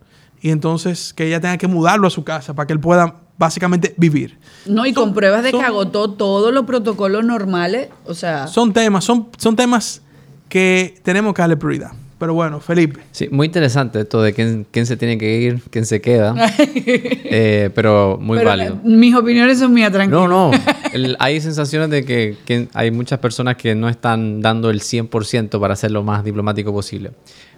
y 0.46 0.50
entonces 0.50 1.12
que 1.12 1.26
ella 1.26 1.40
tenga 1.40 1.58
que 1.58 1.66
mudarlo 1.66 2.06
a 2.06 2.10
su 2.10 2.22
casa 2.22 2.54
para 2.54 2.68
que 2.68 2.72
él 2.72 2.78
pueda 2.78 3.16
básicamente 3.36 3.94
vivir. 3.96 4.38
No, 4.64 4.86
y 4.86 4.92
con 4.92 5.12
pruebas 5.12 5.42
de 5.42 5.50
que 5.50 5.60
agotó 5.60 6.12
todos 6.12 6.54
los 6.54 6.66
protocolos 6.66 7.24
normales, 7.24 7.88
o 8.04 8.14
sea... 8.14 8.46
Son 8.46 8.72
temas, 8.72 9.02
son, 9.02 9.26
son 9.38 9.56
temas 9.56 10.02
que 10.48 11.00
tenemos 11.02 11.34
que 11.34 11.42
darle 11.42 11.56
prioridad. 11.56 11.90
Pero 12.20 12.32
bueno, 12.32 12.60
Felipe. 12.60 13.00
Sí, 13.10 13.28
muy 13.28 13.46
interesante 13.46 14.00
esto 14.00 14.22
de 14.22 14.34
quién, 14.34 14.68
quién 14.70 14.86
se 14.86 14.96
tiene 14.96 15.18
que 15.18 15.36
ir, 15.36 15.60
quién 15.70 15.84
se 15.84 16.00
queda. 16.00 16.36
Eh, 17.38 17.70
pero 17.74 18.18
muy 18.20 18.42
válido. 18.42 18.78
Mis 18.82 19.14
opiniones 19.14 19.58
son 19.58 19.74
mías, 19.74 19.90
tranquilo. 19.92 20.28
No, 20.28 20.52
no. 20.52 20.58
hay 21.18 21.40
sensaciones 21.40 21.90
de 21.90 22.04
que, 22.04 22.36
que, 22.46 22.68
hay 22.72 22.90
muchas 22.90 23.18
personas 23.18 23.56
que 23.56 23.74
no 23.74 23.88
están 23.88 24.40
dando 24.40 24.70
el 24.70 24.80
100% 24.80 25.60
para 25.60 25.76
ser 25.76 25.90
lo 25.90 26.02
más 26.02 26.24
diplomático 26.24 26.72
posible. 26.72 27.10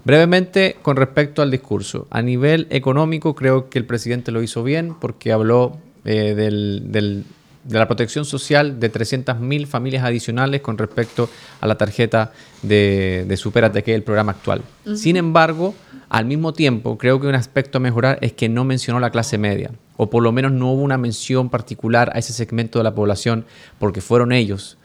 Brevemente, 0.08 0.78
con 0.80 0.96
respecto 0.96 1.42
al 1.42 1.50
discurso. 1.50 2.06
A 2.08 2.22
nivel 2.22 2.66
económico, 2.70 3.34
creo 3.34 3.68
que 3.68 3.78
el 3.78 3.84
presidente 3.84 4.32
lo 4.32 4.42
hizo 4.42 4.62
bien 4.62 4.94
porque 4.98 5.32
habló 5.32 5.76
eh, 6.06 6.34
del, 6.34 6.90
del 6.90 7.26
de 7.64 7.78
la 7.78 7.86
protección 7.86 8.24
social 8.24 8.80
de 8.80 8.90
300.000 8.90 9.66
familias 9.66 10.04
adicionales 10.04 10.62
con 10.62 10.78
respecto 10.78 11.28
a 11.60 11.66
la 11.66 11.76
tarjeta 11.76 12.32
de, 12.62 13.26
de 13.28 13.36
Superate, 13.36 13.82
que 13.82 13.90
es 13.90 13.96
el 13.96 14.02
programa 14.02 14.32
actual. 14.32 14.62
Sin 14.94 15.18
embargo, 15.18 15.74
al 16.08 16.24
mismo 16.24 16.54
tiempo, 16.54 16.96
creo 16.96 17.20
que 17.20 17.26
un 17.26 17.34
aspecto 17.34 17.76
a 17.76 17.80
mejorar 17.82 18.18
es 18.22 18.32
que 18.32 18.48
no 18.48 18.64
mencionó 18.64 19.00
la 19.00 19.10
clase 19.10 19.36
media, 19.36 19.72
o 19.98 20.08
por 20.08 20.22
lo 20.22 20.32
menos 20.32 20.52
no 20.52 20.72
hubo 20.72 20.80
una 20.80 20.96
mención 20.96 21.50
particular 21.50 22.10
a 22.14 22.18
ese 22.18 22.32
segmento 22.32 22.78
de 22.78 22.84
la 22.84 22.94
población, 22.94 23.44
porque 23.78 24.00
fueron 24.00 24.32
ellos, 24.32 24.77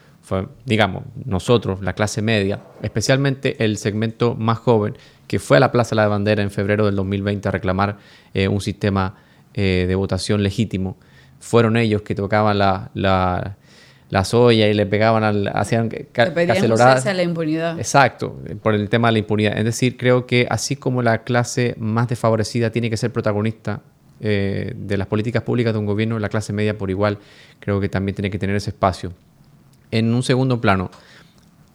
digamos, 0.65 1.03
nosotros, 1.25 1.81
la 1.81 1.93
clase 1.93 2.21
media, 2.21 2.61
especialmente 2.81 3.63
el 3.63 3.77
segmento 3.77 4.35
más 4.35 4.57
joven, 4.57 4.97
que 5.27 5.39
fue 5.39 5.57
a 5.57 5.59
la 5.59 5.71
Plaza 5.71 5.95
de 5.95 6.01
la 6.01 6.07
Bandera 6.07 6.43
en 6.43 6.51
febrero 6.51 6.85
del 6.85 6.95
2020 6.95 7.47
a 7.47 7.51
reclamar 7.51 7.97
eh, 8.33 8.47
un 8.47 8.61
sistema 8.61 9.15
eh, 9.53 9.85
de 9.87 9.95
votación 9.95 10.43
legítimo 10.43 10.97
fueron 11.43 11.75
ellos 11.75 12.01
que 12.03 12.15
tocaban 12.15 12.57
la, 12.57 12.89
la, 12.93 13.57
la 14.09 14.23
soya 14.23 14.69
y 14.69 14.73
le 14.73 14.85
pegaban 14.85 15.23
al. 15.23 15.51
hacían 15.53 15.89
caceloradas. 15.89 17.05
la 17.05 17.21
impunidad. 17.21 17.77
Exacto, 17.77 18.39
por 18.61 18.73
el 18.73 18.87
tema 18.87 19.09
de 19.09 19.13
la 19.13 19.19
impunidad. 19.19 19.57
Es 19.57 19.65
decir, 19.65 19.97
creo 19.97 20.25
que 20.25 20.47
así 20.49 20.77
como 20.77 21.01
la 21.01 21.23
clase 21.23 21.75
más 21.77 22.07
desfavorecida 22.07 22.71
tiene 22.71 22.89
que 22.89 22.95
ser 22.95 23.11
protagonista 23.11 23.81
eh, 24.21 24.73
de 24.73 24.97
las 24.97 25.07
políticas 25.07 25.43
públicas 25.43 25.73
de 25.73 25.79
un 25.79 25.85
gobierno, 25.85 26.17
la 26.17 26.29
clase 26.29 26.53
media 26.53 26.77
por 26.77 26.89
igual 26.89 27.17
creo 27.59 27.81
que 27.81 27.89
también 27.89 28.15
tiene 28.15 28.31
que 28.31 28.39
tener 28.39 28.55
ese 28.55 28.69
espacio. 28.69 29.11
En 29.93 30.11
un 30.11 30.23
segundo 30.23 30.59
plano, 30.59 30.89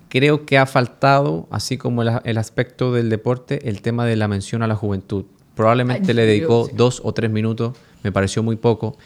creo 0.08 0.44
que 0.44 0.58
ha 0.58 0.66
faltado, 0.66 1.46
así 1.52 1.78
como 1.78 2.02
el, 2.02 2.36
aspecto 2.36 2.92
del 2.92 3.10
deporte, 3.10 3.68
el 3.68 3.80
tema 3.80 4.06
de 4.06 4.16
la 4.16 4.26
mención 4.26 4.64
a 4.64 4.66
la 4.66 4.74
juventud. 4.74 5.26
Probablemente 5.54 6.14
le 6.14 6.26
dedicó 6.26 6.68
dos 6.74 7.00
o 7.04 7.14
tres 7.14 7.30
minutos, 7.30 7.76
me 8.02 8.10
pareció 8.10 8.42
muy 8.42 8.56
poco. 8.56 8.98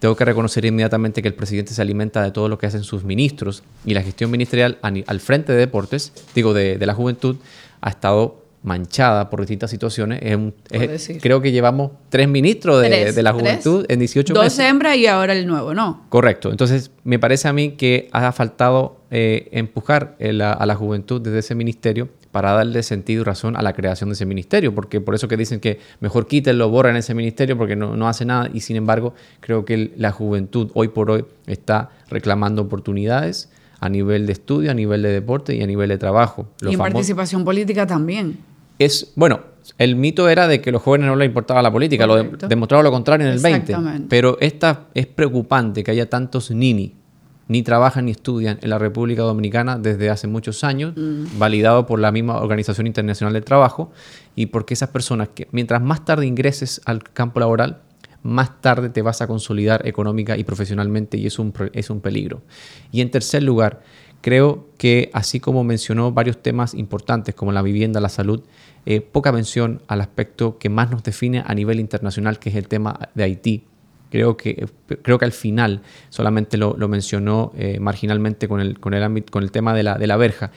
Tengo 0.00 0.16
que 0.16 0.26
reconocer 0.26 0.66
inmediatamente 0.66 1.22
que 1.22 1.28
el 1.28 1.34
presidente 1.34 1.72
se 1.72 1.80
alimenta 1.80 2.22
de 2.22 2.30
todo 2.30 2.50
lo 2.50 2.58
que 2.58 2.66
hacen 2.66 2.84
sus 2.84 3.04
ministros 3.04 3.62
y 3.86 3.94
la 3.94 4.02
gestión 4.02 4.30
ministerial 4.30 4.76
al 4.82 5.20
frente 5.20 5.52
de 5.52 5.58
deportes, 5.58 6.12
digo, 6.34 6.52
de, 6.52 6.76
la 6.78 6.92
juventud, 6.92 7.36
ha 7.80 7.88
estado 7.88 8.37
manchada 8.62 9.30
por 9.30 9.40
distintas 9.40 9.70
situaciones. 9.70 10.20
creo 11.20 11.40
que 11.40 11.52
llevamos 11.52 11.92
tres 12.08 12.28
ministros 12.28 12.82
de, 12.82 13.22
la 13.22 13.32
juventud 13.32 13.86
en 13.88 13.98
18 14.00 14.34
Dos 14.34 14.42
meses. 14.42 14.58
Dos 14.58 14.66
hembras 14.66 14.96
y 14.96 15.06
ahora 15.06 15.32
el 15.32 15.46
nuevo, 15.46 15.74
¿no? 15.74 16.04
Correcto. 16.08 16.50
Entonces, 16.50 16.90
me 17.04 17.18
parece 17.18 17.48
a 17.48 17.52
mí 17.52 17.72
que 17.72 18.08
ha 18.12 18.32
faltado 18.32 18.98
eh, 19.10 19.48
empujar 19.52 20.16
a 20.20 20.66
la 20.66 20.74
juventud 20.74 21.20
desde 21.20 21.38
ese 21.38 21.54
ministerio 21.54 22.08
para 22.32 22.52
darle 22.52 22.82
sentido 22.82 23.22
y 23.22 23.24
razón 23.24 23.56
a 23.56 23.62
la 23.62 23.72
creación 23.72 24.10
de 24.10 24.14
ese 24.14 24.26
ministerio, 24.26 24.74
porque 24.74 25.00
por 25.00 25.14
eso 25.14 25.28
que 25.28 25.36
dicen 25.36 25.60
que 25.60 25.80
mejor 26.00 26.26
quítenlo, 26.26 26.68
borren 26.68 26.96
ese 26.96 27.14
ministerio 27.14 27.56
porque 27.56 27.74
no, 27.74 27.96
no 27.96 28.08
hace 28.08 28.24
nada 28.24 28.50
y 28.52 28.60
sin 28.60 28.76
embargo 28.76 29.14
creo 29.40 29.64
que 29.64 29.92
la 29.96 30.12
juventud 30.12 30.70
hoy 30.74 30.88
por 30.88 31.10
hoy 31.10 31.24
está 31.46 31.90
reclamando 32.10 32.62
oportunidades 32.62 33.48
a 33.80 33.88
nivel 33.88 34.26
de 34.26 34.32
estudio, 34.32 34.70
a 34.70 34.74
nivel 34.74 35.02
de 35.02 35.10
deporte 35.10 35.54
y 35.54 35.62
a 35.62 35.66
nivel 35.66 35.88
de 35.88 35.98
trabajo. 35.98 36.48
y 36.62 36.72
en 36.72 36.78
participación 36.78 37.44
política 37.44 37.86
también. 37.86 38.38
Es, 38.78 39.12
bueno, 39.16 39.40
el 39.76 39.96
mito 39.96 40.28
era 40.28 40.48
de 40.48 40.60
que 40.60 40.70
a 40.70 40.72
los 40.72 40.82
jóvenes 40.82 41.08
no 41.08 41.16
les 41.16 41.26
importaba 41.26 41.62
la 41.62 41.70
política, 41.72 42.06
lo 42.06 42.22
demostraba 42.22 42.82
lo 42.82 42.90
contrario 42.90 43.26
en 43.26 43.34
el 43.34 43.40
20. 43.40 43.76
Pero 44.08 44.38
esta 44.40 44.86
es 44.94 45.06
preocupante 45.06 45.82
que 45.82 45.90
haya 45.90 46.08
tantos 46.08 46.50
nini 46.50 46.94
ni 47.48 47.62
trabajan 47.62 48.04
ni 48.04 48.10
estudian 48.12 48.58
en 48.60 48.70
la 48.70 48.78
República 48.78 49.22
Dominicana 49.22 49.78
desde 49.78 50.10
hace 50.10 50.26
muchos 50.26 50.64
años, 50.64 50.92
mm. 50.94 51.38
validado 51.38 51.86
por 51.86 51.98
la 51.98 52.12
misma 52.12 52.40
Organización 52.40 52.86
Internacional 52.86 53.32
del 53.32 53.44
Trabajo, 53.44 53.90
y 54.36 54.46
porque 54.46 54.74
esas 54.74 54.90
personas 54.90 55.30
que 55.34 55.48
mientras 55.50 55.82
más 55.82 56.04
tarde 56.04 56.26
ingreses 56.26 56.82
al 56.84 57.02
campo 57.02 57.40
laboral, 57.40 57.80
más 58.22 58.60
tarde 58.60 58.90
te 58.90 59.02
vas 59.02 59.22
a 59.22 59.26
consolidar 59.26 59.86
económica 59.86 60.36
y 60.36 60.44
profesionalmente 60.44 61.16
y 61.16 61.26
es 61.26 61.38
un, 61.38 61.52
es 61.72 61.90
un 61.90 62.00
peligro. 62.00 62.42
Y 62.92 63.00
en 63.00 63.10
tercer 63.10 63.42
lugar, 63.42 63.82
creo 64.20 64.68
que 64.76 65.10
así 65.12 65.40
como 65.40 65.64
mencionó 65.64 66.12
varios 66.12 66.42
temas 66.42 66.74
importantes 66.74 67.34
como 67.34 67.52
la 67.52 67.62
vivienda, 67.62 68.00
la 68.00 68.08
salud, 68.08 68.42
eh, 68.86 69.00
poca 69.00 69.32
mención 69.32 69.82
al 69.86 70.00
aspecto 70.00 70.58
que 70.58 70.68
más 70.68 70.90
nos 70.90 71.02
define 71.02 71.42
a 71.46 71.54
nivel 71.54 71.80
internacional, 71.80 72.38
que 72.38 72.50
es 72.50 72.56
el 72.56 72.68
tema 72.68 73.08
de 73.14 73.24
Haití 73.24 73.64
Creo 74.10 74.36
que, 74.36 74.66
creo 75.02 75.18
que 75.18 75.24
al 75.24 75.32
final 75.32 75.82
solamente 76.08 76.56
lo, 76.56 76.74
mencionó 76.88 77.52
eh, 77.56 77.78
marginalmente 77.78 78.48
con 78.48 78.60
el, 78.60 78.80
con, 78.80 78.94
el 78.94 79.24
con 79.26 79.42
el 79.42 79.50
tema 79.50 79.74
de 79.74 79.82
la, 79.82 79.98
de 79.98 80.06
la 80.06 80.16
verja 80.16 80.50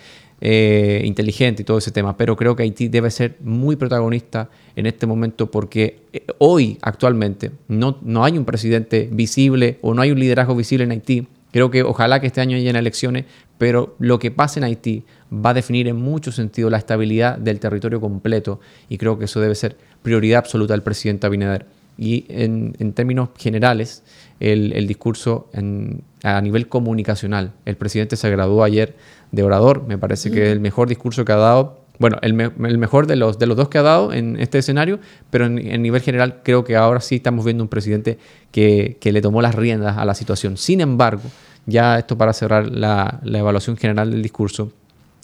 eh, 0.43 1.03
inteligente 1.05 1.61
y 1.61 1.65
todo 1.65 1.77
ese 1.77 1.91
tema, 1.91 2.17
pero 2.17 2.35
creo 2.35 2.55
que 2.55 2.63
Haití 2.63 2.87
debe 2.87 3.11
ser 3.11 3.37
muy 3.41 3.75
protagonista 3.75 4.49
en 4.75 4.87
este 4.87 5.05
momento 5.05 5.51
porque 5.51 5.99
eh, 6.13 6.25
hoy, 6.39 6.79
actualmente, 6.81 7.51
no, 7.67 7.99
no 8.01 8.23
hay 8.23 8.39
un 8.39 8.45
presidente 8.45 9.07
visible 9.11 9.77
o 9.81 9.93
no 9.93 10.01
hay 10.01 10.09
un 10.09 10.19
liderazgo 10.19 10.55
visible 10.55 10.83
en 10.83 10.91
Haití. 10.91 11.27
Creo 11.51 11.69
que 11.69 11.83
ojalá 11.83 12.19
que 12.19 12.25
este 12.25 12.41
año 12.41 12.57
haya 12.57 12.71
elecciones, 12.71 13.25
pero 13.59 13.95
lo 13.99 14.17
que 14.17 14.31
pase 14.31 14.59
en 14.59 14.63
Haití 14.63 15.03
va 15.31 15.51
a 15.51 15.53
definir 15.53 15.87
en 15.87 15.97
mucho 15.97 16.31
sentido 16.31 16.71
la 16.71 16.77
estabilidad 16.77 17.37
del 17.37 17.59
territorio 17.59 18.01
completo 18.01 18.59
y 18.89 18.97
creo 18.97 19.19
que 19.19 19.25
eso 19.25 19.41
debe 19.41 19.53
ser 19.53 19.77
prioridad 20.01 20.39
absoluta 20.39 20.73
del 20.73 20.81
presidente 20.81 21.27
Abinader 21.27 21.67
y 21.99 22.25
en 22.29 22.93
términos 22.93 23.29
generales 23.37 24.01
el, 24.41 24.73
el 24.73 24.87
discurso 24.87 25.49
en, 25.53 26.03
a 26.23 26.41
nivel 26.41 26.67
comunicacional. 26.67 27.53
El 27.65 27.77
presidente 27.77 28.17
se 28.17 28.29
graduó 28.29 28.63
ayer 28.63 28.95
de 29.31 29.43
orador, 29.43 29.85
me 29.87 29.97
parece 29.97 30.31
que 30.31 30.47
es 30.47 30.51
el 30.51 30.59
mejor 30.59 30.89
discurso 30.89 31.23
que 31.23 31.31
ha 31.31 31.37
dado. 31.37 31.79
Bueno, 31.99 32.17
el, 32.23 32.39
el, 32.41 32.77
mejor 32.79 33.05
de 33.05 33.15
los, 33.15 33.37
de 33.37 33.45
los 33.45 33.55
dos 33.55 33.69
que 33.69 33.77
ha 33.77 33.83
dado 33.83 34.11
en 34.11 34.39
este 34.39 34.57
escenario, 34.57 34.99
pero 35.29 35.45
en, 35.45 35.59
en, 35.59 35.83
nivel 35.83 36.01
general 36.01 36.41
creo 36.43 36.63
que 36.63 36.75
ahora 36.75 36.99
sí 36.99 37.17
estamos 37.17 37.45
viendo 37.45 37.63
un 37.63 37.69
presidente 37.69 38.17
que, 38.51 38.97
que 38.99 39.11
le 39.11 39.21
tomó 39.21 39.43
las 39.43 39.53
riendas 39.53 39.97
a 39.97 40.05
la 40.05 40.15
situación. 40.15 40.57
Sin 40.57 40.81
embargo, 40.81 41.21
ya 41.67 41.99
esto 41.99 42.17
para 42.17 42.33
cerrar 42.33 42.71
la, 42.71 43.19
la 43.23 43.37
evaluación 43.37 43.77
general 43.77 44.09
del 44.09 44.23
discurso, 44.23 44.71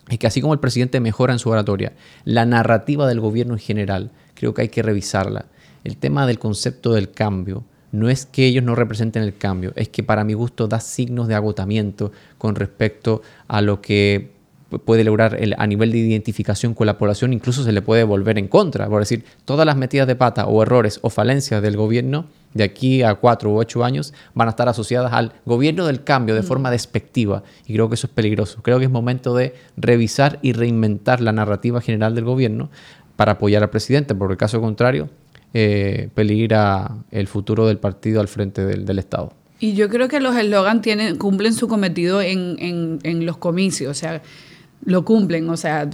es 0.08 0.20
que 0.20 0.28
así 0.28 0.40
como 0.40 0.54
el 0.54 0.60
presidente 0.60 1.00
mejora 1.00 1.34
en 1.34 1.40
su 1.40 1.50
oratoria, 1.50 1.94
la 2.26 2.46
narrativa 2.46 3.08
del 3.08 3.20
gobierno 3.20 3.56
en 3.56 3.60
general, 3.60 4.12
creo 4.36 4.54
que 4.54 4.62
hay 4.62 4.70
que 4.70 4.84
revisarla 4.84 5.46
el 5.84 5.98
tema 5.98 6.28
del 6.28 6.38
concepto 6.38 6.94
del 6.94 7.10
cambio 7.10 7.64
no 7.92 8.10
es 8.10 8.26
que 8.26 8.46
ellos 8.46 8.64
no 8.64 8.76
representen 8.76 9.24
el 9.24 9.38
cambio, 9.38 9.74
es 9.76 9.90
que 9.90 10.04
para 10.04 10.24
mi 10.24 10.34
gusto 10.34 10.68
da 10.68 10.80
signos 10.80 11.28
de 11.28 11.36
agotamiento 11.36 12.12
con 12.38 12.56
respecto 12.56 13.22
a 13.48 13.62
lo 13.62 13.82
que 13.82 14.38
puede 14.84 15.04
lograr 15.04 15.38
a 15.58 15.68
nivel 15.68 15.92
de 15.92 16.00
identificación 16.00 16.74
con 16.74 16.88
la 16.88 16.98
población, 16.98 17.32
incluso 17.32 17.64
se 17.64 17.72
le 17.72 17.82
puede 17.82 18.04
volver 18.04 18.38
en 18.38 18.48
contra. 18.48 18.88
Por 18.90 19.00
decir, 19.00 19.24
todas 19.46 19.66
las 19.66 19.78
metidas 19.78 20.08
de 20.08 20.16
pata 20.16 20.46
o 20.46 20.62
errores 20.62 21.00
o 21.02 21.10
falencias 21.10 21.62
del 21.62 21.78
gobierno 21.78 22.26
de 22.54 22.64
aquí 22.64 23.04
a 23.04 23.16
cuatro 23.16 23.52
u 23.52 23.58
ocho 23.58 23.84
años 23.84 24.14
van 24.34 24.48
a 24.48 24.52
estar 24.52 24.68
asociadas 24.68 25.14
al 25.14 25.32
gobierno 25.46 25.86
del 25.86 26.04
cambio 26.04 26.36
de 26.36 26.42
mm. 26.42 26.46
forma 26.46 26.72
despectiva. 26.72 27.44
Y 27.66 27.74
creo 27.74 27.88
que 27.88 27.96
eso 27.96 28.08
es 28.08 28.14
peligroso. 28.14 28.62
Creo 28.62 28.80
que 28.80 28.86
es 28.86 28.92
momento 28.92 29.36
de 29.36 29.54
revisar 29.78 30.40
y 30.42 30.52
reinventar 30.52 31.22
la 31.22 31.32
narrativa 31.32 31.80
general 31.80 32.16
del 32.16 32.26
gobierno 32.26 32.70
para 33.16 33.34
apoyar 33.34 33.64
al 33.64 33.70
presidente, 33.70 34.16
porque 34.16 34.38
caso 34.38 34.60
contrario 34.60 35.10
eh, 35.54 36.10
peligra 36.14 36.92
el 37.10 37.28
futuro 37.28 37.68
del 37.68 37.78
partido 37.78 38.20
al 38.20 38.28
frente 38.28 38.66
del, 38.66 39.00
Estado. 39.00 39.32
Y 39.60 39.74
yo 39.74 39.90
creo 39.90 40.08
que 40.08 40.20
los 40.20 40.36
eslogan 40.36 40.82
cumplen 41.18 41.54
su 41.54 41.68
cometido 41.68 42.22
en, 42.22 43.26
los 43.26 43.38
comicios, 43.38 43.92
o 43.92 43.94
sea, 43.94 44.22
lo 44.86 45.04
cumplen, 45.04 45.50
o 45.50 45.58
sea, 45.58 45.90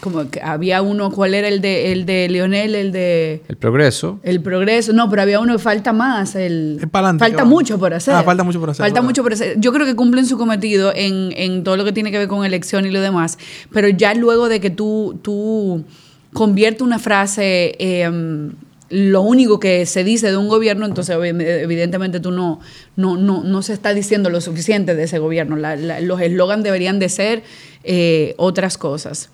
como 0.00 0.30
que 0.30 0.40
había 0.40 0.80
uno, 0.80 1.10
¿cuál 1.10 1.34
era 1.34 1.48
el 1.48 1.60
de, 1.60 1.92
el 1.92 2.06
de 2.06 2.28
Lionel? 2.28 2.74
El 2.74 2.92
de... 2.92 3.42
El 3.48 3.56
progreso. 3.56 4.20
El 4.22 4.40
progreso, 4.40 4.92
no, 4.92 5.10
pero 5.10 5.22
había 5.22 5.40
uno 5.40 5.52
que 5.52 5.58
falta 5.58 5.92
más, 5.92 6.34
el... 6.34 6.80
falta 6.90 7.44
mucho 7.44 7.78
por 7.78 7.92
hacer. 7.92 8.14
Ah, 8.14 8.22
falta 8.22 8.42
mucho 8.42 8.60
por 8.60 8.70
hacer. 8.70 8.84
Falta 8.84 9.02
mucho 9.02 9.22
por 9.22 9.32
hacer. 9.32 9.60
Yo 9.60 9.72
creo 9.72 9.86
que 9.86 9.96
cumplen 9.96 10.24
su 10.24 10.38
cometido 10.38 10.92
en, 10.94 11.62
todo 11.64 11.76
lo 11.76 11.84
que 11.84 11.92
tiene 11.92 12.10
que 12.10 12.18
ver 12.18 12.28
con 12.28 12.44
elección 12.44 12.86
y 12.86 12.90
lo 12.90 13.00
demás, 13.00 13.38
pero 13.72 13.88
ya 13.88 14.14
luego 14.14 14.48
de 14.48 14.60
que 14.60 14.70
tú, 14.70 15.18
tú 15.20 15.84
conviertes 16.32 16.80
una 16.80 16.98
frase... 16.98 17.74
Eh, 17.78 18.50
lo 18.90 19.22
único 19.22 19.58
que 19.58 19.86
se 19.86 20.04
dice 20.04 20.30
de 20.30 20.36
un 20.36 20.48
gobierno, 20.48 20.86
entonces 20.86 21.16
evidentemente 21.16 22.20
tú 22.20 22.30
no, 22.30 22.60
no, 22.96 23.16
no, 23.16 23.42
no 23.42 23.62
se 23.62 23.72
está 23.72 23.94
diciendo 23.94 24.30
lo 24.30 24.40
suficiente 24.40 24.94
de 24.94 25.04
ese 25.04 25.18
gobierno. 25.18 25.56
los 25.56 26.20
eslogans 26.20 26.62
deberían 26.62 26.98
de 26.98 27.08
ser 27.08 27.42
eh, 27.82 28.34
otras 28.36 28.78
cosas. 28.78 29.30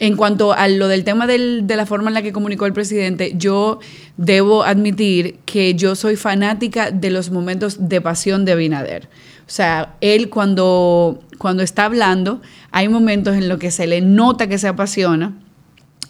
En 0.00 0.16
cuanto 0.16 0.52
a 0.52 0.66
lo 0.66 0.88
del 0.88 1.04
tema 1.04 1.26
de 1.28 1.62
la 1.76 1.86
forma 1.86 2.10
en 2.10 2.14
la 2.14 2.22
que 2.22 2.32
comunicó 2.32 2.66
el 2.66 2.72
presidente, 2.72 3.34
yo 3.36 3.78
debo 4.16 4.64
admitir 4.64 5.36
que 5.44 5.74
yo 5.74 5.94
soy 5.94 6.16
fanática 6.16 6.90
de 6.90 7.10
los 7.10 7.30
momentos 7.30 7.88
de 7.88 8.00
pasión 8.00 8.44
de 8.44 8.52
Abinader. 8.52 9.08
O 9.46 9.50
sea, 9.50 9.94
él 10.00 10.30
cuando, 10.30 11.20
cuando 11.38 11.62
está 11.62 11.84
hablando, 11.84 12.40
hay 12.72 12.88
momentos 12.88 13.36
en 13.36 13.48
los 13.48 13.58
que 13.58 13.70
se 13.70 13.86
le 13.86 14.00
nota 14.00 14.48
que 14.48 14.58
se 14.58 14.66
apasiona 14.66 15.34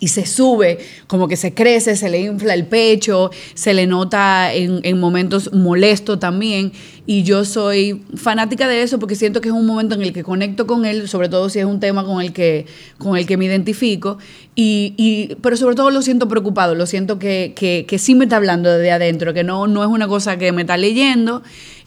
y 0.04 0.08
se 0.08 0.26
sube, 0.26 0.78
como 1.06 1.28
que 1.28 1.36
se 1.36 1.54
crece, 1.54 1.96
se 1.96 2.10
le 2.10 2.20
infla 2.20 2.52
el 2.52 2.66
pecho, 2.66 3.30
se 3.54 3.72
le 3.72 3.86
nota 3.86 4.52
en, 4.52 4.80
en, 4.82 5.00
momentos 5.00 5.52
molesto 5.54 6.18
también. 6.18 6.72
Y 7.06 7.22
yo 7.22 7.46
soy 7.46 8.02
fanática 8.14 8.68
de 8.68 8.82
eso 8.82 8.98
porque 8.98 9.14
siento 9.14 9.40
que 9.40 9.48
es 9.48 9.54
un 9.54 9.64
momento 9.64 9.94
en 9.94 10.02
el 10.02 10.12
que 10.12 10.22
conecto 10.22 10.66
con 10.66 10.84
él, 10.84 11.08
sobre 11.08 11.30
todo 11.30 11.48
si 11.48 11.58
es 11.60 11.64
un 11.64 11.80
tema 11.80 12.04
con 12.04 12.20
el 12.20 12.34
que, 12.34 12.66
con 12.98 13.16
el 13.16 13.26
que 13.26 13.38
me 13.38 13.46
identifico. 13.46 14.18
Y, 14.54 14.94
y 14.96 15.36
pero 15.36 15.56
sobre 15.56 15.74
todo 15.74 15.90
lo 15.90 16.02
siento 16.02 16.28
preocupado, 16.28 16.74
lo 16.74 16.84
siento 16.86 17.18
que, 17.18 17.52
que, 17.56 17.86
que 17.88 17.98
sí 17.98 18.14
me 18.14 18.24
está 18.24 18.36
hablando 18.36 18.70
desde 18.70 18.90
adentro, 18.90 19.32
que 19.32 19.44
no, 19.44 19.66
no 19.66 19.82
es 19.82 19.88
una 19.88 20.06
cosa 20.06 20.36
que 20.36 20.52
me 20.52 20.62
está 20.62 20.76
leyendo 20.76 21.42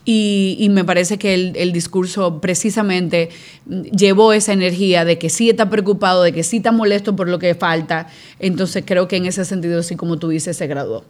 y, 0.09 0.69
me 0.71 0.85
parece 0.85 1.17
que 1.17 1.33
el, 1.33 1.73
discurso 1.73 2.39
precisamente 2.39 3.27
llevó 3.65 4.31
esa 4.31 4.53
energía 4.53 5.03
de 5.03 5.19
que 5.19 5.29
sí 5.29 5.49
está 5.49 5.69
preocupado, 5.69 6.23
de 6.23 6.31
que 6.31 6.43
sí 6.43 6.57
está 6.57 6.71
molesto 6.71 7.13
por 7.13 7.27
lo 7.27 7.39
que 7.39 7.55
falta. 7.55 8.07
Entonces 8.39 8.85
creo 8.87 9.09
que 9.09 9.17
en 9.17 9.25
ese 9.25 9.43
sentido, 9.43 9.83
sí 9.83 9.97
como 9.97 10.15
tú 10.15 10.29
dices, 10.29 10.55
se 10.55 10.65
graduó. 10.65 11.03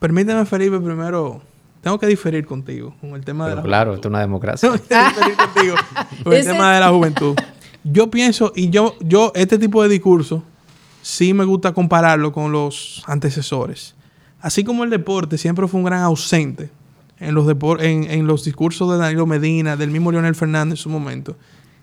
Permíteme, 0.00 0.44
Felipe, 0.44 0.78
primero 0.80 1.40
tengo 1.80 1.98
que 1.98 2.06
diferir 2.06 2.44
contigo 2.44 2.94
con 3.00 3.14
el 3.14 3.24
tema 3.24 3.48
de 3.48 3.56
la 3.56 3.62
Claro, 3.62 3.94
esto 3.94 4.08
es 4.08 4.10
una 4.10 4.20
democracia. 4.20 4.70
Tengo 4.70 4.84
que 4.86 5.08
diferir 5.08 5.36
contigo 5.36 5.76
con 6.24 6.32
el 6.34 6.44
tema 6.44 6.74
de 6.74 6.80
la 6.80 6.90
juventud. 6.90 7.36
Yo 7.84 8.10
pienso, 8.10 8.52
y 8.54 8.68
yo, 8.68 8.96
yo, 9.00 9.32
este 9.34 9.56
tipo 9.56 9.82
de 9.82 9.88
discurso, 9.88 10.42
sí 11.00 11.32
me 11.32 11.46
gusta 11.46 11.72
compararlo 11.72 12.32
con 12.32 12.52
los 12.52 13.02
antecesores. 13.06 13.94
Así 14.42 14.62
como 14.62 14.84
el 14.84 14.90
deporte 14.90 15.38
siempre 15.38 15.66
fue 15.66 15.80
un 15.80 15.86
gran 15.86 16.02
ausente 16.02 16.70
en 17.20 17.34
los, 17.34 17.46
en, 17.80 18.26
los 18.26 18.44
discursos 18.44 18.90
de 18.90 18.98
Danilo 18.98 19.26
Medina, 19.26 19.76
del 19.76 19.90
mismo 19.90 20.12
Leonel 20.12 20.34
Fernández 20.34 20.78
en 20.78 20.82
su 20.82 20.88
momento, 20.88 21.36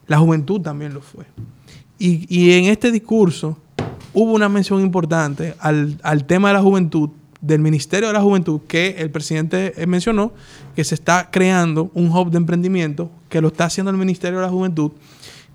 la 0.08 0.18
juventud 0.18 0.62
también 0.62 0.94
lo 0.94 1.02
fue. 1.02 1.26
Y, 1.98 2.26
y 2.30 2.52
en 2.54 2.66
este 2.66 2.92
discurso 2.92 3.58
hubo 4.14 4.32
una 4.34 4.50
mención 4.50 4.82
importante 4.82 5.56
al, 5.60 5.98
al, 6.04 6.26
tema 6.26 6.50
de 6.50 6.56
la 6.56 6.62
juventud, 6.62 7.10
del 7.42 7.60
Ministerio 7.60 8.08
de 8.08 8.14
la 8.14 8.22
Juventud, 8.22 8.62
que 8.68 8.96
el 8.98 9.12
presidente 9.12 9.74
mencionó, 9.88 10.34
que 10.76 10.84
se 10.84 10.96
está 10.96 11.30
creando 11.30 11.92
un 11.94 12.10
hub 12.10 12.32
de 12.32 12.38
emprendimiento, 12.38 13.12
que 13.30 13.40
lo 13.40 13.50
está 13.50 13.66
haciendo 13.66 13.92
el 13.92 13.98
Ministerio 13.98 14.40
de 14.40 14.46
la 14.46 14.52
Juventud, 14.52 14.92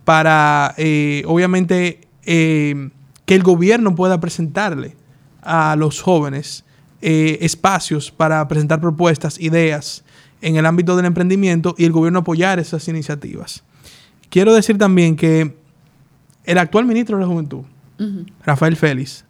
para, 0.05 0.75
eh, 0.77 1.25
obviamente, 1.27 2.07
eh, 2.25 2.91
que 3.25 3.35
el 3.35 3.43
gobierno 3.43 3.95
pueda 3.95 4.21
presentarle 4.21 4.97
a 5.43 5.75
los 5.77 6.01
jóvenes 6.01 6.65
eh, 7.03 7.39
espacios 7.41 8.11
para 8.11 8.47
presentar 8.49 8.81
propuestas, 8.81 9.41
ideas 9.41 10.05
en 10.43 10.57
el 10.57 10.67
ámbito 10.67 10.97
del 10.97 11.07
emprendimiento 11.07 11.75
y 11.79 11.85
el 11.85 11.93
gobierno 11.93 12.21
apoyar 12.21 12.59
esas 12.59 12.87
iniciativas. 12.89 13.63
Quiero 14.29 14.55
decir 14.55 14.79
también 14.79 15.17
que 15.17 15.57
el 16.45 16.59
actual 16.59 16.87
ministro 16.87 17.17
de 17.17 17.23
la 17.23 17.29
Juventud, 17.29 17.63
Rafael 18.45 18.77
Félix, 18.77 19.25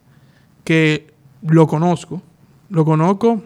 que 0.65 1.13
lo 1.43 1.67
conozco, 1.67 2.23
lo 2.69 2.85
conozco 2.85 3.43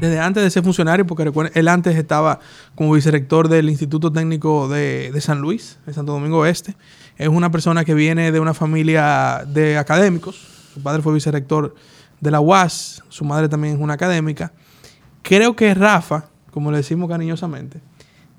desde 0.00 0.20
antes 0.20 0.42
de 0.42 0.50
ser 0.50 0.62
funcionario, 0.62 1.06
porque 1.06 1.24
recuerden, 1.24 1.52
él 1.54 1.68
antes 1.68 1.96
estaba 1.96 2.40
como 2.74 2.92
vicerrector 2.92 3.48
del 3.48 3.68
Instituto 3.68 4.12
Técnico 4.12 4.68
de, 4.68 5.10
de, 5.12 5.20
San 5.20 5.40
Luis, 5.40 5.78
en 5.86 5.94
Santo 5.94 6.12
Domingo 6.12 6.38
Oeste. 6.38 6.76
Es 7.16 7.28
una 7.28 7.50
persona 7.50 7.84
que 7.84 7.94
viene 7.94 8.32
de 8.32 8.40
una 8.40 8.54
familia 8.54 9.44
de 9.46 9.76
académicos. 9.76 10.36
Su 10.74 10.82
padre 10.82 11.02
fue 11.02 11.12
vicerrector 11.12 11.74
de 12.20 12.30
la 12.30 12.40
UAS, 12.40 13.02
su 13.08 13.24
madre 13.24 13.48
también 13.48 13.74
es 13.74 13.80
una 13.80 13.94
académica. 13.94 14.52
Creo 15.22 15.54
que 15.54 15.72
Rafa, 15.74 16.30
como 16.50 16.70
le 16.70 16.78
decimos 16.78 17.08
cariñosamente, 17.08 17.80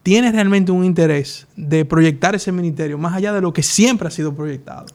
tiene 0.03 0.31
realmente 0.31 0.71
un 0.71 0.83
interés 0.83 1.47
de 1.55 1.85
proyectar 1.85 2.35
ese 2.35 2.51
ministerio 2.51 2.97
más 2.97 3.13
allá 3.15 3.33
de 3.33 3.41
lo 3.41 3.53
que 3.53 3.63
siempre 3.63 4.07
ha 4.07 4.11
sido 4.11 4.33
proyectado, 4.33 4.85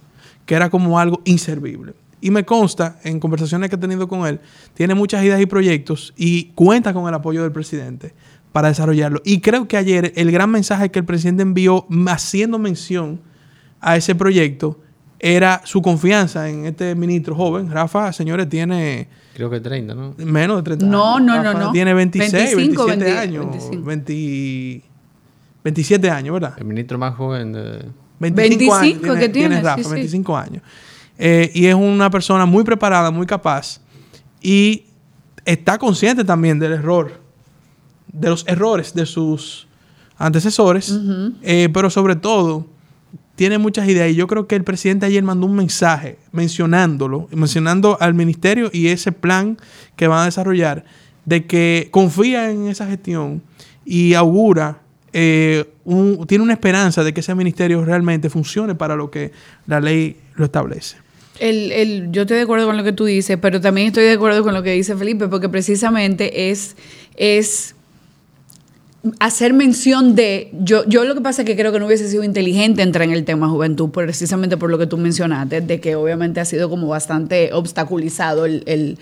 que 0.46 0.54
era 0.54 0.70
como 0.70 0.98
algo 0.98 1.20
inservible. 1.24 1.94
Y 2.20 2.30
me 2.30 2.44
consta, 2.44 2.98
en 3.04 3.20
conversaciones 3.20 3.68
que 3.68 3.76
he 3.76 3.78
tenido 3.78 4.08
con 4.08 4.26
él, 4.26 4.40
tiene 4.72 4.94
muchas 4.94 5.22
ideas 5.22 5.40
y 5.40 5.46
proyectos 5.46 6.14
y 6.16 6.46
cuenta 6.54 6.94
con 6.94 7.06
el 7.06 7.14
apoyo 7.14 7.42
del 7.42 7.52
presidente 7.52 8.14
para 8.50 8.68
desarrollarlo. 8.68 9.20
Y 9.24 9.40
creo 9.40 9.68
que 9.68 9.76
ayer 9.76 10.12
el 10.16 10.32
gran 10.32 10.50
mensaje 10.50 10.90
que 10.90 11.00
el 11.00 11.04
presidente 11.04 11.42
envió 11.42 11.86
haciendo 12.06 12.58
mención 12.58 13.20
a 13.80 13.96
ese 13.96 14.14
proyecto 14.14 14.80
era 15.26 15.62
su 15.64 15.80
confianza 15.80 16.50
en 16.50 16.66
este 16.66 16.94
ministro 16.94 17.34
joven. 17.34 17.70
Rafa, 17.70 18.12
señores, 18.12 18.46
tiene... 18.46 19.08
Creo 19.32 19.48
que 19.48 19.58
30, 19.58 19.94
¿no? 19.94 20.14
Menos 20.18 20.58
de 20.58 20.62
30 20.64 20.84
no, 20.84 21.16
años. 21.16 21.26
No, 21.26 21.42
no, 21.42 21.58
no, 21.58 21.72
Tiene 21.72 21.94
26, 21.94 22.54
27 22.54 23.10
años. 23.10 23.46
27 25.64 26.10
años, 26.10 26.34
¿verdad? 26.34 26.52
El 26.58 26.66
ministro 26.66 26.98
más 26.98 27.14
joven 27.14 27.54
de... 27.54 27.86
25, 28.18 28.74
años 28.74 29.00
tiene, 29.00 29.18
que 29.18 29.28
tiene, 29.30 29.62
Rafa, 29.62 29.88
25 29.88 30.36
años. 30.36 30.62
Eh, 31.18 31.50
y 31.54 31.66
es 31.66 31.74
una 31.74 32.10
persona 32.10 32.44
muy 32.44 32.62
preparada, 32.62 33.10
muy 33.10 33.24
capaz. 33.24 33.80
Y 34.42 34.84
está 35.46 35.78
consciente 35.78 36.22
también 36.22 36.58
del 36.58 36.72
error, 36.72 37.18
de 38.12 38.28
los 38.28 38.46
errores 38.46 38.92
de 38.92 39.06
sus 39.06 39.68
antecesores, 40.18 40.94
eh, 41.42 41.70
pero 41.72 41.88
sobre 41.88 42.14
todo 42.14 42.73
tiene 43.36 43.58
muchas 43.58 43.88
ideas 43.88 44.10
y 44.10 44.14
yo 44.14 44.26
creo 44.26 44.46
que 44.46 44.54
el 44.54 44.64
presidente 44.64 45.06
ayer 45.06 45.22
mandó 45.22 45.46
un 45.46 45.56
mensaje 45.56 46.18
mencionándolo, 46.32 47.28
mencionando 47.32 47.96
al 48.00 48.14
ministerio 48.14 48.70
y 48.72 48.88
ese 48.88 49.12
plan 49.12 49.58
que 49.96 50.06
van 50.06 50.20
a 50.20 50.24
desarrollar, 50.24 50.84
de 51.24 51.46
que 51.46 51.88
confía 51.90 52.50
en 52.50 52.68
esa 52.68 52.86
gestión 52.86 53.42
y 53.84 54.14
augura, 54.14 54.80
eh, 55.12 55.64
tiene 56.26 56.44
una 56.44 56.52
esperanza 56.52 57.02
de 57.04 57.12
que 57.12 57.20
ese 57.20 57.34
ministerio 57.34 57.84
realmente 57.84 58.30
funcione 58.30 58.74
para 58.74 58.96
lo 58.96 59.10
que 59.10 59.32
la 59.66 59.80
ley 59.80 60.16
lo 60.34 60.44
establece. 60.44 60.96
El, 61.40 61.72
el, 61.72 62.12
yo 62.12 62.22
estoy 62.22 62.36
de 62.36 62.44
acuerdo 62.44 62.66
con 62.66 62.76
lo 62.76 62.84
que 62.84 62.92
tú 62.92 63.04
dices, 63.06 63.38
pero 63.40 63.60
también 63.60 63.88
estoy 63.88 64.04
de 64.04 64.12
acuerdo 64.12 64.44
con 64.44 64.54
lo 64.54 64.62
que 64.62 64.72
dice 64.72 64.96
Felipe, 64.96 65.26
porque 65.28 65.48
precisamente 65.48 66.50
es, 66.50 66.76
es 67.16 67.73
hacer 69.18 69.52
mención 69.52 70.14
de, 70.14 70.50
yo, 70.60 70.84
yo 70.86 71.04
lo 71.04 71.14
que 71.14 71.20
pasa 71.20 71.42
es 71.42 71.46
que 71.46 71.56
creo 71.56 71.72
que 71.72 71.78
no 71.78 71.86
hubiese 71.86 72.08
sido 72.08 72.24
inteligente 72.24 72.80
entrar 72.80 73.06
en 73.06 73.12
el 73.12 73.24
tema 73.24 73.48
juventud, 73.48 73.90
precisamente 73.90 74.56
por 74.56 74.70
lo 74.70 74.78
que 74.78 74.86
tú 74.86 74.96
mencionaste, 74.96 75.60
de 75.60 75.80
que 75.80 75.94
obviamente 75.94 76.40
ha 76.40 76.44
sido 76.46 76.70
como 76.70 76.88
bastante 76.88 77.52
obstaculizado 77.52 78.46
el, 78.46 78.98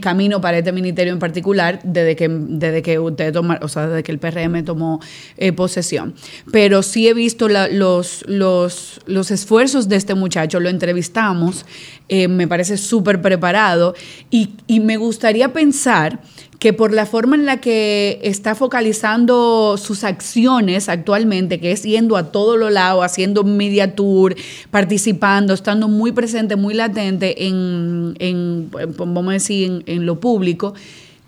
camino 0.00 0.40
para 0.40 0.58
este 0.58 0.72
ministerio 0.72 1.12
en 1.12 1.20
particular 1.20 1.80
desde 1.84 2.16
que, 2.16 2.28
desde 2.28 2.82
que 2.82 2.98
usted 2.98 3.32
toma, 3.32 3.60
o 3.62 3.68
sea, 3.68 3.86
desde 3.86 4.02
que 4.02 4.10
el 4.10 4.18
PRM 4.18 4.64
tomó 4.64 5.00
eh, 5.36 5.52
posesión. 5.52 6.14
Pero 6.50 6.82
sí 6.82 7.06
he 7.06 7.14
visto 7.14 7.48
los, 7.48 8.24
los, 8.26 9.00
los 9.06 9.30
esfuerzos 9.30 9.88
de 9.88 9.96
este 9.96 10.14
muchacho, 10.14 10.58
lo 10.58 10.68
entrevistamos, 10.68 11.64
eh, 12.08 12.26
me 12.26 12.48
parece 12.48 12.76
súper 12.76 13.22
preparado 13.22 13.94
y, 14.30 14.50
y 14.66 14.80
me 14.80 14.96
gustaría 14.96 15.52
pensar 15.52 16.20
que 16.58 16.72
por 16.72 16.92
la 16.92 17.06
forma 17.06 17.36
en 17.36 17.46
la 17.46 17.58
que 17.60 18.20
está 18.22 18.54
focalizando 18.54 19.76
sus 19.76 20.04
acciones 20.04 20.88
actualmente, 20.88 21.60
que 21.60 21.72
es 21.72 21.82
yendo 21.82 22.16
a 22.16 22.30
todo 22.30 22.56
lo 22.56 22.70
lado, 22.70 23.02
haciendo 23.02 23.44
media 23.44 23.94
tour, 23.94 24.34
participando, 24.70 25.54
estando 25.54 25.88
muy 25.88 26.12
presente, 26.12 26.56
muy 26.56 26.74
latente 26.74 27.46
en, 27.46 28.14
en 28.18 28.70
vamos 28.96 29.28
a 29.28 29.32
decir, 29.32 29.82
en, 29.86 30.06
lo 30.06 30.20
público, 30.20 30.74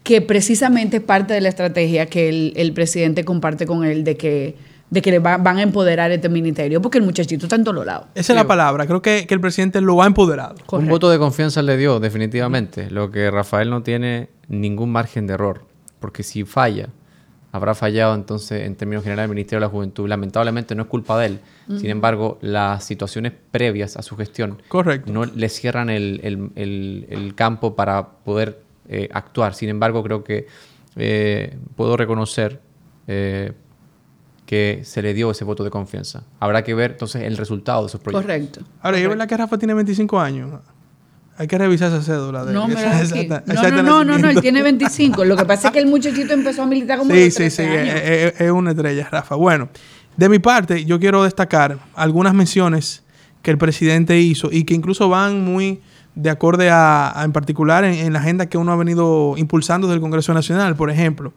que 0.02 0.20
precisamente 0.20 0.98
es 0.98 1.02
parte 1.02 1.34
de 1.34 1.40
la 1.40 1.48
estrategia 1.48 2.06
que 2.06 2.28
el, 2.28 2.52
el 2.56 2.72
presidente 2.72 3.24
comparte 3.24 3.66
con 3.66 3.84
él 3.84 4.04
de 4.04 4.16
que 4.16 4.54
de 4.88 5.02
que 5.02 5.10
le 5.10 5.18
van 5.18 5.46
a 5.46 5.62
empoderar 5.62 6.12
este 6.12 6.28
ministerio, 6.28 6.80
porque 6.80 6.98
el 6.98 7.04
muchachito 7.04 7.46
está 7.46 7.56
en 7.56 7.64
todos 7.64 7.84
lados. 7.84 8.06
Esa 8.14 8.32
es 8.32 8.36
la 8.36 8.46
palabra. 8.46 8.86
Creo 8.86 9.02
que, 9.02 9.26
el 9.28 9.40
presidente 9.40 9.80
lo 9.80 10.00
ha 10.00 10.06
empoderado. 10.06 10.54
Un 10.70 10.86
voto 10.86 11.10
de 11.10 11.18
confianza 11.18 11.60
le 11.62 11.76
dio, 11.76 11.98
definitivamente. 11.98 12.88
Lo 12.90 13.10
que 13.10 13.30
Rafael 13.30 13.68
no 13.68 13.82
tiene 13.82 14.28
ningún 14.48 14.90
margen 14.92 15.26
de 15.26 15.34
error, 15.34 15.64
porque 16.00 16.22
si 16.22 16.44
falla, 16.44 16.88
habrá 17.56 17.74
fallado 17.74 18.14
entonces 18.14 18.66
en 18.66 18.76
términos 18.76 19.02
generales 19.02 19.24
el 19.24 19.34
Ministerio 19.34 19.60
de 19.60 19.66
la 19.66 19.70
Juventud. 19.70 20.08
Lamentablemente 20.08 20.74
no 20.74 20.82
es 20.82 20.88
culpa 20.88 21.18
de 21.18 21.26
él. 21.26 21.40
Sin 21.68 21.90
embargo, 21.90 22.38
las 22.40 22.84
situaciones 22.84 23.32
previas 23.50 23.96
a 23.96 24.02
su 24.02 24.16
gestión 24.16 24.62
Correcto. 24.68 25.12
no 25.12 25.24
le 25.24 25.48
cierran 25.48 25.90
el, 25.90 27.32
campo 27.34 27.74
para 27.74 28.08
poder 28.08 28.62
eh, 28.88 29.08
actuar. 29.12 29.54
Sin 29.54 29.68
embargo, 29.68 30.02
creo 30.02 30.22
que 30.22 30.46
eh, 30.96 31.56
puedo 31.74 31.96
reconocer 31.96 32.60
eh, 33.06 33.52
que 34.46 34.82
se 34.84 35.02
le 35.02 35.12
dio 35.12 35.30
ese 35.30 35.44
voto 35.44 35.64
de 35.64 35.70
confianza. 35.70 36.22
Habrá 36.38 36.62
que 36.62 36.74
ver 36.74 36.92
entonces 36.92 37.22
el 37.22 37.36
resultado 37.36 37.82
de 37.82 37.88
esos 37.88 38.00
proyectos. 38.00 38.24
Correcto. 38.24 38.60
Ahora, 38.80 38.98
¿es 38.98 39.08
verdad 39.08 39.28
que 39.28 39.36
Rafa 39.36 39.58
tiene 39.58 39.74
25 39.74 40.20
años? 40.20 40.60
Hay 41.38 41.46
que 41.46 41.58
revisar 41.58 41.92
esa 41.92 42.02
cédula. 42.02 42.44
De 42.44 42.52
no, 42.52 42.66
no, 42.66 43.82
no, 43.82 44.04
no, 44.04 44.18
no, 44.18 44.30
él 44.30 44.40
tiene 44.40 44.62
25. 44.62 45.24
Lo 45.24 45.36
que 45.36 45.44
pasa 45.44 45.68
es 45.68 45.72
que 45.74 45.80
el 45.80 45.86
muchachito 45.86 46.32
empezó 46.32 46.62
a 46.62 46.66
militar 46.66 46.98
como 46.98 47.12
Sí, 47.12 47.30
sí, 47.30 47.50
sí, 47.50 47.62
Es, 47.62 48.50
una 48.50 48.70
estrella, 48.70 49.08
Rafa. 49.10 49.34
Bueno, 49.34 49.68
de 50.16 50.28
mi 50.30 50.38
parte, 50.38 50.84
yo 50.86 50.98
quiero 50.98 51.24
destacar 51.24 51.78
algunas 51.94 52.32
menciones 52.32 53.02
que 53.42 53.50
el 53.50 53.58
presidente 53.58 54.18
hizo 54.18 54.50
y 54.50 54.64
que 54.64 54.74
incluso 54.74 55.08
van 55.10 55.44
muy 55.44 55.82
de 56.14 56.30
acorde 56.30 56.70
a, 56.70 57.14
en 57.22 57.32
particular, 57.32 57.84
en, 57.84 57.92
en, 57.92 58.12
la 58.14 58.20
agenda 58.20 58.46
que 58.46 58.56
uno 58.56 58.72
ha 58.72 58.76
venido 58.76 59.34
impulsando 59.36 59.88
del 59.88 60.00
Congreso 60.00 60.32
Nacional. 60.32 60.74
Por 60.74 60.90
ejemplo, 60.90 61.34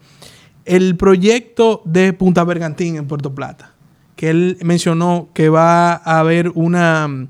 el 0.64 0.96
proyecto 0.96 1.82
de 1.84 2.14
Punta 2.14 2.46
Bergantín 2.46 2.96
en 2.96 3.06
Puerto 3.06 3.36
Plata, 3.36 3.74
que 4.16 4.30
él 4.30 4.58
mencionó 4.62 5.28
que 5.34 5.50
va 5.50 5.92
a 5.92 6.20
haber 6.20 6.50
una 6.56 7.28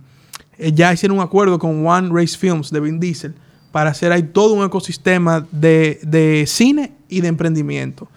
eh, 0.59 0.71
ya 0.73 0.93
hicieron 0.93 1.17
un 1.17 1.23
acuerdo 1.23 1.57
con 1.57 1.87
One 1.87 2.09
Race 2.11 2.37
Films 2.37 2.69
de 2.69 2.79
Vin 2.79 2.99
Diesel 2.99 3.33
para 3.71 3.91
hacer 3.91 4.11
ahí 4.11 4.23
todo 4.23 4.53
un 4.53 4.65
ecosistema 4.65 5.45
de, 5.51 5.99
de 6.03 6.45
cine 6.47 6.93
y 7.07 7.21
de 7.21 7.29
emprendimiento. 7.29 8.07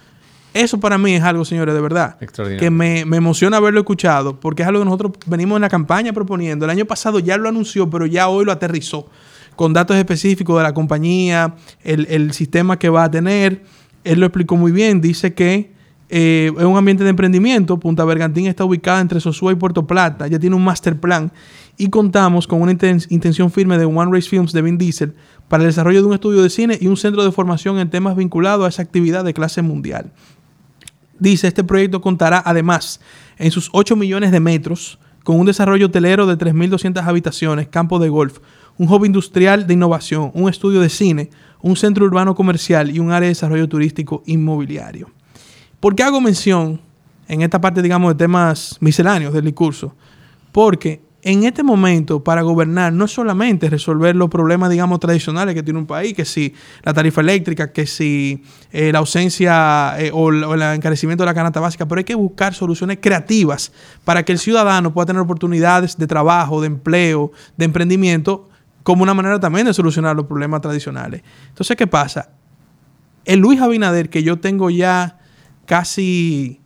Eso 0.55 0.79
para 0.81 0.99
mí 0.99 1.15
es 1.15 1.23
algo, 1.23 1.47
señores, 1.47 1.75
de 1.75 1.81
verdad, 1.81 2.19
que 2.59 2.71
me, 2.71 3.07
me, 3.07 3.17
emociona 3.17 3.57
haberlo 3.57 3.81
escuchado, 3.81 4.39
porque 4.39 4.63
es 4.63 4.69
algo 4.69 4.81
que 4.81 4.85
nosotros 4.85 5.13
venimos 5.27 5.57
en 5.57 5.63
la 5.63 5.71
campaña 5.71 6.13
proponiendo. 6.13 6.67
El 6.67 6.71
año 6.71 6.85
pasado 6.85 7.21
ya 7.21 7.39
lo 7.39 7.49
anunció, 7.49 7.89
pero 7.89 8.05
ya 8.05 8.29
hoy 8.29 8.45
lo 8.45 8.53
aterrizó 8.53 9.09
con 9.57 9.73
datos 9.73 9.97
específicos 9.97 10.59
de 10.59 10.63
la 10.63 10.75
compañía, 10.75 11.55
el, 11.83 12.07
el 12.11 12.33
sistema 12.33 12.79
que 12.79 12.91
va 12.91 13.05
a 13.05 13.11
tener. 13.11 13.63
Él 14.05 14.21
lo 14.21 14.27
explicó 14.27 14.57
muy 14.57 14.73
bien, 14.73 15.01
dice 15.01 15.33
que 15.33 15.73
eh, 16.15 16.53
es 16.59 16.65
un 16.65 16.77
ambiente 16.77 17.05
de 17.05 17.11
emprendimiento. 17.11 17.79
Punta 17.79 18.05
Bergantín 18.05 18.47
está 18.47 18.67
ubicada 18.67 19.01
entre 19.01 19.19
Sosúa 19.19 19.51
y 19.53 19.55
Puerto 19.55 19.87
Plata. 19.87 20.27
Ya 20.27 20.39
tiene 20.39 20.55
un 20.55 20.63
master 20.63 21.01
plan 21.01 21.33
y 21.83 21.91
contamos 21.91 22.47
con 22.47 22.63
una 22.63 22.71
intención 22.71 23.51
firme 23.51 23.77
de 23.77 23.87
One 23.87 24.13
Race 24.13 24.29
Films 24.29 24.53
de 24.53 24.63
Vin 24.63 24.79
Diesel 24.79 25.17
para 25.49 25.65
el 25.65 25.71
desarrollo 25.71 26.01
de 26.01 26.07
un 26.07 26.15
estudio 26.15 26.41
de 26.41 26.49
cine 26.49 26.79
y 26.81 26.87
un 26.87 26.97
centro 26.97 27.25
de 27.25 27.33
formación 27.33 27.81
en 27.81 27.91
temas 27.91 28.15
vinculados 28.15 28.65
a 28.65 28.69
esa 28.69 28.83
actividad 28.83 29.25
de 29.25 29.35
clase 29.35 29.63
mundial. 29.63 30.13
Dice, 31.19 31.49
este 31.49 31.65
proyecto 31.65 32.01
contará 32.01 32.41
además 32.47 33.01
en 33.37 33.51
sus 33.51 33.69
8 33.73 33.97
millones 33.97 34.31
de 34.31 34.39
metros 34.39 35.01
con 35.25 35.41
un 35.41 35.47
desarrollo 35.47 35.87
hotelero 35.87 36.25
de 36.25 36.39
3.200 36.39 37.05
habitaciones, 37.05 37.67
campo 37.67 37.99
de 37.99 38.11
golf, 38.11 38.39
un 38.79 38.89
hub 38.89 39.05
industrial 39.05 39.67
de 39.67 39.75
innovación, 39.75 40.31
un 40.35 40.49
estudio 40.49 40.81
de 40.81 40.89
cine, 40.89 41.31
un 41.63 41.75
centro 41.75 42.05
urbano 42.05 42.37
comercial 42.37 42.93
y 42.93 43.01
un 43.01 43.11
área 43.11 43.27
de 43.27 43.35
desarrollo 43.35 43.69
turístico 43.69 44.23
inmobiliario. 44.27 45.11
¿Por 45.81 45.97
qué 45.97 46.05
hago 46.05 46.21
mención 46.21 46.81
en 47.27 47.43
esta 47.43 47.61
parte, 47.61 47.83
digamos, 47.83 48.13
de 48.13 48.19
temas 48.19 48.77
misceláneos 48.79 49.35
del 49.35 49.47
discurso? 49.47 49.97
Porque 50.53 51.11
en 51.25 51.45
este 51.45 51.63
momento, 51.63 52.25
para 52.25 52.43
gobernar, 52.43 52.93
no 52.93 53.05
es 53.05 53.13
solamente 53.13 53.71
resolver 53.71 54.17
los 54.17 54.29
problemas, 54.29 54.71
digamos, 54.71 54.99
tradicionales 54.99 55.55
que 55.55 55.63
tiene 55.63 55.79
un 55.79 55.87
país, 55.87 56.15
que 56.15 56.25
si 56.25 56.53
la 56.83 56.93
tarifa 56.93 57.21
eléctrica, 57.21 57.73
que 57.73 57.87
si 57.87 58.43
eh, 58.73 58.91
la 58.91 58.99
ausencia 58.99 59.95
eh, 60.01 60.11
o, 60.13 60.31
el 60.31 60.63
encarecimiento 60.63 61.23
de 61.23 61.27
la 61.27 61.35
canasta 61.35 61.61
básica, 61.61 61.87
pero 61.87 62.01
hay 62.01 62.05
que 62.05 62.17
buscar 62.17 62.55
soluciones 62.55 62.99
creativas 63.01 63.73
para 64.05 64.25
que 64.25 64.33
el 64.33 64.41
ciudadano 64.41 64.93
pueda 64.93 65.07
tener 65.07 65.23
oportunidades 65.23 65.97
de 65.97 66.09
trabajo, 66.09 66.61
de 66.61 66.67
empleo, 66.67 67.31
de 67.57 67.67
emprendimiento, 67.67 68.49
como 68.83 69.05
una 69.05 69.15
manera 69.15 69.39
también 69.39 69.65
de 69.67 69.75
solucionar 69.75 70.17
los 70.17 70.27
problemas 70.27 70.61
tradicionales. 70.61 71.23
Entonces, 71.51 71.77
¿qué 71.77 71.87
pasa? 71.87 72.31
El 73.25 73.39
Luis 73.39 73.61
Abinader, 73.61 74.11
que 74.11 74.25
yo 74.25 74.41
tengo 74.41 74.71
ya 74.71 75.21
casi 75.67 76.61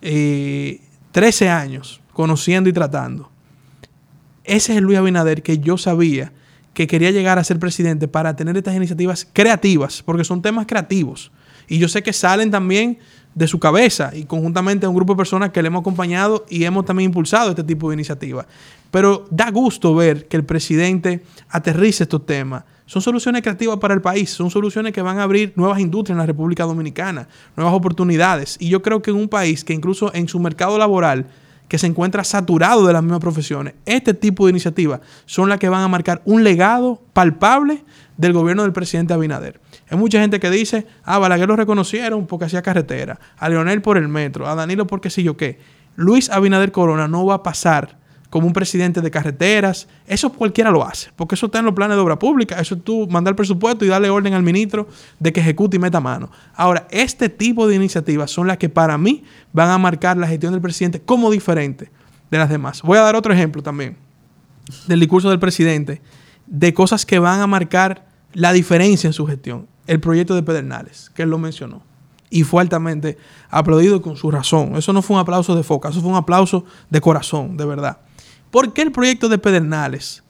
13 0.00 0.80
eh, 1.44 1.48
años 1.48 2.00
conociendo 2.12 2.68
y 2.68 2.72
tratando, 2.72 3.30
ese 4.44 4.72
es 4.72 4.78
el 4.78 4.84
Luis 4.84 4.98
Abinader 4.98 5.42
que 5.42 5.58
yo 5.58 5.78
sabía 5.78 6.32
que 6.74 6.86
quería 6.86 7.10
llegar 7.10 7.38
a 7.38 7.44
ser 7.44 7.58
presidente 7.58 8.08
para 8.08 8.36
tener 8.36 8.56
estas 8.56 8.76
iniciativas 8.76 9.26
creativas, 9.32 10.02
porque 10.02 10.24
son 10.24 10.40
temas 10.40 10.66
creativos. 10.66 11.32
Y 11.68 11.78
yo 11.78 11.88
sé 11.88 12.02
que 12.02 12.12
salen 12.12 12.50
también 12.50 12.98
de 13.34 13.46
su 13.46 13.60
cabeza 13.60 14.10
y 14.14 14.24
conjuntamente 14.24 14.86
a 14.86 14.88
un 14.88 14.94
grupo 14.94 15.12
de 15.12 15.18
personas 15.18 15.50
que 15.50 15.62
le 15.62 15.68
hemos 15.68 15.80
acompañado 15.80 16.44
y 16.48 16.64
hemos 16.64 16.84
también 16.84 17.10
impulsado 17.10 17.50
este 17.50 17.62
tipo 17.62 17.88
de 17.88 17.94
iniciativas. 17.94 18.46
Pero 18.90 19.26
da 19.30 19.50
gusto 19.50 19.94
ver 19.94 20.26
que 20.26 20.36
el 20.36 20.44
presidente 20.44 21.22
aterrice 21.48 22.04
estos 22.04 22.26
temas. 22.26 22.64
Son 22.86 23.00
soluciones 23.00 23.42
creativas 23.42 23.78
para 23.78 23.94
el 23.94 24.00
país, 24.00 24.30
son 24.30 24.50
soluciones 24.50 24.92
que 24.92 25.00
van 25.00 25.20
a 25.20 25.22
abrir 25.22 25.52
nuevas 25.54 25.78
industrias 25.78 26.14
en 26.14 26.18
la 26.18 26.26
República 26.26 26.64
Dominicana, 26.64 27.28
nuevas 27.56 27.72
oportunidades. 27.72 28.56
Y 28.58 28.68
yo 28.68 28.82
creo 28.82 29.00
que 29.00 29.12
en 29.12 29.16
un 29.16 29.28
país 29.28 29.62
que 29.62 29.74
incluso 29.74 30.12
en 30.12 30.26
su 30.26 30.40
mercado 30.40 30.76
laboral 30.76 31.26
que 31.70 31.78
se 31.78 31.86
encuentra 31.86 32.24
saturado 32.24 32.84
de 32.84 32.92
las 32.92 33.00
mismas 33.00 33.20
profesiones, 33.20 33.74
este 33.86 34.12
tipo 34.12 34.44
de 34.44 34.50
iniciativas 34.50 35.02
son 35.24 35.48
las 35.48 35.60
que 35.60 35.68
van 35.68 35.84
a 35.84 35.88
marcar 35.88 36.20
un 36.24 36.42
legado 36.42 37.00
palpable 37.12 37.84
del 38.16 38.32
gobierno 38.32 38.64
del 38.64 38.72
presidente 38.72 39.14
Abinader. 39.14 39.60
Hay 39.88 39.96
mucha 39.96 40.20
gente 40.20 40.40
que 40.40 40.50
dice, 40.50 40.88
ah, 41.04 41.20
Balaguer 41.20 41.46
lo 41.46 41.54
reconocieron 41.54 42.26
porque 42.26 42.46
hacía 42.46 42.60
carretera, 42.60 43.20
a 43.38 43.48
Leonel 43.48 43.82
por 43.82 43.98
el 43.98 44.08
metro, 44.08 44.48
a 44.48 44.56
Danilo 44.56 44.88
porque 44.88 45.10
sí 45.10 45.22
yo 45.22 45.36
qué. 45.36 45.60
Luis 45.94 46.28
Abinader 46.28 46.72
Corona 46.72 47.06
no 47.06 47.24
va 47.24 47.34
a 47.34 47.42
pasar 47.44 48.00
como 48.30 48.46
un 48.46 48.52
presidente 48.52 49.00
de 49.00 49.10
carreteras. 49.10 49.88
Eso 50.06 50.32
cualquiera 50.32 50.70
lo 50.70 50.86
hace, 50.86 51.10
porque 51.16 51.34
eso 51.34 51.46
está 51.46 51.58
en 51.58 51.66
los 51.66 51.74
planes 51.74 51.96
de 51.96 52.02
obra 52.02 52.18
pública. 52.18 52.58
Eso 52.60 52.76
es 52.76 52.84
tú 52.84 53.06
mandar 53.10 53.36
presupuesto 53.36 53.84
y 53.84 53.88
darle 53.88 54.08
orden 54.08 54.32
al 54.32 54.42
ministro 54.42 54.88
de 55.18 55.32
que 55.32 55.40
ejecute 55.40 55.76
y 55.76 55.80
meta 55.80 56.00
mano. 56.00 56.30
Ahora, 56.54 56.86
este 56.90 57.28
tipo 57.28 57.66
de 57.66 57.74
iniciativas 57.74 58.30
son 58.30 58.46
las 58.46 58.56
que 58.56 58.68
para 58.68 58.96
mí 58.96 59.24
van 59.52 59.68
a 59.70 59.78
marcar 59.78 60.16
la 60.16 60.28
gestión 60.28 60.52
del 60.52 60.62
presidente 60.62 61.00
como 61.00 61.30
diferente 61.30 61.90
de 62.30 62.38
las 62.38 62.48
demás. 62.48 62.82
Voy 62.82 62.96
a 62.96 63.02
dar 63.02 63.16
otro 63.16 63.34
ejemplo 63.34 63.62
también 63.62 63.96
del 64.86 65.00
discurso 65.00 65.28
del 65.30 65.40
presidente 65.40 66.00
de 66.46 66.72
cosas 66.72 67.04
que 67.04 67.18
van 67.18 67.40
a 67.40 67.46
marcar 67.46 68.06
la 68.32 68.52
diferencia 68.52 69.08
en 69.08 69.12
su 69.12 69.26
gestión. 69.26 69.66
El 69.86 69.98
proyecto 69.98 70.36
de 70.36 70.44
Pedernales, 70.44 71.10
que 71.14 71.22
él 71.22 71.30
lo 71.30 71.38
mencionó. 71.38 71.82
Y 72.28 72.44
fue 72.44 72.62
altamente 72.62 73.18
aplaudido 73.48 74.00
con 74.00 74.16
su 74.16 74.30
razón. 74.30 74.76
Eso 74.76 74.92
no 74.92 75.02
fue 75.02 75.16
un 75.16 75.20
aplauso 75.20 75.56
de 75.56 75.64
foca, 75.64 75.88
eso 75.88 76.00
fue 76.00 76.10
un 76.10 76.16
aplauso 76.16 76.64
de 76.88 77.00
corazón, 77.00 77.56
de 77.56 77.64
verdad. 77.64 77.98
¿Por 78.50 78.72
qué 78.72 78.82
el 78.82 78.92
proyecto 78.92 79.28
de 79.28 79.38
Pedernales 79.38 80.22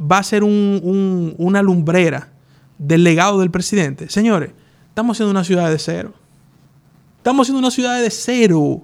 va 0.00 0.18
a 0.18 0.22
ser 0.22 0.42
una 0.44 1.62
lumbrera 1.62 2.28
del 2.78 3.04
legado 3.04 3.40
del 3.40 3.50
presidente? 3.50 4.08
Señores, 4.08 4.52
estamos 4.88 5.16
haciendo 5.16 5.30
una 5.30 5.44
ciudad 5.44 5.70
de 5.70 5.78
cero. 5.78 6.14
Estamos 7.18 7.44
haciendo 7.44 7.58
una 7.58 7.70
ciudad 7.70 8.00
de 8.00 8.10
cero. 8.10 8.82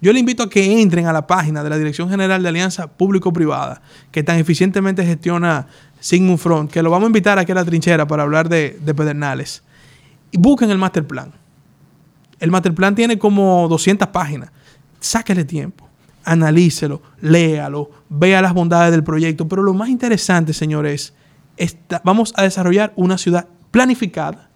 Yo 0.00 0.12
le 0.12 0.20
invito 0.20 0.42
a 0.42 0.50
que 0.50 0.80
entren 0.80 1.06
a 1.06 1.12
la 1.12 1.26
página 1.26 1.64
de 1.64 1.70
la 1.70 1.78
Dirección 1.78 2.10
General 2.10 2.42
de 2.42 2.48
Alianza 2.50 2.86
Público-Privada, 2.86 3.80
que 4.12 4.22
tan 4.22 4.38
eficientemente 4.38 5.04
gestiona 5.04 5.66
Sigmund 5.98 6.38
Front, 6.38 6.70
que 6.70 6.82
lo 6.82 6.90
vamos 6.90 7.06
a 7.06 7.08
invitar 7.08 7.38
aquí 7.38 7.50
a 7.52 7.54
la 7.54 7.64
trinchera 7.64 8.06
para 8.06 8.22
hablar 8.24 8.48
de, 8.48 8.78
de 8.80 8.94
Pedernales. 8.94 9.62
Y 10.30 10.38
busquen 10.38 10.70
el 10.70 10.78
master 10.78 11.06
plan. 11.06 11.32
El 12.38 12.50
master 12.50 12.74
plan 12.74 12.94
tiene 12.94 13.18
como 13.18 13.66
200 13.68 14.08
páginas. 14.08 14.50
Sáquele 15.00 15.44
tiempo 15.44 15.87
analícelo, 16.28 17.00
léalo, 17.22 17.90
vea 18.10 18.42
las 18.42 18.52
bondades 18.52 18.92
del 18.92 19.02
proyecto. 19.02 19.48
Pero 19.48 19.62
lo 19.62 19.72
más 19.72 19.88
interesante, 19.88 20.52
señores, 20.52 21.14
es 21.56 21.76
vamos 22.04 22.34
a 22.36 22.42
desarrollar 22.42 22.92
una 22.96 23.16
ciudad 23.16 23.48
planificada 23.70 24.50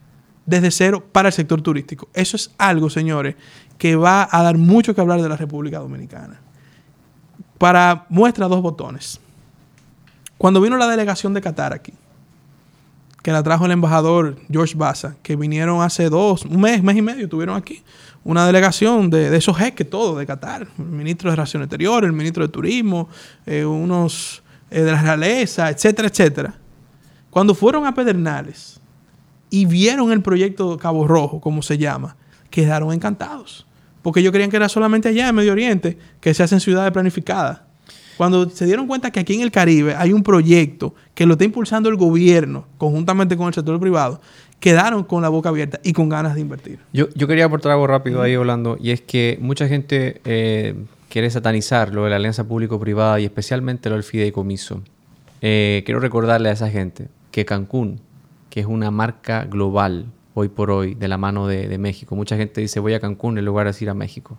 desde 0.45 0.71
cero 0.71 1.05
para 1.11 1.29
el 1.29 1.33
sector 1.33 1.63
turístico. 1.63 2.09
Eso 2.13 2.37
es 2.37 2.51
algo, 2.59 2.91
señores, 2.91 3.37
que 3.79 3.97
va 3.97 4.29
a 4.31 4.43
dar 4.43 4.59
mucho 4.59 4.95
que 4.95 5.01
hablar 5.01 5.23
de 5.23 5.29
la 5.29 5.37
República 5.37 5.79
Dominicana. 5.79 6.41
Para 7.57 8.07
muestra 8.11 8.49
dos 8.49 8.61
botones. 8.61 9.19
Cuando 10.37 10.61
vino 10.61 10.77
la 10.77 10.89
delegación 10.89 11.33
de 11.33 11.41
Qatar 11.41 11.73
aquí, 11.73 11.95
que 13.23 13.33
la 13.33 13.43
trajo 13.43 13.65
el 13.65 13.71
embajador 13.71 14.37
George 14.51 14.75
Baza, 14.77 15.15
que 15.23 15.37
vinieron 15.37 15.81
hace 15.81 16.11
dos, 16.11 16.45
un 16.45 16.61
mes, 16.61 16.83
mes 16.83 16.97
y 16.97 17.03
medio, 17.03 17.25
estuvieron 17.25 17.57
aquí 17.57 17.83
una 18.25 18.47
delegación 18.47 19.11
de, 19.11 19.37
esos 19.37 19.57
jeques, 19.57 19.89
todo, 19.89 20.19
de 20.19 20.27
Qatar, 20.27 20.69
el 20.79 20.85
ministro 20.85 21.31
de 21.31 21.37
Relaciones 21.37 21.67
Exteriores, 21.67 22.09
el 22.09 22.15
ministro 22.15 22.47
de 22.47 22.53
Turismo, 22.53 23.09
eh, 23.47 23.65
unos 23.65 24.43
eh, 24.71 24.83
de 24.83 24.93
la 24.93 25.03
realeza, 25.03 25.69
etcétera, 25.71 26.09
etcétera. 26.09 26.55
Cuando 27.31 27.55
fueron 27.55 27.87
a 27.87 27.95
Pedernales 27.95 28.81
y 29.51 29.67
vieron 29.67 30.13
el 30.13 30.23
proyecto 30.23 30.77
Cabo 30.79 31.07
Rojo, 31.07 31.41
como 31.41 31.63
se 31.63 31.79
llama, 31.79 32.17
quedaron 32.51 32.93
encantados. 32.93 33.67
Porque 34.03 34.21
ellos 34.21 34.33
creían 34.33 34.51
que 34.51 34.57
era 34.57 34.69
solamente 34.69 35.09
allá 35.09 35.29
en 35.29 35.35
Medio 35.35 35.53
Oriente 35.53 35.99
que 36.21 36.35
se 36.35 36.43
hacen 36.43 36.61
ciudades 36.61 36.93
planificadas. 36.93 37.61
Cuando 38.17 38.49
se 38.51 38.67
dieron 38.67 38.87
cuenta 38.87 39.11
que 39.11 39.21
aquí 39.21 39.35
en 39.35 39.41
el 39.41 39.51
Caribe 39.51 39.95
hay 39.97 40.13
un 40.13 40.23
proyecto 40.23 40.95
que 41.15 41.27
lo 41.27 41.33
está 41.33 41.45
impulsando 41.45 41.89
el 41.89 41.97
gobierno 41.97 42.67
conjuntamente 42.79 43.37
con 43.37 43.49
el 43.49 43.55
sector 43.55 43.81
privado, 43.81 44.21
quedaron 44.63 45.03
con 45.03 45.23
la 45.23 45.29
boca 45.29 45.49
abierta 45.49 45.81
y 45.83 45.93
con 45.93 46.09
ganas 46.09 46.37
de 46.37 46.41
invertir. 46.41 46.79
Yo, 46.93 47.09
quería 47.09 47.47
aportar 47.47 47.73
algo 47.73 47.89
rápido 47.89 48.23
ahí, 48.23 48.37
Orlando, 48.37 48.79
y 48.81 48.93
es 48.93 49.01
que 49.01 49.37
mucha 49.41 49.67
gente 49.67 50.21
eh, 50.25 50.77
quiere 51.09 51.29
satanizar 51.31 51.93
lo 51.93 52.05
de 52.05 52.11
la 52.11 52.17
alianza 52.17 52.47
público-privada 52.47 53.19
y 53.19 53.25
especialmente 53.25 53.89
lo 53.89 53.97
del 53.97 54.05
fideicomiso. 54.05 54.81
Eh, 55.41 55.83
quiero 55.85 55.99
recordarle 55.99 56.49
a 56.49 56.53
esa 56.53 56.71
gente 56.71 57.09
que 57.33 57.45
Cancún, 57.45 58.01
que 58.51 58.61
es 58.61 58.67
una 58.67 58.93
marca 58.93 59.47
global 59.47 60.07
hoy 60.35 60.49
por 60.49 60.71
hoy 60.71 60.95
de 60.95 61.09
la 61.09 61.19
mano 61.19 61.49
de, 61.49 61.77
México, 61.79 62.15
mucha 62.15 62.37
gente 62.37 62.61
dice 62.61 62.79
voy 62.79 62.95
a 62.95 63.01
Cancún 63.01 63.39
en 63.39 63.45
lugar 63.45 63.69
de 63.71 63.77
ir 63.85 63.91
a 63.91 63.95
México. 63.95 64.39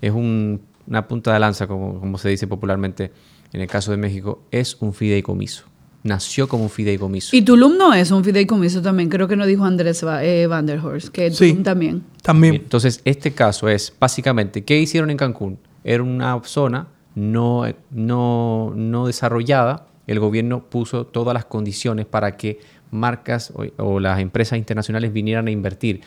Es 0.00 0.10
una 0.10 1.06
punta 1.06 1.32
de 1.32 1.38
lanza, 1.38 1.68
como, 1.68 2.00
como 2.00 2.18
se 2.18 2.28
dice 2.28 2.48
popularmente 2.48 3.12
en 3.52 3.60
el 3.60 3.68
caso 3.68 3.92
de 3.92 3.96
México, 3.96 4.42
es 4.50 4.76
un 4.80 4.92
fideicomiso 4.92 5.71
nació 6.02 6.48
como 6.48 6.64
un 6.64 6.70
fideicomiso. 6.70 7.34
Y 7.36 7.42
Tulum 7.42 7.76
no 7.76 7.94
es 7.94 8.10
un 8.10 8.24
fideicomiso 8.24 8.82
también, 8.82 9.08
creo 9.08 9.28
que 9.28 9.36
nos 9.36 9.46
dijo 9.46 9.64
Andrés 9.64 10.04
eh, 10.22 10.46
Van 10.46 10.66
der 10.66 10.78
Horst, 10.78 11.08
que 11.08 11.30
Tulum 11.30 11.62
también. 11.62 12.02
También. 12.22 12.54
Entonces, 12.54 13.00
este 13.04 13.32
caso 13.32 13.68
es 13.68 13.92
básicamente, 13.98 14.64
¿qué 14.64 14.78
hicieron 14.78 15.10
en 15.10 15.16
Cancún? 15.16 15.58
Era 15.84 16.02
una 16.02 16.40
zona 16.44 16.88
no, 17.14 17.64
no, 17.90 18.72
no 18.74 19.06
desarrollada, 19.06 19.86
el 20.06 20.18
gobierno 20.18 20.64
puso 20.64 21.06
todas 21.06 21.34
las 21.34 21.44
condiciones 21.44 22.06
para 22.06 22.36
que 22.36 22.60
marcas 22.90 23.52
o, 23.78 24.00
las 24.00 24.20
empresas 24.20 24.58
internacionales 24.58 25.12
vinieran 25.12 25.46
a 25.46 25.50
invertir. 25.50 26.02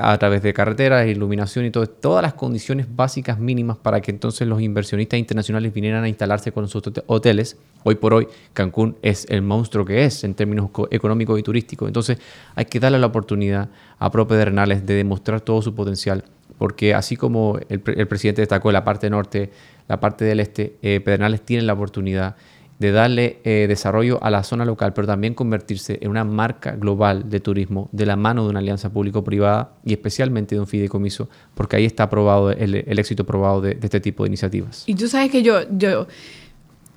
A 0.00 0.16
través 0.18 0.42
de 0.42 0.52
carreteras, 0.52 1.06
iluminación 1.06 1.64
y 1.64 1.70
todo, 1.70 1.86
todas 1.86 2.22
las 2.22 2.34
condiciones 2.34 2.86
básicas 2.94 3.38
mínimas 3.38 3.76
para 3.76 4.00
que 4.00 4.10
entonces 4.10 4.46
los 4.48 4.60
inversionistas 4.60 5.18
internacionales 5.18 5.72
vinieran 5.72 6.04
a 6.04 6.08
instalarse 6.08 6.52
con 6.52 6.68
sus 6.68 6.82
hoteles. 7.06 7.56
Hoy 7.84 7.96
por 7.96 8.14
hoy 8.14 8.28
Cancún 8.52 8.96
es 9.02 9.26
el 9.28 9.42
monstruo 9.42 9.84
que 9.84 10.04
es 10.04 10.24
en 10.24 10.34
términos 10.34 10.70
económicos 10.90 11.38
y 11.38 11.42
turísticos. 11.42 11.88
Entonces 11.88 12.18
hay 12.54 12.64
que 12.66 12.80
darle 12.80 12.98
la 12.98 13.06
oportunidad 13.06 13.68
a 13.98 14.10
Pro 14.10 14.26
Pedernales 14.26 14.86
de 14.86 14.94
demostrar 14.94 15.40
todo 15.40 15.62
su 15.62 15.74
potencial, 15.74 16.24
porque 16.58 16.94
así 16.94 17.16
como 17.16 17.58
el, 17.68 17.80
presidente 17.80 18.42
destacó 18.42 18.72
la 18.72 18.84
parte 18.84 19.10
norte, 19.10 19.50
la 19.88 20.00
parte 20.00 20.24
del 20.24 20.40
este, 20.40 20.76
eh, 20.82 21.00
Pedernales 21.00 21.42
tiene 21.42 21.64
la 21.64 21.72
oportunidad 21.72 22.36
de 22.82 22.90
darle 22.90 23.38
eh, 23.44 23.66
desarrollo 23.68 24.18
a 24.22 24.28
la 24.28 24.42
zona 24.42 24.64
local, 24.64 24.92
pero 24.92 25.06
también 25.06 25.34
convertirse 25.34 25.98
en 26.02 26.10
una 26.10 26.24
marca 26.24 26.72
global 26.72 27.30
de 27.30 27.38
turismo 27.38 27.88
de 27.92 28.06
la 28.06 28.16
mano 28.16 28.42
de 28.42 28.50
una 28.50 28.58
alianza 28.58 28.92
público-privada 28.92 29.74
y 29.84 29.92
especialmente 29.92 30.56
de 30.56 30.60
un 30.60 30.66
fideicomiso, 30.66 31.28
porque 31.54 31.76
ahí 31.76 31.84
está 31.84 32.10
probado 32.10 32.50
el, 32.50 32.74
éxito 32.98 33.24
probado 33.24 33.60
de, 33.60 33.76
de, 33.76 33.86
este 33.86 34.00
tipo 34.00 34.24
de 34.24 34.30
iniciativas. 34.30 34.82
Y 34.86 34.96
tú 34.96 35.06
sabes 35.06 35.30
que 35.30 35.42
yo, 35.42 35.60
yo 35.70 36.08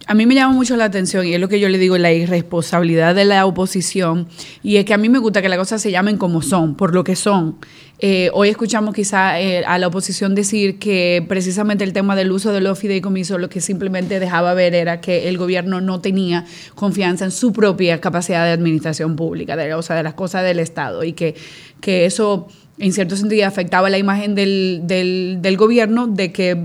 a 0.07 0.13
mí 0.13 0.25
me 0.25 0.35
llama 0.35 0.53
mucho 0.53 0.75
la 0.75 0.85
atención 0.85 1.25
y 1.25 1.33
es 1.33 1.39
lo 1.39 1.49
que 1.49 1.59
yo 1.59 1.67
le 1.69 1.77
digo, 1.77 1.97
la 1.97 2.13
irresponsabilidad 2.13 3.15
de 3.15 3.25
la 3.25 3.45
oposición 3.45 4.27
y 4.61 4.77
es 4.77 4.85
que 4.85 4.93
a 4.93 4.97
mí 4.97 5.09
me 5.09 5.19
gusta 5.19 5.41
que 5.41 5.49
las 5.49 5.57
cosas 5.57 5.81
se 5.81 5.91
llamen 5.91 6.17
como 6.17 6.41
son, 6.41 6.75
por 6.75 6.93
lo 6.93 7.03
que 7.03 7.15
son. 7.15 7.57
Eh, 7.99 8.29
hoy 8.33 8.49
escuchamos 8.49 8.93
quizá 8.93 9.39
eh, 9.39 9.63
a 9.65 9.79
la 9.79 9.87
oposición 9.87 10.35
decir 10.35 10.77
que 10.79 11.25
precisamente 11.27 11.83
el 11.83 11.93
tema 11.93 12.15
del 12.15 12.31
uso 12.31 12.51
de 12.51 12.59
los 12.59 12.77
fideicomisos 12.77 13.39
lo 13.39 13.49
que 13.49 13.61
simplemente 13.61 14.19
dejaba 14.19 14.53
ver 14.53 14.75
era 14.75 14.99
que 14.99 15.29
el 15.29 15.37
gobierno 15.37 15.79
no 15.81 16.01
tenía 16.01 16.45
confianza 16.75 17.25
en 17.25 17.31
su 17.31 17.53
propia 17.53 18.01
capacidad 18.01 18.45
de 18.45 18.51
administración 18.51 19.15
pública, 19.15 19.55
de, 19.55 19.73
o 19.73 19.81
sea, 19.81 19.95
de 19.95 20.03
las 20.03 20.13
cosas 20.13 20.43
del 20.43 20.59
Estado 20.59 21.03
y 21.03 21.13
que, 21.13 21.35
que 21.79 22.05
eso 22.05 22.47
en 22.77 22.91
cierto 22.91 23.15
sentido 23.15 23.47
afectaba 23.47 23.89
la 23.89 23.97
imagen 23.97 24.35
del, 24.35 24.81
del, 24.83 25.37
del 25.41 25.57
gobierno 25.57 26.07
de 26.07 26.33
que 26.33 26.57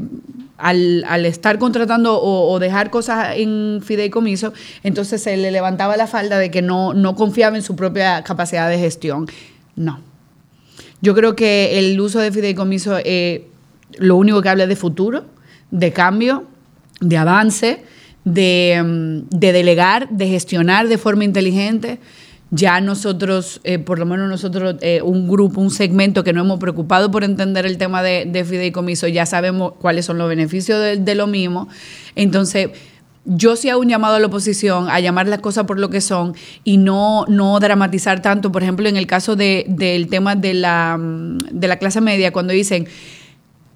al, 0.61 1.27
estar 1.27 1.59
contratando 1.59 2.21
o, 2.21 2.59
dejar 2.59 2.91
cosas 2.91 3.37
en 3.37 3.81
fideicomiso, 3.83 4.53
entonces 4.83 5.23
se 5.23 5.37
le 5.37 5.51
levantaba 5.51 5.97
la 5.97 6.07
falda 6.07 6.39
de 6.39 6.51
que 6.51 6.63
no, 6.63 6.95
no 6.95 7.15
confiaba 7.15 7.57
en 7.57 7.63
su 7.63 7.77
propia 7.77 8.23
capacidad 8.23 8.69
de 8.69 8.79
gestión. 8.79 9.27
No. 9.77 10.01
Yo 11.01 11.15
creo 11.15 11.35
que 11.35 11.79
el 11.79 11.99
uso 12.01 12.19
de 12.19 12.31
fideicomiso 12.31 12.99
es 13.05 13.43
lo 13.99 14.17
único 14.17 14.43
que 14.43 14.49
habla 14.49 14.67
de 14.67 14.77
futuro, 14.77 15.25
de 15.71 15.93
cambio, 15.93 16.45
de 17.01 17.17
avance, 17.17 17.85
de, 18.25 18.83
mm, 18.85 19.37
de 19.37 19.53
delegar, 19.53 20.09
de 20.11 20.29
gestionar 20.29 20.89
de 20.89 20.99
forma 20.99 21.25
inteligente 21.25 21.99
ya 22.51 22.81
nosotros, 22.81 23.61
eh, 23.63 23.79
por 23.79 23.99
lo 23.99 24.07
menos 24.07 24.29
nosotros, 24.29 24.77
eh, 24.81 25.03
un 25.03 25.29
grupo, 25.29 25.61
un 25.61 25.71
segmento 25.71 26.25
que 26.25 26.33
no 26.33 26.41
hemos 26.41 26.59
preocupado 26.59 27.11
por 27.11 27.23
entender 27.23 27.65
el 27.65 27.79
tema 27.79 28.03
de, 28.03 28.45
fideicomiso, 28.45 29.07
ya 29.07 29.25
sabemos 29.25 29.75
cuáles 29.79 30.05
son 30.05 30.19
los 30.19 30.29
beneficios 30.29 30.81
de, 30.81 31.15
lo 31.15 31.27
mismo. 31.27 31.69
Entonces, 32.17 32.71
yo 33.25 33.55
sí 33.55 33.69
hago 33.69 33.81
un 33.81 33.89
llamado 33.89 34.17
a 34.17 34.21
la 34.21 34.27
oposición 34.27 34.89
a 34.89 34.99
llamar 34.99 35.29
las 35.29 35.41
cosas 35.41 35.65
por 35.65 35.79
lo 35.79 35.91
que 35.91 36.01
son 36.01 36.35
y 36.65 36.79
no, 36.79 37.25
no 37.29 37.61
dramatizar 37.61 38.21
tanto, 38.23 38.51
por 38.51 38.63
ejemplo, 38.63 38.89
en 38.89 38.97
el 38.97 39.07
caso 39.07 39.37
del 39.37 40.09
tema 40.09 40.35
de 40.35 40.55
la, 40.55 40.99
de 40.99 41.69
la 41.69 41.77
clase 41.77 42.01
media, 42.01 42.33
cuando 42.33 42.53
dicen 42.53 42.89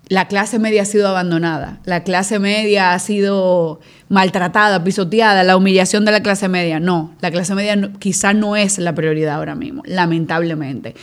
la 0.09 0.29
clase 0.29 0.59
media 0.59 0.83
ha 0.83 0.85
sido 0.85 1.09
abandonada, 1.09 1.81
la 1.85 2.03
clase 2.05 2.39
media 2.39 2.93
ha 2.93 2.99
sido 2.99 3.81
maltratada, 4.09 4.85
pisoteada, 4.85 5.43
la 5.45 5.57
humillación 5.57 6.05
de 6.05 6.13
la 6.13 6.23
clase 6.23 6.49
media. 6.49 6.79
No, 6.79 7.15
la 7.21 7.31
clase 7.31 7.55
media 7.55 7.91
quizá 7.99 8.35
no 8.35 8.55
es 8.55 8.79
la 8.79 8.95
prioridad 8.95 9.37
ahora 9.37 9.55
mismo, 9.55 9.83
lamentablemente. 9.87 10.95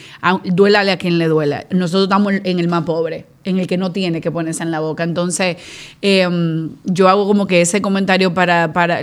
duélale 0.45 0.91
a 0.91 0.97
quien 0.97 1.17
le 1.17 1.27
duela. 1.27 1.65
Nosotros 1.71 2.03
estamos 2.03 2.33
en 2.43 2.59
el 2.59 2.67
más 2.67 2.83
pobre, 2.83 3.25
en 3.43 3.57
el 3.57 3.65
que 3.65 3.77
no 3.77 3.91
tiene 3.91 4.21
que 4.21 4.29
ponerse 4.29 4.61
en 4.61 4.71
la 4.71 4.79
boca. 4.79 5.03
Entonces, 5.03 5.57
em, 6.01 6.69
yo 6.85 7.09
hago 7.09 7.25
como 7.27 7.47
que 7.47 7.61
ese 7.61 7.81
comentario 7.81 8.33
para... 8.33 8.71
para 8.73 9.01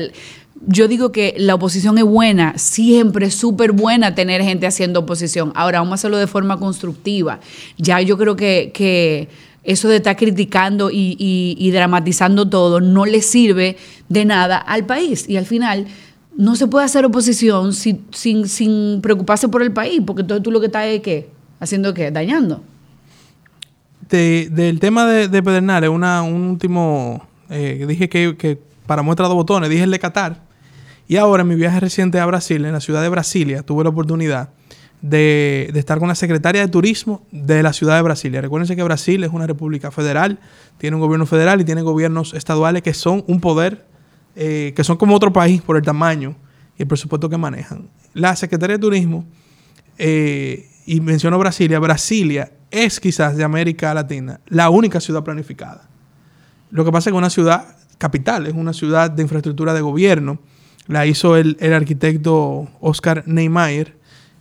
yo 0.66 0.88
digo 0.88 1.12
que 1.12 1.34
la 1.38 1.54
oposición 1.54 1.98
es 1.98 2.04
buena, 2.04 2.54
siempre 2.58 3.30
súper 3.30 3.70
buena 3.70 4.16
tener 4.16 4.42
gente 4.42 4.66
haciendo 4.66 5.00
oposición. 5.00 5.52
Ahora 5.54 5.78
vamos 5.78 5.92
a 5.92 5.94
hacerlo 5.94 6.18
de 6.18 6.26
forma 6.26 6.58
constructiva. 6.58 7.38
Ya 7.76 8.00
yo 8.00 8.18
creo 8.18 8.34
que 8.34 9.28
eso 9.64 9.88
de 9.88 9.96
estar 9.96 10.16
criticando 10.16 10.90
y, 10.92 11.70
dramatizando 11.72 12.48
todo 12.48 12.80
no 12.80 13.06
le 13.06 13.22
sirve 13.22 13.76
de 14.08 14.24
nada 14.24 14.56
al 14.58 14.86
país. 14.86 15.28
Y 15.28 15.36
al 15.36 15.46
final 15.46 15.86
no 16.36 16.56
se 16.56 16.66
puede 16.66 16.84
hacer 16.84 17.04
oposición 17.04 17.72
sin, 17.72 19.00
preocuparse 19.02 19.48
por 19.48 19.62
el 19.62 19.72
país, 19.72 20.00
porque 20.06 20.22
entonces 20.22 20.42
tú 20.42 20.50
lo 20.50 20.60
que 20.60 20.66
estás 20.66 20.86
es 20.86 21.00
¿qué? 21.00 21.28
haciendo 21.60 21.92
qué, 21.94 22.10
dañando. 22.10 22.62
del 24.08 24.78
tema 24.80 25.06
de, 25.06 25.28
de 25.28 25.42
Pedernales, 25.42 25.90
una, 25.90 26.22
un 26.22 26.42
último, 26.42 27.26
eh, 27.50 27.84
dije 27.86 28.08
que, 28.08 28.36
que, 28.36 28.58
para 28.86 29.02
muestra 29.02 29.26
dos 29.26 29.34
botones, 29.34 29.68
dije 29.68 29.82
el 29.82 29.90
de 29.90 29.98
Qatar. 29.98 30.48
Y 31.08 31.16
ahora 31.16 31.42
en 31.42 31.48
mi 31.48 31.54
viaje 31.54 31.80
reciente 31.80 32.20
a 32.20 32.26
Brasil, 32.26 32.64
en 32.64 32.72
la 32.72 32.80
ciudad 32.80 33.02
de 33.02 33.08
Brasilia, 33.08 33.62
tuve 33.62 33.82
la 33.82 33.90
oportunidad 33.90 34.50
de, 35.00 35.70
estar 35.74 35.98
con 35.98 36.08
la 36.08 36.14
secretaria 36.14 36.60
de 36.60 36.68
Turismo 36.68 37.26
de 37.30 37.62
la 37.62 37.72
ciudad 37.72 37.96
de 37.96 38.02
Brasilia. 38.02 38.40
Recuérdense 38.40 38.76
que 38.76 38.82
Brasil 38.82 39.22
es 39.24 39.30
una 39.30 39.46
república 39.46 39.90
federal, 39.90 40.38
tiene 40.78 40.96
un 40.96 41.00
gobierno 41.00 41.26
federal 41.26 41.60
y 41.60 41.64
tiene 41.64 41.82
gobiernos 41.82 42.34
estaduales 42.34 42.82
que 42.82 42.94
son 42.94 43.24
un 43.26 43.40
poder, 43.40 43.86
eh, 44.36 44.72
que 44.74 44.84
son 44.84 44.96
como 44.96 45.14
otro 45.14 45.32
país 45.32 45.62
por 45.62 45.76
el 45.76 45.82
tamaño 45.82 46.36
y 46.76 46.82
el 46.82 46.88
presupuesto 46.88 47.28
que 47.28 47.36
manejan. 47.36 47.88
La 48.14 48.34
secretaria 48.36 48.76
de 48.76 48.80
Turismo, 48.80 49.24
eh, 49.98 50.68
y 50.86 51.00
menciono 51.00 51.38
Brasilia, 51.38 51.78
Brasilia 51.78 52.52
es 52.70 53.00
quizás 53.00 53.36
de 53.36 53.44
América 53.44 53.92
Latina 53.94 54.40
la 54.46 54.70
única 54.70 55.00
ciudad 55.00 55.22
planificada. 55.22 55.88
Lo 56.70 56.84
que 56.84 56.92
pasa 56.92 57.10
es 57.10 57.12
que 57.12 57.18
una 57.18 57.30
ciudad 57.30 57.76
capital, 57.98 58.46
es 58.46 58.54
una 58.54 58.72
ciudad 58.72 59.10
de 59.10 59.22
infraestructura 59.22 59.74
de 59.74 59.80
gobierno. 59.80 60.38
La 60.86 61.04
hizo 61.06 61.36
el, 61.36 61.56
el 61.60 61.72
arquitecto 61.72 62.68
Oscar 62.80 63.24
Neymar 63.26 63.97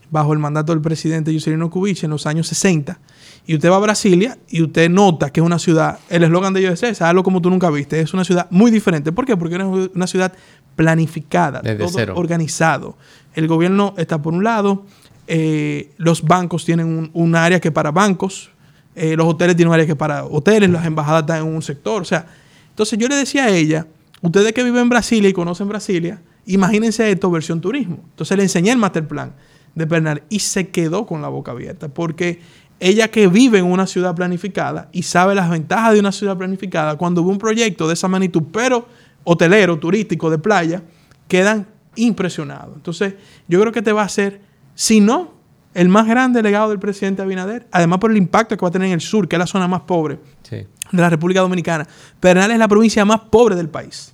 bajo 0.09 0.33
el 0.33 0.39
mandato 0.39 0.71
del 0.71 0.81
presidente 0.81 1.33
Juscelino 1.33 1.69
Kubitsch 1.69 2.03
en 2.03 2.11
los 2.11 2.25
años 2.25 2.47
60. 2.47 2.99
Y 3.45 3.55
usted 3.55 3.69
va 3.69 3.77
a 3.77 3.79
Brasilia 3.79 4.37
y 4.49 4.61
usted 4.61 4.89
nota 4.89 5.29
que 5.29 5.39
es 5.39 5.45
una 5.45 5.59
ciudad, 5.59 5.99
el 6.09 6.23
eslogan 6.23 6.53
de 6.53 6.61
ellos 6.61 6.83
es 6.83 7.01
hazlo 7.01 7.23
como 7.23 7.41
tú 7.41 7.49
nunca 7.49 7.69
viste, 7.69 7.99
es 7.99 8.13
una 8.13 8.23
ciudad 8.23 8.47
muy 8.49 8.71
diferente. 8.71 9.11
¿Por 9.11 9.25
qué? 9.25 9.37
Porque 9.37 9.55
es 9.55 9.89
una 9.95 10.07
ciudad 10.07 10.33
planificada, 10.75 11.61
todo 11.61 12.15
organizado. 12.15 12.97
El 13.33 13.47
gobierno 13.47 13.93
está 13.97 14.21
por 14.21 14.33
un 14.33 14.43
lado, 14.43 14.85
eh, 15.27 15.91
los 15.97 16.23
bancos 16.23 16.65
tienen 16.65 17.09
un, 17.13 17.35
área 17.35 17.59
que 17.59 17.71
para 17.71 17.91
bancos, 17.91 18.51
eh, 18.95 19.15
los 19.15 19.27
hoteles 19.27 19.55
tienen 19.55 19.69
un 19.69 19.75
área 19.75 19.85
que 19.85 19.95
para 19.95 20.25
hoteles, 20.25 20.69
las 20.69 20.85
embajadas 20.85 21.21
están 21.21 21.47
en 21.47 21.55
un 21.55 21.61
sector. 21.61 22.01
O 22.01 22.05
sea, 22.05 22.25
entonces 22.69 22.97
yo 22.99 23.07
le 23.07 23.15
decía 23.15 23.45
a 23.45 23.49
ella, 23.49 23.87
ustedes 24.21 24.53
que 24.53 24.63
viven 24.63 24.83
en 24.83 24.89
Brasilia 24.89 25.29
y 25.29 25.33
conocen 25.33 25.67
Brasilia, 25.67 26.21
imagínense 26.45 27.09
esto 27.11 27.31
versión 27.31 27.61
turismo. 27.61 27.99
Entonces 28.09 28.37
le 28.37 28.43
enseñé 28.43 28.71
el 28.71 28.77
master 28.77 29.07
plan 29.07 29.33
de 29.77 29.85
Bernal 29.85 30.23
y 30.27 30.39
se 30.39 30.69
quedó 30.69 31.05
con 31.05 31.21
la 31.21 31.27
boca 31.27 31.51
abierta 31.51 31.87
porque 31.87 32.39
ella 32.79 33.09
que 33.09 33.27
vive 33.27 33.59
en 33.59 33.65
una 33.65 33.85
ciudad 33.85 34.15
planificada 34.15 34.89
y 34.91 35.03
sabe 35.03 35.35
las 35.35 35.49
ventajas 35.49 35.93
de 35.93 35.99
una 35.99 36.11
ciudad 36.11 36.35
planificada, 36.35 36.95
cuando 36.97 37.23
ve 37.23 37.29
un 37.29 37.37
proyecto 37.37 37.87
de 37.87 37.93
esa 37.93 38.07
magnitud, 38.07 38.43
pero 38.51 38.87
hotelero, 39.23 39.77
turístico, 39.77 40.29
de 40.29 40.39
playa, 40.39 40.81
quedan 41.27 41.67
impresionados. 41.95 42.75
Entonces, 42.75 43.13
yo 43.47 43.59
creo 43.59 43.71
que 43.71 43.81
te 43.81 43.91
va 43.91 44.01
a 44.01 44.09
ser, 44.09 44.41
si 44.73 44.99
no, 44.99 45.33
el 45.73 45.89
más 45.89 46.07
grande 46.07 46.41
legado 46.41 46.69
del 46.69 46.79
presidente 46.79 47.21
Abinader, 47.21 47.67
además 47.71 47.99
por 47.99 48.09
el 48.09 48.17
impacto 48.17 48.57
que 48.57 48.61
va 48.61 48.69
a 48.69 48.71
tener 48.71 48.87
en 48.87 48.95
el 48.95 49.01
sur, 49.01 49.27
que 49.27 49.35
es 49.35 49.39
la 49.39 49.47
zona 49.47 49.67
más 49.67 49.81
pobre 49.81 50.19
de 50.49 50.67
la 50.91 51.09
República 51.09 51.41
Dominicana. 51.41 51.87
Bernal 52.19 52.49
es 52.49 52.57
la 52.57 52.67
provincia 52.67 53.05
más 53.05 53.21
pobre 53.21 53.55
del 53.55 53.69
país. 53.69 54.13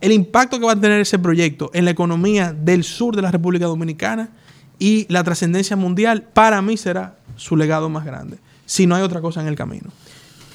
El 0.00 0.12
impacto 0.12 0.60
que 0.60 0.66
va 0.66 0.72
a 0.72 0.80
tener 0.80 1.00
ese 1.00 1.18
proyecto 1.18 1.70
en 1.72 1.84
la 1.84 1.90
economía 1.90 2.52
del 2.52 2.84
sur 2.84 3.16
de 3.16 3.22
la 3.22 3.30
República 3.30 3.66
Dominicana 3.66 4.30
y 4.78 5.06
la 5.08 5.24
trascendencia 5.24 5.76
mundial 5.76 6.22
para 6.32 6.60
mí 6.62 6.76
será 6.76 7.16
su 7.36 7.56
legado 7.56 7.88
más 7.88 8.04
grande, 8.04 8.38
si 8.64 8.86
no 8.86 8.94
hay 8.94 9.02
otra 9.02 9.20
cosa 9.20 9.40
en 9.40 9.46
el 9.46 9.56
camino. 9.56 9.90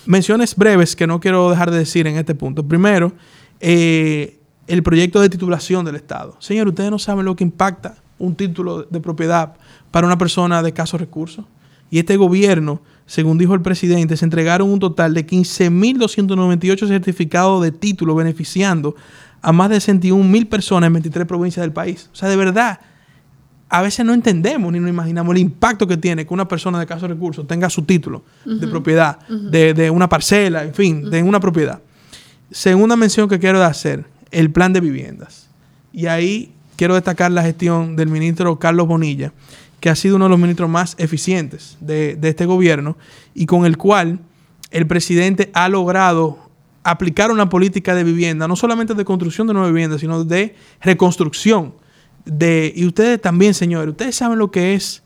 Menciones 0.05 0.55
breves 0.55 0.95
que 0.95 1.07
no 1.07 1.19
quiero 1.19 1.49
dejar 1.49 1.71
de 1.71 1.77
decir 1.77 2.07
en 2.07 2.17
este 2.17 2.33
punto. 2.33 2.67
Primero, 2.67 3.13
eh, 3.59 4.39
el 4.67 4.83
proyecto 4.83 5.21
de 5.21 5.29
titulación 5.29 5.85
del 5.85 5.95
Estado. 5.95 6.35
Señor, 6.39 6.67
ustedes 6.67 6.89
no 6.89 6.99
saben 6.99 7.25
lo 7.25 7.35
que 7.35 7.43
impacta 7.43 7.95
un 8.17 8.35
título 8.35 8.83
de 8.83 8.99
propiedad 8.99 9.55
para 9.91 10.07
una 10.07 10.17
persona 10.17 10.61
de 10.61 10.69
escasos 10.69 10.99
recursos. 10.99 11.45
Y 11.89 11.99
este 11.99 12.15
gobierno, 12.15 12.81
según 13.05 13.37
dijo 13.37 13.53
el 13.53 13.61
presidente, 13.61 14.15
se 14.15 14.25
entregaron 14.25 14.69
un 14.71 14.79
total 14.79 15.13
de 15.13 15.27
15.298 15.27 16.87
certificados 16.87 17.61
de 17.61 17.71
título 17.71 18.15
beneficiando 18.15 18.95
a 19.41 19.51
más 19.51 19.69
de 19.69 19.77
61.000 19.77 20.47
personas 20.47 20.87
en 20.87 20.93
23 20.93 21.27
provincias 21.27 21.63
del 21.63 21.73
país. 21.73 22.09
O 22.13 22.15
sea, 22.15 22.29
de 22.29 22.37
verdad, 22.37 22.79
a 23.73 23.81
veces 23.81 24.05
no 24.05 24.13
entendemos 24.13 24.69
ni 24.73 24.81
nos 24.81 24.89
imaginamos 24.89 25.33
el 25.33 25.41
impacto 25.41 25.87
que 25.87 25.95
tiene 25.95 26.27
que 26.27 26.33
una 26.33 26.45
persona 26.45 26.77
de 26.77 26.85
caso 26.85 27.07
recursos 27.07 27.47
tenga 27.47 27.69
su 27.69 27.83
título 27.83 28.21
de 28.43 28.67
propiedad, 28.67 29.19
de, 29.29 29.89
una 29.89 30.09
parcela, 30.09 30.63
en 30.63 30.73
fin, 30.73 31.09
de 31.09 31.23
una 31.23 31.39
propiedad. 31.39 31.79
Segunda 32.51 32.97
mención 32.97 33.29
que 33.29 33.39
quiero 33.39 33.63
hacer, 33.63 34.03
el 34.29 34.51
plan 34.51 34.73
de 34.73 34.81
viviendas. 34.81 35.47
Y 35.93 36.07
ahí 36.07 36.51
quiero 36.75 36.95
destacar 36.95 37.31
la 37.31 37.43
gestión 37.43 37.95
del 37.95 38.09
ministro 38.09 38.59
Carlos 38.59 38.87
Bonilla, 38.87 39.31
que 39.79 39.89
ha 39.89 39.95
sido 39.95 40.17
uno 40.17 40.25
de 40.25 40.31
los 40.31 40.39
ministros 40.39 40.69
más 40.69 40.95
eficientes 40.97 41.77
de, 41.79 42.15
de 42.15 42.27
este 42.27 42.45
gobierno 42.45 42.97
y 43.33 43.45
con 43.45 43.65
el 43.65 43.77
cual 43.77 44.19
el 44.71 44.85
presidente 44.85 45.49
ha 45.53 45.69
logrado 45.69 46.39
aplicar 46.83 47.31
una 47.31 47.47
política 47.47 47.95
de 47.95 48.03
vivienda, 48.03 48.49
no 48.49 48.57
solamente 48.57 48.95
de 48.95 49.05
construcción 49.05 49.47
de 49.47 49.53
nuevas 49.53 49.71
viviendas, 49.71 50.01
sino 50.01 50.25
de 50.25 50.55
reconstrucción. 50.81 51.79
De, 52.25 52.71
y 52.75 52.85
ustedes 52.85 53.21
también, 53.21 53.53
señores, 53.53 53.89
ustedes 53.89 54.15
saben 54.15 54.37
lo 54.37 54.51
que 54.51 54.75
es 54.75 55.03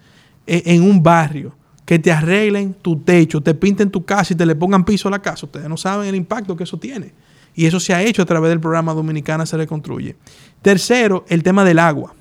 eh, 0.48 0.64
en 0.66 0.84
un 0.84 1.02
barrio 1.02 1.56
que 1.86 2.00
te 2.00 2.12
arreglen 2.12 2.74
tu 2.74 3.00
techo, 3.00 3.42
te 3.42 3.54
pinten 3.54 3.92
tu 3.92 4.04
casa 4.04 4.34
y 4.34 4.36
te 4.36 4.46
le 4.46 4.56
pongan 4.56 4.84
piso 4.84 5.08
a 5.08 5.12
la 5.12 5.22
casa. 5.22 5.46
Ustedes 5.46 5.70
no 5.70 5.78
saben 5.78 6.08
el 6.08 6.16
impacto 6.16 6.56
que 6.56 6.64
eso 6.64 6.78
tiene. 6.78 7.14
Y 7.54 7.66
eso 7.66 7.80
se 7.80 7.94
ha 7.94 8.02
hecho 8.02 8.22
a 8.22 8.26
través 8.26 8.50
del 8.50 8.60
programa 8.60 8.94
Dominicana 8.94 9.46
se 9.46 9.56
reconstruye. 9.56 10.16
Tercero, 10.62 11.26
el 11.30 11.42
tema 11.42 11.64
del 11.64 11.80
agua. 11.80 12.14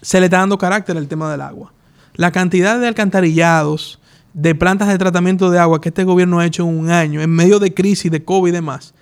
Se 0.00 0.20
le 0.20 0.26
está 0.26 0.38
dando 0.38 0.58
carácter 0.58 0.96
al 0.96 1.08
tema 1.08 1.30
del 1.30 1.40
agua. 1.40 1.72
La 2.14 2.30
cantidad 2.30 2.78
de 2.78 2.86
alcantarillados, 2.86 3.98
de 4.32 4.54
plantas 4.54 4.88
de 4.88 4.98
tratamiento 4.98 5.50
de 5.50 5.58
agua 5.58 5.80
que 5.80 5.88
este 5.88 6.04
gobierno 6.04 6.38
ha 6.38 6.46
hecho 6.46 6.62
en 6.62 6.78
un 6.78 6.90
año, 6.90 7.20
en 7.20 7.30
medio 7.30 7.58
de 7.58 7.74
crisis, 7.74 8.10
de 8.12 8.22
COVID 8.22 8.50
y 8.50 8.52
demás, 8.52 8.94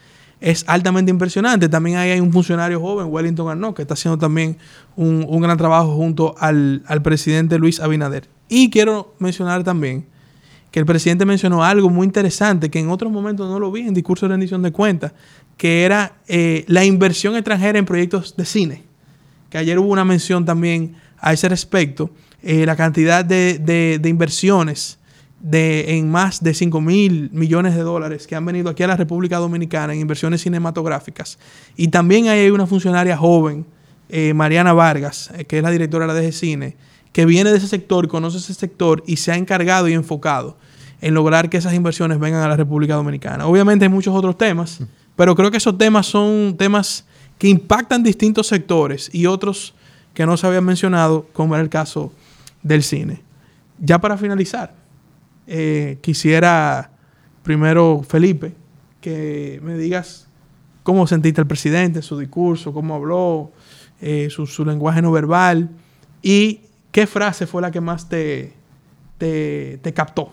es 0.43 0.65
altamente 0.67 1.11
impresionante. 1.11 1.69
También 1.69 1.97
ahí 1.97 2.11
hay 2.11 2.21
un 2.21 2.33
funcionario 2.33 2.81
joven, 2.81 3.07
Wellington 3.09 3.49
Arnaud, 3.49 3.75
que 3.75 3.83
está 3.83 3.95
haciendo 3.95 4.19
también 4.19 4.59
un, 4.97 5.41
gran 5.41 5.57
trabajo 5.57 5.95
junto 5.95 6.35
al, 6.39 6.83
al, 6.87 7.01
presidente 7.01 7.59
Luis 7.59 7.81
Abinader. 7.81 8.29
Y 8.49 8.69
quiero 8.69 9.15
mencionar 9.19 9.63
también 9.63 10.05
que 10.73 10.81
el 10.81 10.87
presidente 10.87 11.25
mencionó 11.25 11.63
algo 11.63 11.89
muy 11.91 12.07
interesante 12.07 12.71
que 12.71 12.81
en 12.81 12.91
otros 12.91 13.13
momentos 13.13 13.49
no 13.49 13.61
lo 13.61 13.71
vi 13.71 13.83
en 13.83 13.95
discurso 13.95 14.27
de 14.27 14.31
rendición 14.31 14.63
de 14.63 14.73
cuentas, 14.73 15.13
que 15.57 15.85
era 15.85 16.17
eh, 16.27 16.65
la 16.67 16.85
inversión 16.85 17.37
extranjera 17.37 17.79
en 17.79 17.85
proyectos 17.85 18.37
de 18.37 18.45
cine. 18.45 18.83
Que 19.49 19.59
ayer 19.59 19.79
hubo 19.79 19.93
una 19.93 20.05
mención 20.05 20.45
también 20.45 20.97
a 21.19 21.33
ese 21.33 21.49
respecto. 21.49 22.11
Eh, 22.43 22.67
la 22.67 22.75
cantidad 22.75 23.25
de, 23.25 23.59
de 24.01 24.09
inversiones 24.09 24.99
de, 25.43 25.99
en 25.99 26.09
más 26.09 26.43
de 26.43 26.55
5 26.55 26.81
mil 26.81 27.29
millones 27.33 27.75
de 27.75 27.83
dólares 27.83 28.27
que 28.29 28.37
han 28.37 28.47
venido 28.47 28.71
aquí 28.71 28.85
a 28.85 28.87
la 28.87 28.97
República 28.97 29.39
Dominicana 29.39 29.93
en 29.93 30.01
inversiones 30.01 30.41
cinematográficas. 30.41 31.39
Y 31.77 31.89
también 31.89 32.29
hay 32.29 32.49
una 32.51 32.67
funcionaria 32.67 33.17
joven, 33.17 33.67
eh, 34.09 34.33
Mariana 34.35 34.73
Vargas, 34.73 35.33
eh, 35.37 35.45
que 35.45 35.59
es 35.59 35.63
la 35.63 35.71
directora 35.71 36.07
de 36.07 36.15
la 36.15 36.21
DG 36.21 36.33
Cine, 36.33 36.77
que 37.13 37.27
viene 37.27 37.51
de 37.51 37.59
ese 37.59 37.67
sector, 37.67 38.07
conoce 38.07 38.39
ese 38.39 38.55
sector 38.55 39.03
y 39.07 39.17
se 39.17 39.33
ha 39.33 39.37
encargado 39.37 39.89
y 39.89 39.95
enfocado 39.95 40.57
en 41.01 41.15
lograr 41.15 41.51
que 41.51 41.57
esas 41.57 41.75
inversiones 41.75 42.21
vengan 42.21 42.43
a 42.43 42.49
la 42.49 42.57
República 42.57 42.95
Dominicana. 42.95 43.47
Obviamente 43.47 43.85
hay 43.85 43.89
muchos 43.89 44.15
otros 44.15 44.39
temas, 44.39 44.79
pero 45.17 45.35
creo 45.35 45.51
que 45.51 45.57
esos 45.57 45.77
temas 45.77 46.07
son 46.07 46.55
temas 46.57 47.05
que 47.39 47.49
impactan 47.49 48.05
distintos 48.05 48.47
sectores 48.47 49.11
y 49.13 49.27
otros 49.27 49.75
que 50.15 50.25
no 50.25 50.37
se 50.37 50.47
habían 50.47 50.65
mencionado, 50.65 51.27
como 51.33 51.57
era 51.57 51.63
el 51.65 51.69
caso 51.69 52.13
del 52.63 52.85
cine. 52.85 53.23
Ya 53.81 54.01
para 54.01 54.17
finalizar, 54.17 54.82
eh, 55.55 55.99
quisiera 56.01 56.93
primero, 57.43 58.03
Felipe, 58.09 58.55
que 59.03 59.61
me 59.63 59.77
digas 59.77 60.27
cómo 60.83 61.07
sentiste 61.07 61.43
al 61.43 61.47
presidente, 61.47 62.01
su 62.01 62.19
discurso, 62.19 62.73
cómo 62.73 62.95
habló, 62.95 63.53
eh, 64.01 64.31
su, 64.31 64.65
lenguaje 64.65 65.03
no 65.03 65.13
verbal 65.13 65.69
y 66.23 66.61
qué 66.91 67.07
frase 67.07 67.47
fue 67.47 67.61
la 67.61 67.71
que 67.71 67.83
más 67.83 68.09
te, 68.09 68.55
te, 69.19 69.93
captó. 69.95 70.33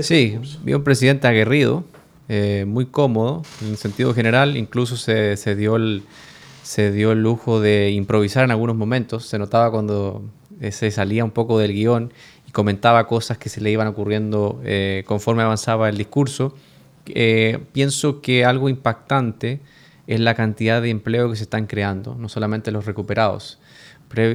sí, 0.00 0.38
vi 0.64 0.72
un 0.72 0.82
presidente 0.82 1.28
aguerrido, 1.28 1.84
eh, 2.30 2.64
muy 2.66 2.86
cómodo 2.86 3.42
en 3.60 3.68
el 3.68 3.76
sentido 3.76 4.14
general, 4.14 4.56
incluso 4.56 4.96
se, 4.96 5.36
se, 5.36 5.54
dio 5.54 5.76
el, 5.76 6.02
se 6.62 6.92
dio 6.92 7.12
el 7.12 7.22
lujo 7.22 7.60
de 7.60 7.90
improvisar 7.90 8.44
en 8.44 8.52
algunos 8.52 8.74
momentos, 8.74 9.26
se 9.26 9.38
notaba 9.38 9.70
cuando 9.70 10.24
se 10.70 10.90
salía 10.90 11.22
un 11.26 11.30
poco 11.30 11.58
del 11.58 11.74
guion 11.74 12.10
comentaba 12.56 13.06
cosas 13.06 13.36
que 13.36 13.50
se 13.50 13.60
le 13.60 13.70
iban 13.70 13.86
ocurriendo 13.86 14.62
eh, 14.64 15.04
conforme 15.06 15.42
avanzaba 15.42 15.90
el 15.90 15.98
discurso. 15.98 16.56
Eh, 17.04 17.58
pienso 17.72 18.22
que 18.22 18.46
algo 18.46 18.70
impactante 18.70 19.60
es 20.06 20.20
la 20.20 20.34
cantidad 20.34 20.80
de 20.80 20.88
empleo 20.88 21.28
que 21.28 21.36
se 21.36 21.42
están 21.42 21.66
creando, 21.66 22.14
no 22.14 22.30
solamente 22.30 22.70
los 22.70 22.86
recuperados. 22.86 23.58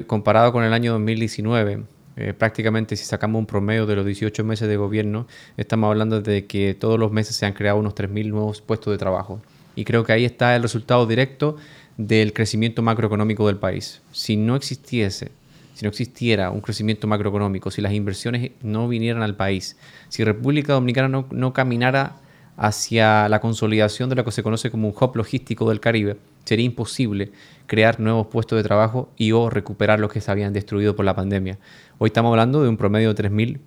comparado 0.05 0.51
con 0.51 0.63
el 0.63 0.71
año 0.71 0.91
2019, 0.91 1.81
eh, 2.15 2.33
prácticamente 2.37 2.95
si 2.95 3.05
sacamos 3.05 3.39
un 3.39 3.47
promedio 3.47 3.87
de 3.87 3.95
los 3.95 4.05
18 4.05 4.43
meses 4.43 4.67
de 4.67 4.77
gobierno, 4.77 5.25
estamos 5.57 5.87
hablando 5.87 6.21
de 6.21 6.45
que 6.45 6.75
todos 6.75 6.99
los 6.99 7.11
meses 7.11 7.35
se 7.35 7.47
han 7.47 7.53
creado 7.53 7.79
unos 7.79 7.95
3.000 7.95 8.29
nuevos 8.29 8.61
puestos 8.61 8.93
de 8.93 8.99
trabajo. 8.99 9.41
Y 9.75 9.83
creo 9.83 10.03
que 10.03 10.13
ahí 10.13 10.25
está 10.25 10.55
el 10.55 10.61
resultado 10.61 11.07
directo 11.07 11.55
del 11.97 12.33
crecimiento 12.33 12.83
macroeconómico 12.83 13.47
del 13.47 13.57
país. 13.57 14.03
Si 14.11 14.35
no 14.35 14.55
existiese 14.55 15.31
si 15.73 15.85
no 15.85 15.89
existiera 15.89 16.51
un 16.51 16.61
crecimiento 16.61 17.07
macroeconómico, 17.07 17.71
si 17.71 17.81
las 17.81 17.93
inversiones 17.93 18.51
no 18.61 18.87
vinieran 18.87 19.23
al 19.23 19.35
país, 19.35 19.77
si 20.09 20.23
República 20.23 20.73
Dominicana 20.73 21.25
no, 21.29 21.53
caminara 21.53 22.17
hacia 22.57 23.29
la 23.29 23.39
consolidación 23.39 24.09
de 24.09 24.15
lo 24.15 24.25
que 24.25 24.31
se 24.31 24.43
conoce 24.43 24.69
como 24.69 24.89
un 24.89 24.95
hub 24.99 25.15
logístico 25.15 25.69
del 25.69 25.79
Caribe, 25.79 26.17
sería 26.45 26.65
imposible 26.65 27.31
crear 27.65 27.99
nuevos 27.99 28.27
puestos 28.27 28.57
de 28.57 28.63
trabajo 28.63 29.09
y 29.15 29.31
o 29.31 29.49
recuperar 29.49 29.99
los 29.99 30.11
que 30.11 30.21
se 30.21 30.29
habían 30.29 30.53
destruido 30.53 30.95
por 30.95 31.05
la 31.05 31.15
pandemia. 31.15 31.57
Hoy 31.97 32.07
estamos 32.07 32.31
hablando 32.31 32.61
de 32.61 32.69
un 32.69 32.77
promedio 32.77 33.13
de 33.13 33.23
3.000 33.29 33.59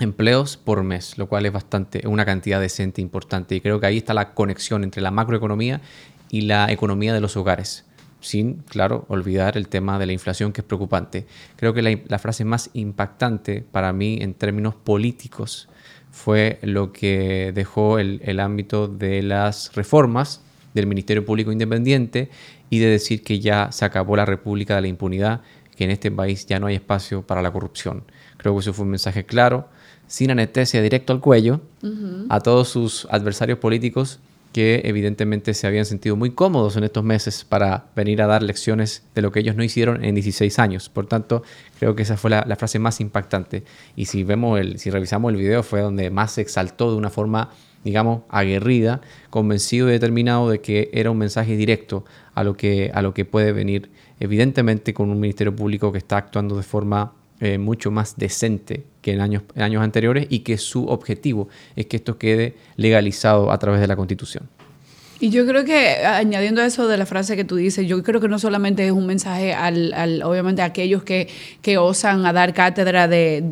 empleos 0.00 0.56
por 0.56 0.82
mes, 0.82 1.18
lo 1.18 1.28
cual 1.28 1.44
es 1.46 1.52
bastante, 1.52 2.06
una 2.06 2.24
cantidad 2.24 2.60
decente 2.60 3.02
importante. 3.02 3.54
Y 3.54 3.60
creo 3.60 3.80
que 3.80 3.86
ahí 3.86 3.98
está 3.98 4.14
la 4.14 4.32
conexión 4.32 4.84
entre 4.84 5.02
la 5.02 5.10
macroeconomía 5.10 5.80
y 6.30 6.42
la 6.42 6.70
economía 6.72 7.12
de 7.12 7.20
los 7.20 7.36
hogares 7.36 7.87
sin, 8.20 8.62
claro, 8.68 9.04
olvidar 9.08 9.56
el 9.56 9.68
tema 9.68 9.98
de 9.98 10.06
la 10.06 10.12
inflación 10.12 10.52
que 10.52 10.60
es 10.60 10.66
preocupante. 10.66 11.26
Creo 11.56 11.74
que 11.74 11.82
la, 11.82 12.18
frase 12.18 12.44
más 12.44 12.70
impactante 12.72 13.62
para 13.62 13.92
mí 13.92 14.18
en 14.20 14.34
términos 14.34 14.74
políticos 14.74 15.68
fue 16.10 16.58
lo 16.62 16.92
que 16.92 17.52
dejó 17.54 17.98
el, 17.98 18.20
el, 18.24 18.40
ámbito 18.40 18.88
de 18.88 19.22
las 19.22 19.72
reformas 19.74 20.42
del 20.74 20.86
Ministerio 20.86 21.24
Público 21.24 21.52
Independiente 21.52 22.30
y 22.70 22.78
de 22.78 22.86
decir 22.86 23.22
que 23.22 23.40
ya 23.40 23.70
se 23.72 23.84
acabó 23.84 24.16
la 24.16 24.24
República 24.24 24.74
de 24.74 24.82
la 24.82 24.88
Impunidad, 24.88 25.42
que 25.76 25.84
en 25.84 25.90
este 25.90 26.10
país 26.10 26.46
ya 26.46 26.58
no 26.58 26.66
hay 26.66 26.74
espacio 26.74 27.22
para 27.22 27.42
la 27.42 27.52
corrupción. 27.52 28.02
Creo 28.36 28.54
que 28.54 28.60
eso 28.60 28.72
fue 28.72 28.84
un 28.84 28.90
mensaje 28.90 29.24
claro, 29.24 29.68
sin 30.06 30.30
anestesia, 30.30 30.82
directo 30.82 31.12
al 31.12 31.20
cuello, 31.20 31.60
a 32.28 32.40
todos 32.40 32.68
sus 32.68 33.06
adversarios 33.10 33.58
políticos 33.58 34.20
que 34.52 34.82
evidentemente 34.84 35.54
se 35.54 35.66
habían 35.66 35.84
sentido 35.84 36.16
muy 36.16 36.30
cómodos 36.30 36.76
en 36.76 36.84
estos 36.84 37.04
meses 37.04 37.44
para 37.44 37.86
venir 37.94 38.22
a 38.22 38.26
dar 38.26 38.42
lecciones 38.42 39.04
de 39.14 39.22
lo 39.22 39.30
que 39.30 39.40
ellos 39.40 39.56
no 39.56 39.62
hicieron 39.62 40.04
en 40.04 40.14
16 40.14 40.58
años. 40.58 40.88
Por 40.88 41.06
tanto, 41.06 41.42
creo 41.78 41.94
que 41.94 42.02
esa 42.02 42.16
fue 42.16 42.30
la, 42.30 42.56
frase 42.56 42.78
más 42.78 43.00
impactante. 43.00 43.64
Y 43.94 44.06
si 44.06 44.24
vemos 44.24 44.58
el, 44.58 44.78
si 44.78 44.90
revisamos 44.90 45.32
el 45.32 45.38
video, 45.38 45.62
fue 45.62 45.80
donde 45.80 46.10
más 46.10 46.32
se 46.32 46.40
exaltó 46.40 46.90
de 46.90 46.96
una 46.96 47.10
forma, 47.10 47.50
digamos, 47.84 48.22
aguerrida, 48.30 49.00
convencido 49.30 49.88
y 49.88 49.92
determinado 49.92 50.48
de 50.48 50.60
que 50.60 50.90
era 50.92 51.10
un 51.10 51.18
mensaje 51.18 51.56
directo 51.56 52.04
a 52.34 52.42
lo 52.42 52.56
que, 52.56 52.90
a 52.94 53.02
lo 53.02 53.12
que 53.12 53.24
puede 53.24 53.52
venir, 53.52 53.90
evidentemente, 54.18 54.94
con 54.94 55.10
un 55.10 55.20
ministerio 55.20 55.54
público 55.54 55.92
que 55.92 55.98
está 55.98 56.16
actuando 56.16 56.56
de 56.56 56.62
forma 56.62 57.12
eh, 57.40 57.58
mucho 57.58 57.90
más 57.90 58.16
decente 58.16 58.84
que 59.00 59.12
en 59.12 59.20
años, 59.20 59.42
en 59.54 59.62
años 59.62 59.82
anteriores 59.82 60.26
y 60.28 60.40
que 60.40 60.58
su 60.58 60.86
objetivo 60.86 61.48
es 61.76 61.86
que 61.86 61.96
esto 61.96 62.18
quede 62.18 62.56
legalizado 62.76 63.52
a 63.52 63.58
través 63.58 63.80
de 63.80 63.86
la 63.86 63.96
Constitución. 63.96 64.48
Y 65.20 65.30
yo 65.30 65.44
creo 65.46 65.64
que, 65.64 65.96
añadiendo 66.06 66.62
eso 66.62 66.86
de 66.86 66.96
la 66.96 67.04
frase 67.04 67.34
que 67.34 67.42
tú 67.42 67.56
dices, 67.56 67.88
yo 67.88 68.04
creo 68.04 68.20
que 68.20 68.28
no 68.28 68.38
solamente 68.38 68.86
es 68.86 68.92
un 68.92 69.04
mensaje 69.04 69.52
al, 69.52 69.92
al 69.92 70.22
obviamente, 70.22 70.62
a 70.62 70.66
aquellos 70.66 71.02
que, 71.02 71.26
que, 71.60 71.76
osan 71.76 72.24
a 72.24 72.32
dar 72.32 72.54
cátedra 72.54 73.08
de, 73.08 73.42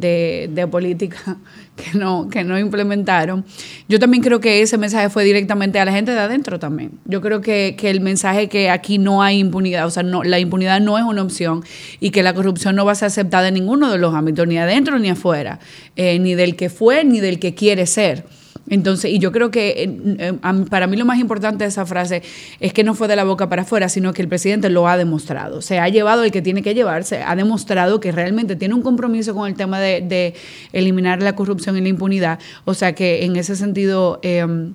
de, 0.49 0.67
política 0.69 1.39
que 1.77 1.99
no, 1.99 2.29
que 2.29 2.45
no 2.45 2.57
implementaron. 2.57 3.45
Yo 3.89 3.99
también 3.99 4.23
creo 4.23 4.39
que 4.39 4.63
ese 4.63 4.79
mensaje 4.79 5.11
fue 5.11 5.25
directamente 5.25 5.81
a 5.81 5.85
la 5.85 5.91
gente 5.91 6.13
de 6.13 6.21
adentro 6.21 6.61
también. 6.61 6.93
Yo 7.05 7.21
creo 7.21 7.41
que, 7.41 7.75
que 7.77 7.91
el 7.91 8.01
mensaje 8.01 8.49
que 8.49 8.71
aquí 8.71 8.99
no 8.99 9.25
hay 9.25 9.41
impunidad, 9.41 9.87
o 9.87 9.91
sea, 9.91 10.05
no, 10.05 10.23
la 10.23 10.39
impunidad 10.39 10.81
no 10.81 10.99
es 10.99 11.05
una 11.05 11.23
opción 11.23 11.65
y 11.99 12.11
que 12.11 12.23
la 12.23 12.33
corrupción 12.33 12.77
no 12.77 12.85
va 12.85 12.93
a 12.93 12.95
ser 12.95 13.07
aceptada 13.07 13.49
en 13.49 13.55
ninguno 13.55 13.91
de 13.91 13.99
los 13.99 14.15
ámbitos, 14.15 14.47
ni 14.47 14.57
adentro 14.57 15.01
ni 15.01 15.11
afuera, 15.11 15.59
eh, 15.97 16.21
ni 16.21 16.37
del 16.37 16.55
que 16.55 16.71
fue 16.71 17.03
ni 17.03 17.19
del 17.19 17.41
que 17.41 17.55
quiere 17.55 17.87
ser. 17.87 18.25
Entonces, 18.69 19.13
y 19.13 19.19
yo 19.19 19.31
creo 19.31 19.51
que 19.51 20.37
para 20.69 20.87
mí 20.87 20.97
lo 20.97 21.05
más 21.05 21.19
importante 21.21 21.65
de 21.65 21.69
esa 21.69 21.87
frase 21.87 22.23
es 22.59 22.73
que 22.73 22.83
no 22.83 22.95
fue 22.95 23.07
de 23.07 23.15
la 23.15 23.25
boca 23.25 23.49
para 23.49 23.63
afuera, 23.63 23.89
sino 23.89 24.13
que 24.13 24.23
el 24.23 24.29
presidente 24.29 24.71
lo 24.71 24.89
ha 24.89 24.97
demostrado. 24.97 25.63
Se 25.63 25.79
ha 25.79 25.89
llevado 25.89 26.25
el 26.25 26.33
que 26.33 26.43
tiene 26.43 26.63
que 26.63 26.75
llevarse, 26.75 27.23
ha 27.23 27.37
demostrado 27.37 28.01
que 28.01 28.11
realmente 28.11 28.57
tiene 28.57 28.75
un 28.75 28.83
compromiso 28.83 29.35
con 29.35 29.49
el 29.49 29.55
tema 29.55 29.79
de, 29.81 30.35
eliminar 30.73 31.23
la 31.23 31.37
corrupción 31.37 31.77
y 31.77 31.81
la 31.81 31.89
impunidad. 31.89 32.41
O 32.65 32.75
sea 32.75 32.95
que 32.95 33.25
en 33.25 33.37
ese 33.37 33.55
sentido 33.55 34.19
em, 34.23 34.75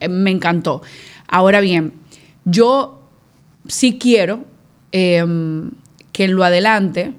em, 0.00 0.12
me 0.12 0.30
encantó. 0.30 0.82
Ahora 1.28 1.60
bien, 1.60 1.92
yo 2.44 3.02
sí 3.68 3.98
quiero 3.98 4.44
em, 4.92 5.72
que 6.12 6.24
en 6.24 6.34
lo 6.34 6.44
adelante 6.44 7.12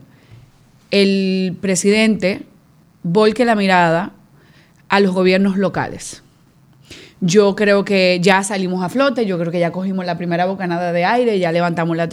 el 0.90 1.56
presidente 1.62 2.42
volque 3.04 3.46
la 3.46 3.56
mirada 3.56 4.14
a 4.90 5.00
los 5.00 5.14
gobiernos 5.14 5.58
locales. 5.58 6.24
Yo 7.20 7.56
creo 7.56 7.84
que 7.84 8.20
ya 8.22 8.44
salimos 8.44 8.84
a 8.84 8.90
flote, 8.90 9.26
yo 9.26 9.40
creo 9.40 9.52
que 9.52 9.60
ya 9.60 9.72
cogimos 9.72 10.06
la 10.06 10.18
primera 10.18 10.46
bocanada 10.46 10.92
de 10.92 11.04
aire, 11.04 11.40
ya 11.40 11.52
levantamos 11.52 11.98
las, 11.98 12.10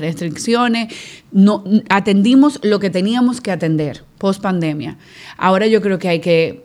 restricciones, 0.00 0.94
no, 1.30 1.62
atendimos 1.90 2.58
lo 2.62 2.78
que 2.80 2.88
teníamos 2.88 3.42
que 3.42 3.50
atender 3.50 4.02
post 4.16 4.40
pandemia. 4.40 4.96
Ahora 5.36 5.66
yo 5.66 5.82
creo 5.82 5.98
que 5.98 6.08
hay 6.08 6.20
que 6.20 6.64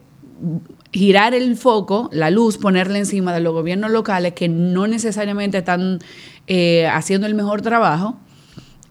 girar 0.94 1.34
el 1.34 1.58
foco, 1.58 2.10
la 2.14 2.30
luz, 2.30 2.58
ponerla 2.58 2.98
encima 2.98 3.34
de 3.34 3.42
los 3.42 3.52
gobiernos 3.54 3.92
locales 3.92 4.34
que 4.34 4.48
no 4.48 4.88
necesariamente 4.88 5.58
están 5.58 6.00
eh, 6.48 6.88
haciendo 6.88 7.28
el 7.28 7.36
mejor 7.36 7.62
trabajo 7.62 8.18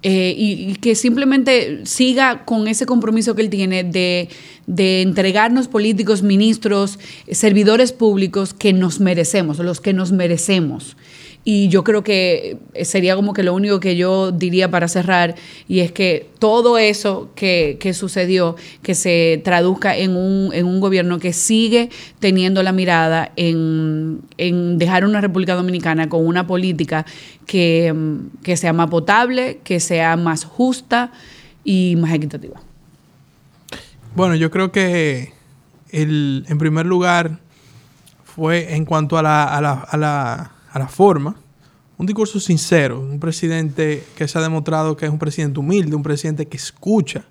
eh, 0.07 0.35
y, 0.37 0.75
que 0.77 0.95
simplemente 0.95 1.81
siga 1.87 2.45
con 2.45 2.69
ese 2.69 2.85
compromiso 2.85 3.35
que 3.35 3.41
él 3.41 3.49
tiene 3.49 3.85
de, 3.85 4.29
de, 4.67 5.01
entregarnos 5.01 5.67
políticos, 5.67 6.23
ministros, 6.23 6.99
servidores 7.31 7.93
públicos 7.93 8.53
que 8.53 8.75
nos 8.75 9.01
merecemos, 9.01 9.59
los 9.61 9.81
que 9.81 9.95
nos 9.95 10.13
merecemos. 10.13 10.99
Y 11.47 11.69
yo 11.69 11.85
creo 11.85 12.03
que 12.03 12.57
sería 12.85 13.17
como 13.17 13.35
que 13.35 13.43
lo 13.43 13.53
único 13.53 13.79
que 13.79 13.97
yo 13.97 14.33
diría 14.33 14.71
para 14.71 14.89
cerrar, 14.89 15.35
y 15.69 15.81
es 15.81 15.93
que 15.93 16.27
todo 16.39 16.79
eso 16.79 17.31
que, 17.35 17.79
sucedió, 17.93 18.57
que 18.83 18.95
se 18.95 19.43
traduzca 19.45 19.95
en 19.95 20.17
un, 20.17 20.55
en 20.55 20.65
un, 20.65 20.81
gobierno 20.81 21.19
que 21.19 21.35
sigue 21.35 21.91
teniendo 22.19 22.63
la 22.63 22.73
mirada 22.73 23.31
en, 23.37 24.23
dejar 24.79 25.05
una 25.05 25.21
República 25.21 25.55
Dominicana 25.55 26.09
con 26.09 26.27
una 26.27 26.47
política 26.47 27.05
que, 27.47 27.95
que 28.43 28.57
sea 28.57 28.73
más 28.73 28.89
potable, 28.89 29.61
que 29.65 29.81
sea 29.81 30.17
más 30.17 30.45
justa 30.45 31.13
y 31.63 31.97
más 31.97 32.15
equitativa. 32.15 32.59
Bueno, 34.17 34.35
yo 34.35 34.51
creo 34.51 34.73
que 34.73 35.35
el, 35.91 36.47
en 36.49 36.57
primer 36.57 36.87
lugar 36.87 37.39
fue 38.25 38.75
en 38.75 38.87
cuanto 38.87 39.19
a 39.19 39.23
la, 39.23 39.45
a 39.45 39.61
la, 39.61 39.73
a 39.73 39.97
la 39.97 40.54
a 40.75 40.79
la 40.81 40.89
forma. 40.89 41.37
Un 41.97 42.07
discurso 42.07 42.41
sincero, 42.41 43.01
un 43.01 43.21
presidente 43.21 44.05
que 44.17 44.27
se 44.27 44.37
ha 44.37 44.43
demostrado 44.43 44.97
que 44.97 45.07
es 45.07 45.13
un 45.13 45.21
presidente 45.21 45.61
humilde, 45.61 45.95
un 45.95 46.03
presidente 46.03 46.47
que 46.49 46.57
escucha 46.57 47.25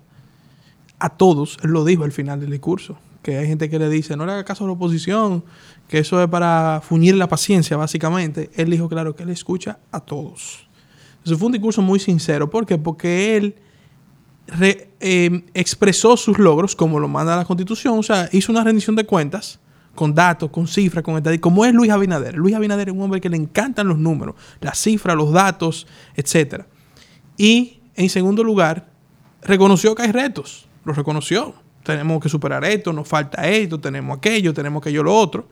a 0.98 1.10
todos. 1.10 1.58
Él 1.62 1.70
lo 1.70 1.84
dijo 1.84 2.04
al 2.04 2.12
final 2.12 2.40
del 2.40 2.50
discurso, 2.50 2.96
que 3.22 3.36
hay 3.36 3.46
gente 3.46 3.68
que 3.68 3.78
le 3.78 3.90
dice, 3.90 4.16
no 4.16 4.24
le 4.24 4.32
haga 4.32 4.44
caso 4.44 4.64
a 4.64 4.66
la 4.66 4.72
oposición, 4.72 5.44
que 5.86 5.98
eso 5.98 6.22
es 6.22 6.28
para 6.28 6.80
fuñir 6.82 7.16
la 7.16 7.28
paciencia, 7.28 7.76
básicamente. 7.76 8.50
Él 8.54 8.70
dijo, 8.70 8.88
claro, 8.88 9.14
que 9.14 9.24
él 9.24 9.30
escucha 9.30 9.78
a 9.92 10.00
todos. 10.00 10.66
Eso 11.22 11.36
fue 11.36 11.46
un 11.46 11.52
discurso 11.52 11.82
muy 11.82 12.00
sincero. 12.00 12.48
¿Por 12.48 12.64
qué? 12.64 12.78
Porque 12.78 13.36
él 13.36 13.56
eh, 15.00 15.44
expresó 15.52 16.16
sus 16.16 16.38
logros 16.38 16.74
como 16.74 16.98
lo 16.98 17.08
manda 17.08 17.36
la 17.36 17.44
Constitución, 17.44 17.98
o 17.98 18.02
sea, 18.02 18.30
hizo 18.32 18.50
una 18.50 18.64
rendición 18.64 18.96
de 18.96 19.04
cuentas 19.04 19.60
con 19.94 20.14
datos, 20.14 20.50
con 20.50 20.66
cifras, 20.66 21.04
con 21.04 21.16
estadísticas, 21.16 21.42
como 21.42 21.64
es 21.64 21.72
Luis 21.72 21.90
Abinader. 21.90 22.34
Luis 22.34 22.54
Abinader 22.54 22.88
es 22.88 22.94
un 22.94 23.02
hombre 23.02 23.20
que 23.20 23.28
le 23.28 23.36
encantan 23.36 23.88
los 23.88 23.98
números, 23.98 24.34
las 24.60 24.78
cifras, 24.78 25.16
los 25.16 25.32
datos, 25.32 25.86
etc. 26.16 26.64
Y 27.36 27.80
en 27.94 28.08
segundo 28.08 28.42
lugar, 28.42 28.88
reconoció 29.42 29.94
que 29.94 30.02
hay 30.02 30.12
retos, 30.12 30.66
lo 30.84 30.92
reconoció. 30.92 31.54
Tenemos 31.82 32.22
que 32.22 32.28
superar 32.28 32.64
esto, 32.64 32.92
nos 32.92 33.06
falta 33.06 33.46
esto, 33.46 33.78
tenemos 33.78 34.16
aquello, 34.16 34.54
tenemos 34.54 34.80
aquello, 34.80 35.02
lo 35.02 35.14
otro. 35.14 35.48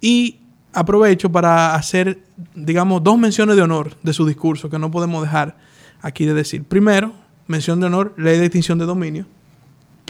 Y 0.00 0.38
aprovecho 0.72 1.30
para 1.30 1.74
hacer, 1.74 2.24
digamos, 2.54 3.02
dos 3.02 3.18
menciones 3.18 3.56
de 3.56 3.62
honor 3.62 3.96
de 4.02 4.12
su 4.12 4.26
discurso 4.26 4.68
que 4.68 4.78
no 4.78 4.90
podemos 4.90 5.22
dejar 5.22 5.56
aquí 6.02 6.26
de 6.26 6.34
decir. 6.34 6.64
Primero, 6.64 7.12
mención 7.46 7.80
de 7.80 7.86
honor, 7.86 8.14
ley 8.16 8.38
de 8.38 8.46
extinción 8.46 8.78
de 8.78 8.86
dominio 8.86 9.26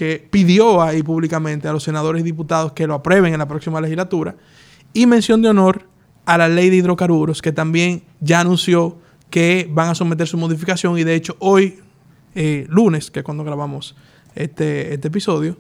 que 0.01 0.27
pidió 0.31 0.81
ahí 0.81 1.03
públicamente 1.03 1.69
a 1.69 1.75
los 1.75 1.83
senadores 1.83 2.23
y 2.23 2.25
diputados 2.25 2.73
que 2.73 2.87
lo 2.87 2.95
aprueben 2.95 3.35
en 3.35 3.39
la 3.39 3.47
próxima 3.47 3.83
legislatura. 3.83 4.35
Y 4.95 5.05
mención 5.05 5.43
de 5.43 5.51
honor 5.51 5.91
a 6.25 6.39
la 6.39 6.49
ley 6.49 6.71
de 6.71 6.77
hidrocarburos, 6.77 7.43
que 7.43 7.53
también 7.53 8.03
ya 8.19 8.41
anunció 8.41 8.97
que 9.29 9.69
van 9.71 9.91
a 9.91 9.95
someter 9.95 10.27
su 10.27 10.39
modificación. 10.39 10.97
Y 10.97 11.05
de 11.05 11.15
hecho, 11.17 11.37
hoy, 11.39 11.81
eh, 12.35 12.65
lunes, 12.71 13.11
que 13.11 13.19
es 13.19 13.25
cuando 13.27 13.45
grabamos 13.45 13.95
este, 14.35 14.95
este 14.95 15.09
episodio, 15.09 15.59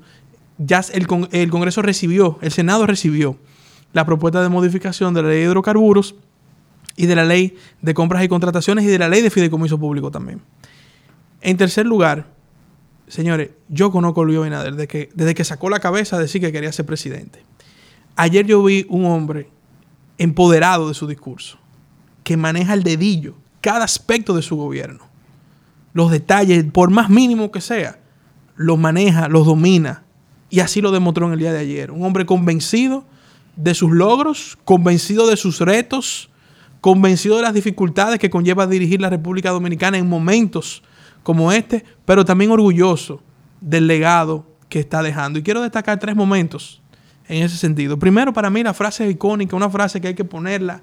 ya 0.56 0.82
el, 0.94 1.06
el 1.32 1.50
Congreso 1.50 1.82
recibió, 1.82 2.38
el 2.40 2.50
Senado 2.50 2.86
recibió 2.86 3.36
la 3.92 4.06
propuesta 4.06 4.42
de 4.42 4.48
modificación 4.48 5.12
de 5.12 5.20
la 5.20 5.28
ley 5.28 5.40
de 5.40 5.44
hidrocarburos 5.44 6.14
y 6.96 7.04
de 7.04 7.14
la 7.14 7.26
ley 7.26 7.58
de 7.82 7.92
compras 7.92 8.24
y 8.24 8.28
contrataciones 8.28 8.86
y 8.86 8.88
de 8.88 8.98
la 8.98 9.10
ley 9.10 9.20
de 9.20 9.28
fideicomiso 9.28 9.78
público 9.78 10.10
también. 10.10 10.40
En 11.42 11.58
tercer 11.58 11.84
lugar, 11.84 12.39
Señores, 13.10 13.50
yo 13.68 13.90
conozco 13.90 14.22
a 14.22 14.24
Luis 14.24 14.38
Abinader 14.38 14.74
desde 14.74 14.86
que, 14.86 15.08
desde 15.14 15.34
que 15.34 15.44
sacó 15.44 15.68
la 15.68 15.80
cabeza 15.80 16.14
a 16.14 16.20
decir 16.20 16.40
que 16.40 16.52
quería 16.52 16.72
ser 16.72 16.86
presidente. 16.86 17.42
Ayer 18.14 18.46
yo 18.46 18.62
vi 18.62 18.86
un 18.88 19.04
hombre 19.04 19.48
empoderado 20.16 20.86
de 20.86 20.94
su 20.94 21.08
discurso, 21.08 21.58
que 22.22 22.36
maneja 22.36 22.72
el 22.72 22.84
dedillo 22.84 23.34
cada 23.60 23.84
aspecto 23.84 24.32
de 24.32 24.42
su 24.42 24.54
gobierno. 24.54 25.00
Los 25.92 26.12
detalles, 26.12 26.64
por 26.72 26.90
más 26.90 27.10
mínimo 27.10 27.50
que 27.50 27.60
sea, 27.60 27.98
los 28.54 28.78
maneja, 28.78 29.26
los 29.26 29.44
domina. 29.44 30.04
Y 30.48 30.60
así 30.60 30.80
lo 30.80 30.92
demostró 30.92 31.26
en 31.26 31.32
el 31.32 31.40
día 31.40 31.52
de 31.52 31.58
ayer. 31.58 31.90
Un 31.90 32.04
hombre 32.04 32.26
convencido 32.26 33.04
de 33.56 33.74
sus 33.74 33.90
logros, 33.90 34.56
convencido 34.64 35.26
de 35.26 35.36
sus 35.36 35.58
retos, 35.58 36.30
convencido 36.80 37.36
de 37.36 37.42
las 37.42 37.54
dificultades 37.54 38.20
que 38.20 38.30
conlleva 38.30 38.68
dirigir 38.68 39.00
la 39.00 39.10
República 39.10 39.50
Dominicana 39.50 39.98
en 39.98 40.08
momentos 40.08 40.84
como 41.22 41.52
este, 41.52 41.84
pero 42.04 42.24
también 42.24 42.50
orgulloso 42.50 43.22
del 43.60 43.86
legado 43.86 44.46
que 44.68 44.80
está 44.80 45.02
dejando. 45.02 45.38
Y 45.38 45.42
quiero 45.42 45.62
destacar 45.62 45.98
tres 45.98 46.16
momentos 46.16 46.80
en 47.28 47.42
ese 47.42 47.56
sentido. 47.56 47.98
Primero, 47.98 48.32
para 48.32 48.50
mí 48.50 48.62
la 48.62 48.74
frase 48.74 49.08
icónica, 49.08 49.56
una 49.56 49.70
frase 49.70 50.00
que 50.00 50.08
hay 50.08 50.14
que 50.14 50.24
ponerla, 50.24 50.82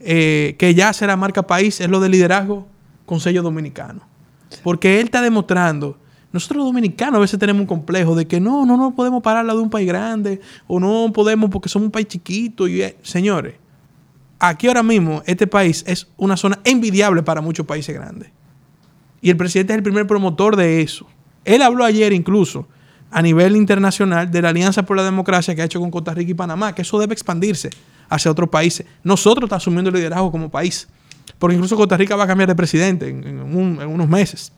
eh, 0.00 0.54
que 0.58 0.74
ya 0.74 0.92
será 0.92 1.16
marca 1.16 1.42
país, 1.46 1.80
es 1.80 1.88
lo 1.88 2.00
de 2.00 2.08
liderazgo 2.08 2.68
con 3.06 3.20
sello 3.20 3.42
dominicano. 3.42 4.00
Porque 4.62 5.00
él 5.00 5.06
está 5.06 5.20
demostrando, 5.20 5.98
nosotros 6.32 6.58
los 6.58 6.66
dominicanos 6.66 7.16
a 7.16 7.20
veces 7.20 7.38
tenemos 7.38 7.60
un 7.60 7.66
complejo 7.66 8.14
de 8.14 8.26
que 8.26 8.38
no, 8.38 8.66
no, 8.66 8.76
no 8.76 8.94
podemos 8.94 9.22
parar 9.22 9.46
de 9.46 9.54
un 9.54 9.70
país 9.70 9.88
grande, 9.88 10.40
o 10.66 10.78
no 10.78 11.10
podemos 11.12 11.50
porque 11.50 11.68
somos 11.68 11.86
un 11.86 11.92
país 11.92 12.06
chiquito. 12.06 12.68
Y, 12.68 12.82
señores, 13.02 13.54
aquí 14.38 14.68
ahora 14.68 14.82
mismo 14.82 15.22
este 15.26 15.46
país 15.46 15.84
es 15.86 16.08
una 16.16 16.36
zona 16.36 16.58
envidiable 16.64 17.22
para 17.22 17.40
muchos 17.40 17.66
países 17.66 17.94
grandes. 17.94 18.30
Y 19.20 19.30
el 19.30 19.36
presidente 19.36 19.72
es 19.72 19.78
el 19.78 19.82
primer 19.82 20.06
promotor 20.06 20.56
de 20.56 20.82
eso. 20.82 21.06
Él 21.44 21.62
habló 21.62 21.84
ayer 21.84 22.12
incluso 22.12 22.68
a 23.10 23.22
nivel 23.22 23.56
internacional 23.56 24.30
de 24.30 24.42
la 24.42 24.50
Alianza 24.50 24.82
por 24.82 24.96
la 24.96 25.02
Democracia 25.02 25.54
que 25.54 25.62
ha 25.62 25.64
hecho 25.64 25.80
con 25.80 25.90
Costa 25.90 26.12
Rica 26.14 26.30
y 26.30 26.34
Panamá, 26.34 26.74
que 26.74 26.82
eso 26.82 26.98
debe 26.98 27.14
expandirse 27.14 27.70
hacia 28.08 28.30
otros 28.30 28.48
países. 28.48 28.86
Nosotros 29.02 29.44
estamos 29.44 29.62
asumiendo 29.62 29.90
el 29.90 29.96
liderazgo 29.96 30.30
como 30.30 30.50
país, 30.50 30.88
porque 31.38 31.54
incluso 31.54 31.76
Costa 31.76 31.96
Rica 31.96 32.16
va 32.16 32.24
a 32.24 32.26
cambiar 32.26 32.48
de 32.48 32.54
presidente 32.54 33.08
en, 33.08 33.40
unos 33.40 34.08
meses. 34.08 34.52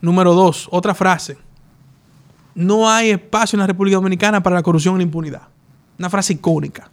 Número 0.00 0.34
dos, 0.34 0.68
otra 0.70 0.94
frase. 0.94 1.36
No 2.54 2.88
hay 2.88 3.10
espacio 3.10 3.56
en 3.56 3.60
la 3.60 3.66
República 3.66 3.96
Dominicana 3.96 4.42
para 4.42 4.56
la 4.56 4.62
corrupción 4.62 4.94
y 4.96 4.98
la 4.98 5.04
impunidad. 5.04 5.42
Una 5.98 6.10
frase 6.10 6.34
icónica 6.34 6.90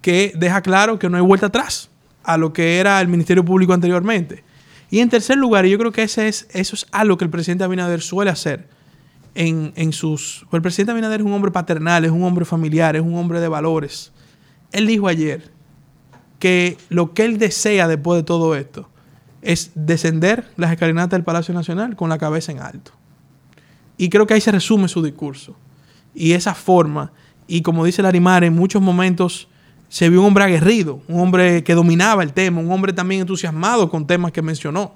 que 0.00 0.32
deja 0.36 0.60
claro 0.60 0.98
que 0.98 1.08
no 1.08 1.16
hay 1.16 1.22
vuelta 1.22 1.46
atrás 1.46 1.88
a 2.24 2.36
lo 2.36 2.52
que 2.52 2.78
era 2.78 3.00
el 3.00 3.08
Ministerio 3.08 3.44
Público 3.44 3.72
anteriormente. 3.72 4.44
Y 4.92 5.00
en 5.00 5.08
tercer 5.08 5.38
lugar, 5.38 5.64
y 5.64 5.70
yo 5.70 5.78
creo 5.78 5.90
que 5.90 6.02
ese 6.02 6.28
es, 6.28 6.46
eso 6.50 6.76
es 6.76 6.86
algo 6.92 7.16
que 7.16 7.24
el 7.24 7.30
presidente 7.30 7.64
Abinader 7.64 8.02
suele 8.02 8.30
hacer 8.30 8.68
en, 9.34 9.92
sus... 9.94 10.44
Pues 10.50 10.58
el 10.58 10.62
presidente 10.62 10.92
Abinader 10.92 11.20
es 11.20 11.26
un 11.26 11.32
hombre 11.32 11.50
paternal, 11.50 12.04
es 12.04 12.10
un 12.10 12.22
hombre 12.22 12.44
familiar, 12.44 12.94
es 12.94 13.00
un 13.00 13.14
hombre 13.14 13.40
de 13.40 13.48
valores. 13.48 14.12
Él 14.70 14.86
dijo 14.86 15.08
ayer 15.08 15.50
que 16.38 16.76
lo 16.90 17.14
que 17.14 17.24
él 17.24 17.38
desea 17.38 17.88
después 17.88 18.18
de 18.18 18.22
todo 18.22 18.54
esto 18.54 18.90
es 19.40 19.70
descender 19.74 20.50
las 20.58 20.70
escalinatas 20.70 21.12
del 21.12 21.24
Palacio 21.24 21.54
Nacional 21.54 21.96
con 21.96 22.10
la 22.10 22.18
cabeza 22.18 22.52
en 22.52 22.58
alto. 22.58 22.92
Y 23.96 24.10
creo 24.10 24.26
que 24.26 24.34
ahí 24.34 24.42
se 24.42 24.52
resume 24.52 24.88
su 24.88 25.02
discurso. 25.02 25.56
Y 26.14 26.32
esa 26.32 26.54
forma, 26.54 27.12
y 27.46 27.62
como 27.62 27.86
dice 27.86 28.02
Larimar, 28.02 28.44
en 28.44 28.52
muchos 28.52 28.82
momentos 28.82 29.48
se 29.92 30.08
vio 30.08 30.20
un 30.20 30.28
hombre 30.28 30.44
aguerrido, 30.44 31.02
un 31.06 31.20
hombre 31.20 31.62
que 31.64 31.74
dominaba 31.74 32.22
el 32.22 32.32
tema, 32.32 32.62
un 32.62 32.72
hombre 32.72 32.94
también 32.94 33.20
entusiasmado 33.20 33.90
con 33.90 34.06
temas 34.06 34.32
que 34.32 34.40
mencionó. 34.40 34.94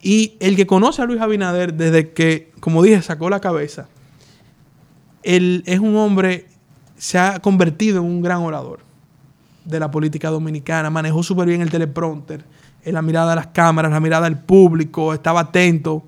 Y 0.00 0.36
el 0.38 0.54
que 0.54 0.64
conoce 0.64 1.02
a 1.02 1.06
Luis 1.06 1.20
Abinader 1.20 1.74
desde 1.74 2.12
que, 2.12 2.52
como 2.60 2.84
dije, 2.84 3.02
sacó 3.02 3.28
la 3.28 3.40
cabeza, 3.40 3.88
él 5.24 5.64
es 5.66 5.80
un 5.80 5.96
hombre, 5.96 6.46
se 6.98 7.18
ha 7.18 7.40
convertido 7.40 7.98
en 7.98 8.04
un 8.04 8.22
gran 8.22 8.42
orador 8.42 8.78
de 9.64 9.80
la 9.80 9.90
política 9.90 10.30
dominicana, 10.30 10.88
manejó 10.88 11.24
súper 11.24 11.48
bien 11.48 11.60
el 11.60 11.70
teleprompter, 11.70 12.44
en 12.84 12.94
la 12.94 13.02
mirada 13.02 13.30
de 13.30 13.36
las 13.36 13.48
cámaras, 13.48 13.90
la 13.90 13.98
mirada 13.98 14.26
del 14.26 14.38
público, 14.38 15.12
estaba 15.14 15.40
atento. 15.40 16.04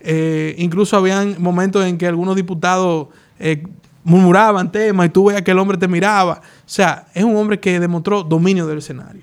Eh, 0.00 0.54
incluso 0.56 0.96
habían 0.96 1.36
momentos 1.42 1.84
en 1.84 1.98
que 1.98 2.06
algunos 2.06 2.36
diputados 2.36 3.08
eh, 3.38 3.64
murmuraban 4.08 4.72
temas 4.72 5.06
y 5.06 5.08
tú 5.10 5.26
veías 5.26 5.42
que 5.42 5.50
el 5.52 5.58
hombre 5.58 5.76
te 5.78 5.86
miraba. 5.88 6.40
O 6.42 6.62
sea, 6.66 7.06
es 7.14 7.22
un 7.24 7.36
hombre 7.36 7.60
que 7.60 7.78
demostró 7.78 8.22
dominio 8.24 8.66
del 8.66 8.78
escenario. 8.78 9.22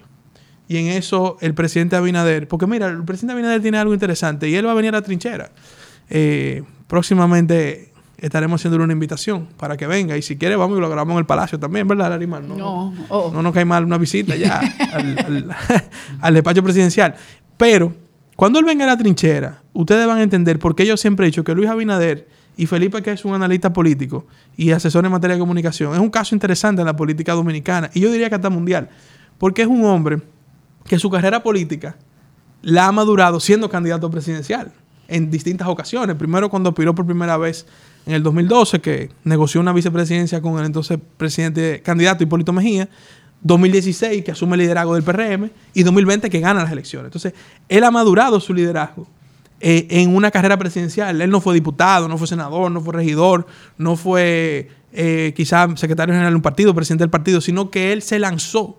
Y 0.68 0.78
en 0.78 0.88
eso 0.88 1.38
el 1.42 1.54
presidente 1.54 1.96
Abinader, 1.96 2.48
porque 2.48 2.66
mira, 2.68 2.88
el 2.88 3.04
presidente 3.04 3.34
Abinader 3.34 3.62
tiene 3.62 3.78
algo 3.78 3.94
interesante 3.94 4.50
y 4.50 4.56
él 4.56 4.66
va 4.66 4.72
a 4.72 4.76
venir 4.76 4.90
a 4.96 5.00
la 5.00 5.02
trinchera. 5.02 5.52
Eh, 6.10 6.64
próximamente 6.88 7.92
estaremos 8.18 8.62
haciéndole 8.62 8.84
una 8.84 8.94
invitación 8.94 9.48
para 9.58 9.78
que 9.78 9.86
venga. 9.86 10.18
Y 10.18 10.22
si 10.22 10.38
quiere, 10.38 10.56
vamos 10.56 10.78
y 10.78 10.82
lo 10.82 10.88
grabamos 10.90 11.14
en 11.14 11.20
el 11.20 11.26
Palacio 11.26 11.60
también, 11.60 11.88
¿verdad, 11.88 12.10
Larimar? 12.10 12.44
No, 12.44 12.56
no, 12.56 12.94
oh. 13.10 13.32
no 13.34 13.42
nos 13.44 13.54
cae 13.54 13.66
mal 13.66 13.84
una 13.84 13.98
visita 13.98 14.36
ya 14.36 14.60
al, 14.94 15.18
al- 15.20 15.56
al 16.22 16.34
despacho 16.34 16.64
presidencial. 16.64 17.14
Pero 17.58 17.94
cuando 18.36 18.58
él 18.60 18.66
venga 18.66 18.86
a 18.86 18.88
la 18.88 18.98
trinchera, 18.98 19.62
ustedes 19.74 20.08
van 20.08 20.18
a 20.18 20.24
entender 20.24 20.58
por 20.58 20.76
qué 20.76 20.86
yo 20.86 20.98
siempre 20.98 21.26
he 21.26 21.30
dicho 21.30 21.44
que 21.44 21.54
Luis 21.54 21.70
Abinader 21.70 22.28
y 22.58 22.66
Felipe, 22.66 23.02
que 23.02 23.12
es 23.12 23.26
un 23.26 23.34
analista 23.34 23.74
político 23.74 24.26
y 24.56 24.72
asesor 24.72 25.06
en 25.06 25.12
materia 25.12 25.36
de 25.36 25.40
comunicación, 25.40 25.94
es 25.94 26.00
un 26.00 26.10
caso 26.10 26.36
interesante 26.36 26.82
en 26.82 26.86
la 26.86 26.96
política 26.96 27.34
dominicana 27.34 27.90
y 27.94 28.00
yo 28.00 28.12
diría 28.12 28.30
que 28.30 28.36
hasta 28.36 28.50
mundial, 28.50 28.90
porque 29.38 29.64
es 29.64 29.68
un 29.68 29.84
hombre 29.86 30.22
que 30.86 31.00
su 31.00 31.10
carrera 31.10 31.44
política 31.44 31.98
la 32.62 32.88
ha 32.88 32.92
madurado 32.92 33.40
siendo 33.40 33.70
candidato 33.70 34.10
presidencial 34.10 34.72
en 35.08 35.30
distintas 35.30 35.68
ocasiones. 35.68 36.16
Primero 36.16 36.50
cuando 36.50 36.70
aspiró 36.70 36.96
por 36.96 37.06
primera 37.06 37.38
vez 37.38 37.66
en 38.06 38.14
el 38.14 38.24
2012, 38.24 38.82
que 38.82 39.10
negoció 39.24 39.62
una 39.62 39.74
vicepresidencia 39.74 40.42
con 40.42 40.60
el 40.60 40.66
entonces 40.66 41.00
presidente 41.18 41.82
candidato 41.84 42.24
Hipólito 42.24 42.54
Mejía. 42.54 42.90
2016, 43.42 44.24
que 44.24 44.32
asume 44.32 44.56
el 44.56 44.62
liderazgo 44.62 44.96
del 44.96 45.04
PRM. 45.04 45.52
Y 45.74 45.84
2020, 45.84 46.30
que 46.32 46.40
gana 46.40 46.64
las 46.64 46.72
elecciones. 46.72 47.10
Entonces, 47.10 47.34
él 47.70 47.84
ha 47.84 47.92
madurado 47.92 48.40
su 48.40 48.54
liderazgo 48.54 49.08
eh, 49.62 49.88
en 49.90 50.16
una 50.16 50.32
carrera 50.32 50.58
presidencial. 50.58 51.22
Él 51.22 51.30
no 51.30 51.42
fue 51.42 51.54
diputado, 51.54 52.08
no 52.08 52.18
fue 52.18 52.28
senador, 52.28 52.72
no 52.72 52.82
fue 52.82 52.94
regidor, 52.94 53.48
no 53.78 53.96
fue 53.96 54.70
eh, 54.94 55.34
quizá 55.36 55.68
secretario 55.78 56.14
general 56.14 56.32
de 56.34 56.36
un 56.38 56.42
partido, 56.42 56.74
presidente 56.76 57.04
del 57.04 57.10
partido, 57.10 57.42
sino 57.42 57.70
que 57.70 57.92
él 57.94 58.02
se 58.02 58.20
lanzó 58.20 58.78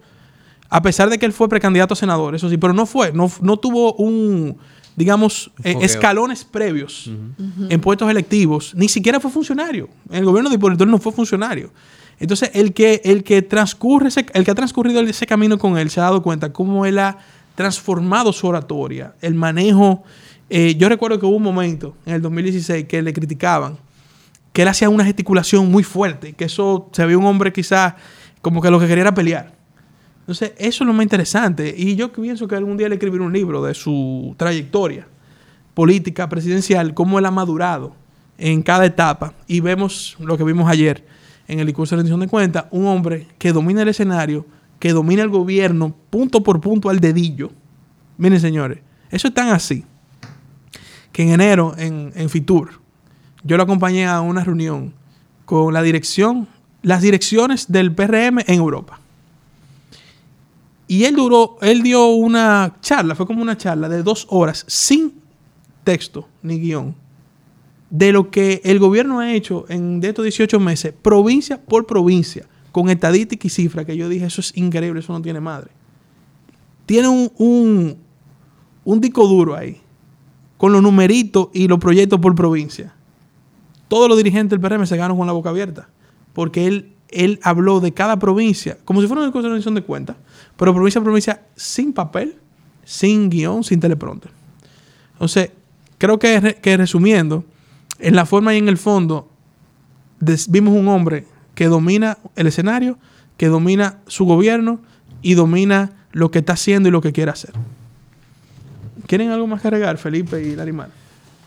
a 0.69 0.83
pesar 0.83 1.09
de 1.11 1.19
que 1.19 1.27
él 1.27 1.33
fue 1.33 1.49
precandidato 1.49 1.95
a 1.95 1.97
senador, 1.97 2.35
eso 2.35 2.51
sí, 2.51 2.57
pero 2.57 2.73
no 2.73 2.87
fue, 2.87 3.13
no, 3.13 3.31
no 3.41 3.57
tuvo 3.57 3.95
un, 3.95 4.57
digamos, 4.97 5.53
eh, 5.63 5.75
escalones 5.85 6.45
previos 6.45 7.09
en 7.71 7.81
puestos 7.81 8.11
electivos, 8.11 8.75
ni 8.75 8.89
siquiera 8.89 9.21
fue 9.21 9.31
funcionario. 9.31 9.89
En 10.11 10.17
el 10.19 10.25
gobierno 10.25 10.51
de 10.51 10.57
Hipólito 10.57 10.85
no 10.85 10.99
fue 10.99 11.13
funcionario. 11.13 11.71
Entonces, 12.19 12.51
el 12.55 12.73
que, 12.73 13.01
el 13.05 13.23
que 13.23 13.43
transcurre 13.43 14.09
ese- 14.09 14.27
el 14.35 14.45
que 14.45 14.51
ha 14.51 14.55
transcurrido 14.57 15.01
ese 15.03 15.27
camino 15.27 15.57
con 15.57 15.79
él 15.79 15.89
se 15.91 16.01
ha 16.01 16.05
dado 16.05 16.21
cuenta 16.23 16.53
cómo 16.53 16.85
él 16.85 16.99
ha 16.99 17.19
transformado 17.55 18.33
su 18.33 18.47
oratoria, 18.49 19.15
el 19.21 19.35
manejo. 19.35 20.03
Eh, 20.49 20.77
yo 20.77 20.89
recuerdo 20.89 21.19
que 21.19 21.27
hubo 21.27 21.37
un 21.37 21.43
momento 21.43 21.97
en 22.07 22.15
el 22.15 22.23
2016 22.23 22.85
que 22.87 23.03
le 23.03 23.13
criticaban 23.13 23.79
que 24.53 24.63
él 24.63 24.69
hacía 24.69 24.89
una 24.89 25.05
gesticulación 25.05 25.71
muy 25.71 25.83
fuerte, 25.83 26.33
que 26.33 26.45
eso 26.45 26.89
se 26.93 27.05
veía 27.05 27.19
un 27.19 27.27
hombre 27.27 27.53
quizás 27.53 27.95
como 28.41 28.63
que 28.63 28.71
lo 28.71 28.79
que 28.81 28.87
quería 28.87 29.03
era 29.03 29.15
pelear. 29.15 29.55
Entonces, 30.21 30.53
eso 30.57 30.83
es 30.83 30.87
lo 30.87 30.93
más 30.93 31.03
interesante. 31.03 31.75
Y 31.77 31.95
yo 31.95 32.11
pienso 32.11 32.49
que 32.49 32.57
algún 32.57 32.77
día 32.77 32.89
le 32.89 32.95
escribiré 32.95 33.23
un 33.23 33.33
libro 33.33 33.63
de 33.63 33.75
su 33.75 34.35
trayectoria 34.39 35.07
política, 35.75 36.29
presidencial, 36.29 36.95
cómo 36.95 37.19
él 37.19 37.27
ha 37.27 37.31
madurado 37.31 37.95
en 38.39 38.63
cada 38.63 38.87
etapa. 38.87 39.35
Y 39.47 39.61
vemos 39.61 40.17
lo 40.21 40.39
que 40.39 40.45
vimos 40.45 40.71
ayer 40.71 41.05
en 41.49 41.61
el 41.61 41.67
discurso 41.67 41.95
de 41.95 41.99
rendición 41.99 42.21
de 42.21 42.29
cuentas, 42.29 42.65
un 42.71 42.87
hombre 42.87 43.27
que 43.39 43.53
domina 43.53 43.83
el 43.83 43.89
escenario, 43.89 44.47
que 44.79 44.93
domina 44.93 45.23
el 45.23 45.29
gobierno 45.29 45.95
punto 46.09 46.43
por 46.43 46.61
punto 46.61 46.89
al 46.89 46.99
dedillo. 46.99 47.51
Miren, 48.17 48.41
señores, 48.41 48.79
eso 49.11 49.29
es 49.29 49.35
tan 49.35 49.49
así 49.51 49.85
que 51.17 51.23
en 51.23 51.31
enero 51.31 51.75
en, 51.79 52.13
en 52.15 52.29
Fitur 52.29 52.73
yo 53.43 53.57
lo 53.57 53.63
acompañé 53.63 54.07
a 54.07 54.21
una 54.21 54.45
reunión 54.45 54.93
con 55.47 55.73
la 55.73 55.81
dirección, 55.81 56.47
las 56.83 57.01
direcciones 57.01 57.73
del 57.73 57.95
PRM 57.95 58.41
en 58.41 58.59
Europa. 58.59 59.01
Y 60.87 61.05
él 61.05 61.17
duró, 61.17 61.57
él 61.63 61.83
dio 61.83 62.09
una 62.09 62.77
charla, 62.83 63.15
fue 63.15 63.27
como 63.27 63.41
una 63.41 63.57
charla 63.57 63.89
de 63.89 64.03
dos 64.03 64.27
horas, 64.29 64.67
sin 64.69 65.15
texto 65.85 66.29
ni 66.43 66.59
guion, 66.61 66.95
de 67.89 68.13
lo 68.13 68.31
que 68.31 68.61
el 68.63 68.79
gobierno 68.79 69.21
ha 69.21 69.33
hecho 69.33 69.65
en 69.71 70.05
estos 70.05 70.23
18 70.23 70.61
meses, 70.61 70.93
provincia 71.01 71.59
por 71.59 71.87
provincia, 71.87 72.47
con 72.73 72.91
estadística 72.91 73.47
y 73.47 73.49
cifra, 73.49 73.87
que 73.87 73.97
yo 73.97 74.11
dije, 74.11 74.27
eso 74.27 74.43
es 74.43 74.55
increíble, 74.55 75.01
eso 75.01 75.15
no 75.15 75.23
tiene 75.23 75.41
madre. 75.41 75.71
Tiene 76.85 77.09
un, 77.09 77.33
un, 77.39 77.97
un 78.85 79.01
disco 79.01 79.27
duro 79.27 79.57
ahí, 79.57 79.81
con 80.57 80.73
los 80.73 80.83
numeritos 80.83 81.49
y 81.53 81.69
los 81.69 81.79
proyectos 81.79 82.21
por 82.21 82.35
provincia. 82.35 82.95
Todos 83.89 84.09
los 84.09 84.17
dirigentes 84.17 84.59
del 84.59 84.61
PRM 84.61 84.87
se 84.87 84.95
quedaron 84.97 85.17
con 85.17 85.27
la 85.27 85.33
boca 85.33 85.51
abierta, 85.51 85.89
porque 86.33 86.67
él, 86.67 86.93
él 87.09 87.39
habló 87.43 87.81
de 87.81 87.93
cada 87.93 88.19
provincia, 88.19 88.79
como 88.85 89.01
si 89.01 89.07
fuera 89.07 89.23
una 89.23 89.33
cosa 89.33 89.49
de 89.49 89.83
cuentas, 89.83 90.17
pero 90.57 90.75
provincia 90.75 91.01
por 91.01 91.07
provincia 91.07 91.43
sin 91.55 91.93
papel, 91.93 92.37
sin 92.85 93.29
guion, 93.31 93.63
sin 93.63 93.81
teleprompter. 93.81 94.31
Entonces, 95.13 95.51
creo 95.99 96.19
que, 96.19 96.59
que 96.61 96.77
resumiendo, 96.77 97.45
en 97.99 98.15
la 98.15 98.27
forma 98.27 98.55
y 98.55 98.59
en 98.59 98.69
el 98.69 98.77
fondo, 98.77 99.29
vimos 100.49 100.75
un 100.75 100.89
hombre 100.89 101.27
que 101.55 101.67
domina 101.67 102.19
el 102.35 102.47
escenario, 102.47 102.99
que 103.37 103.47
domina 103.47 103.99
su 104.07 104.25
gobierno 104.25 104.81
y 105.23 105.35
domina 105.35 106.07
lo 106.13 106.31
que 106.31 106.41
está 106.41 106.55
haciendo 106.55 106.89
y 106.89 106.93
lo 106.93 107.01
que 107.01 107.13
quiere 107.13 107.31
hacer. 107.31 107.53
¿Quieren 109.07 109.31
algo 109.31 109.47
más 109.47 109.63
que 109.63 109.69
agregar, 109.69 109.99
Felipe 109.99 110.43
y 110.43 110.57
Larimar? 110.57 110.89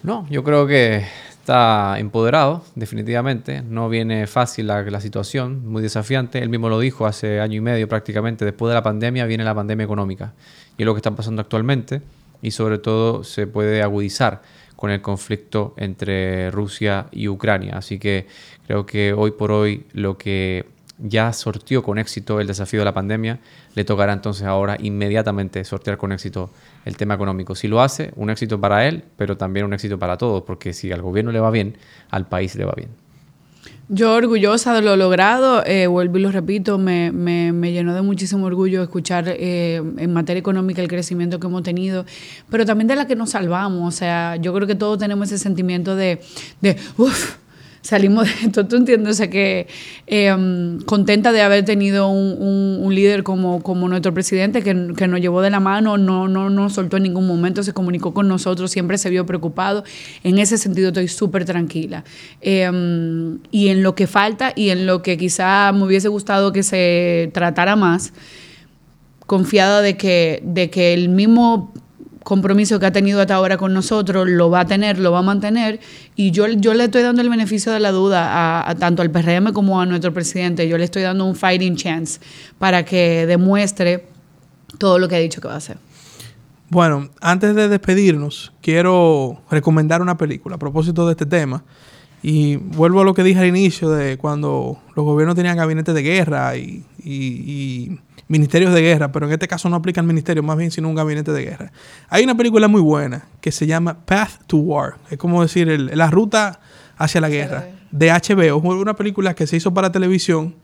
No, 0.02 0.26
yo 0.30 0.46
creo 0.46 0.66
que 0.66 1.06
está 1.32 2.00
empoderado, 2.00 2.64
definitivamente. 2.76 3.62
No 3.62 3.90
viene 3.90 4.28
fácil 4.28 4.68
la, 4.68 4.82
la 4.84 5.02
situación, 5.02 5.68
muy 5.68 5.82
desafiante. 5.82 6.40
Él 6.40 6.48
mismo 6.48 6.70
lo 6.70 6.80
dijo 6.80 7.06
hace 7.06 7.42
año 7.42 7.58
y 7.58 7.62
medio 7.62 7.88
prácticamente. 7.90 8.46
Después 8.46 8.70
de 8.70 8.76
la 8.76 8.84
pandemia 8.84 9.26
viene 9.26 9.44
la 9.44 9.54
pandemia 9.54 9.84
económica. 9.84 10.32
Y 10.78 10.84
es 10.84 10.86
lo 10.86 10.94
que 10.94 11.00
está 11.00 11.12
pasando 11.12 11.42
actualmente. 11.42 12.02
Y 12.42 12.52
sobre 12.52 12.78
todo 12.78 13.26
se 13.26 13.46
puede 13.46 13.84
agudizar 13.84 14.42
con 14.78 14.92
el 14.92 15.02
conflicto 15.02 15.74
entre 15.76 16.52
Rusia 16.52 17.08
y 17.12 17.28
Ucrania. 17.28 17.74
Así 17.76 18.00
que 18.00 18.28
creo 18.68 18.86
que 18.86 19.12
hoy 19.12 19.32
por 19.32 19.52
hoy 19.52 19.86
lo 19.92 20.18
que 20.18 20.66
ya 21.02 21.32
sortió 21.34 21.82
con 21.84 21.98
éxito 21.98 22.40
el 22.40 22.48
desafío 22.48 22.80
de 22.80 22.86
la 22.86 22.94
pandemia, 22.94 23.40
le 23.76 23.84
tocará 23.86 24.14
entonces 24.14 24.46
ahora 24.46 24.76
inmediatamente 24.80 25.64
sortear 25.64 25.98
con 25.98 26.12
éxito 26.12 26.50
el 26.86 26.98
tema 26.98 27.14
económico. 27.14 27.56
Si 27.56 27.68
lo 27.68 27.82
hace, 27.82 28.12
un 28.16 28.30
éxito 28.30 28.60
para 28.60 28.88
él, 28.88 29.04
pero 29.18 29.38
también 29.38 29.66
un 29.66 29.74
éxito 29.74 29.98
para 29.98 30.18
todos, 30.18 30.44
porque 30.44 30.74
si 30.74 30.92
al 30.92 31.02
gobierno 31.02 31.32
le 31.32 31.40
va 31.40 31.52
bien, 31.52 31.78
al 32.10 32.28
país 32.28 32.56
le 32.56 32.66
va 32.66 32.74
bien. 32.76 32.90
Yo 33.92 34.14
orgullosa 34.14 34.76
de 34.76 34.84
lo 34.84 34.96
logrado, 34.96 35.66
eh, 35.66 35.88
vuelvo 35.88 36.20
y 36.20 36.22
lo 36.22 36.32
repito, 36.32 36.78
me, 36.78 37.12
me- 37.12 37.52
me 37.52 37.72
llenó 37.72 37.96
de 37.96 38.04
muchísimo 38.04 38.46
orgullo 38.46 38.84
escuchar 38.84 39.26
eh, 39.28 39.78
en 39.98 40.14
materia 40.14 40.40
económica 40.40 40.80
el 40.84 40.88
crecimiento 40.88 41.40
que 41.40 41.48
hemos 41.48 41.64
tenido, 41.64 42.06
pero 42.52 42.68
también 42.68 42.88
de 42.88 42.96
la 42.96 43.08
que 43.08 43.16
nos 43.16 43.32
salvamos. 43.32 43.88
O 43.92 43.98
sea, 43.98 44.36
yo 44.36 44.54
creo 44.54 44.68
que 44.68 44.76
todos 44.76 45.00
tenemos 45.00 45.32
ese 45.32 45.40
sentimiento 45.40 45.96
de, 45.96 46.22
de 46.62 46.78
uff, 46.98 47.38
salimos 47.82 48.26
de 48.26 48.48
esto. 48.48 48.68
¿Tú 48.68 48.76
entiendes? 48.76 49.12
O 49.12 49.14
sea, 49.18 49.30
que 49.30 49.68
eh, 50.08 50.78
contenta 50.86 51.32
de 51.32 51.42
haber 51.42 51.66
tenido 51.66 52.10
un, 52.10 52.36
un- 52.42 52.80
un 52.82 52.96
líder 52.96 53.24
como, 53.24 53.62
como 53.64 53.88
nuestro 53.88 54.14
presidente 54.14 54.62
que, 54.62 54.94
que 54.96 55.08
nos 55.08 55.20
llevó 55.22 55.42
de 55.42 55.50
la 55.50 55.60
mano, 55.60 55.98
no, 55.98 56.28
no 56.28 56.50
nos 56.50 56.74
soltó 56.74 56.98
en 56.98 57.04
ningún 57.04 57.28
momento, 57.28 57.64
se 57.64 57.74
comunicó 57.74 58.14
con 58.14 58.28
nosotros, 58.28 58.72
siempre 58.72 58.98
se 58.98 59.10
vio 59.10 59.26
preocupado. 59.26 59.84
En 60.24 60.38
ese 60.40 60.58
sentido 60.58 60.90
estoy 60.90 61.08
súper 61.08 61.46
tranquila. 61.46 62.04
Eh, 62.42 62.70
y 63.52 63.68
en 63.70 63.84
lo 63.84 63.96
que 63.96 64.08
falta 64.08 64.54
y 64.56 64.70
en 64.70 64.86
lo 64.86 65.02
que 65.02 65.18
quizá 65.18 65.72
me 65.72 65.84
hubiese 65.84 66.08
gustado 66.08 66.52
que 66.52 66.64
se 66.64 67.32
tratara 67.34 67.76
más, 67.76 68.14
confiada 69.26 69.82
de 69.82 69.96
que, 69.96 70.42
de 70.44 70.70
que 70.70 70.94
el 70.94 71.10
mismo 71.10 71.72
compromiso 72.24 72.80
que 72.80 72.86
ha 72.86 72.92
tenido 72.92 73.22
hasta 73.22 73.36
ahora 73.36 73.58
con 73.58 73.74
nosotros 73.74 74.28
lo 74.28 74.50
va 74.50 74.62
a 74.62 74.66
tener, 74.66 75.00
lo 75.00 75.12
va 75.12 75.20
a 75.20 75.24
mantener 75.24 75.80
y 76.16 76.32
yo, 76.32 76.48
yo 76.48 76.74
le 76.74 76.86
estoy 76.86 77.02
dando 77.02 77.22
el 77.22 77.30
beneficio 77.30 77.72
de 77.72 77.80
la 77.80 77.92
duda 77.92 78.28
a, 78.32 78.70
a 78.70 78.76
tanto 78.76 79.02
al 79.02 79.10
PRM 79.10 79.54
como 79.54 79.80
a 79.80 79.86
nuestro 79.86 80.14
presidente, 80.14 80.68
yo 80.68 80.78
le 80.78 80.84
estoy 80.84 81.02
dando 81.02 81.26
un 81.26 81.36
fighting 81.36 81.76
chance 81.76 82.20
para 82.58 82.84
que 82.84 83.26
demuestre 83.26 84.06
todo 84.78 85.00
lo 85.00 85.08
que 85.08 85.16
ha 85.16 85.20
dicho 85.20 85.42
que 85.42 85.48
va 85.48 85.56
a 85.56 85.58
hacer. 85.58 85.78
Bueno, 86.70 87.10
antes 87.20 87.56
de 87.56 87.68
despedirnos, 87.68 88.54
quiero 88.62 89.42
recomendar 89.50 90.04
una 90.04 90.18
película 90.18 90.56
a 90.56 90.60
propósito 90.60 91.08
de 91.08 91.14
este 91.14 91.26
tema. 91.26 91.64
Y 92.22 92.58
vuelvo 92.58 93.02
a 93.02 93.06
lo 93.06 93.14
que 93.14 93.24
dije 93.24 93.40
al 93.40 93.48
inicio 93.48 93.90
de 93.90 94.18
cuando 94.18 94.78
los 94.96 95.06
gobiernos 95.06 95.36
tenían 95.36 95.58
gabinetes 95.58 95.96
de 95.96 96.02
guerra 96.04 96.56
y, 96.58 97.98
ministerios 98.30 98.74
de 98.74 98.82
guerra, 98.82 99.12
pero 99.12 99.26
en 99.26 99.34
este 99.34 99.48
caso 99.48 99.68
no 99.70 99.76
aplica 99.76 100.00
el 100.00 100.08
ministerio, 100.08 100.42
más 100.44 100.58
bien 100.58 100.72
sino 100.72 100.88
un 100.88 100.96
gabinete 100.96 101.32
de 101.34 101.44
guerra. 101.44 101.72
Hay 102.10 102.24
una 102.24 102.36
película 102.38 102.68
muy 102.70 102.80
buena 102.80 103.28
que 103.42 103.52
se 103.52 103.66
llama 103.68 103.98
Path 104.06 104.44
to 104.48 104.58
War. 104.58 104.96
Es 105.10 105.18
como 105.18 105.42
decir 105.42 105.68
el- 105.68 105.88
la 105.98 106.10
ruta 106.10 106.62
hacia 106.98 107.20
la 107.22 107.28
guerra 107.30 107.68
de 107.92 108.12
HBO. 108.12 108.58
Una 108.58 108.96
película 108.96 109.34
que 109.34 109.46
se 109.48 109.58
hizo 109.58 109.74
para 109.74 109.92
televisión. 109.92 110.56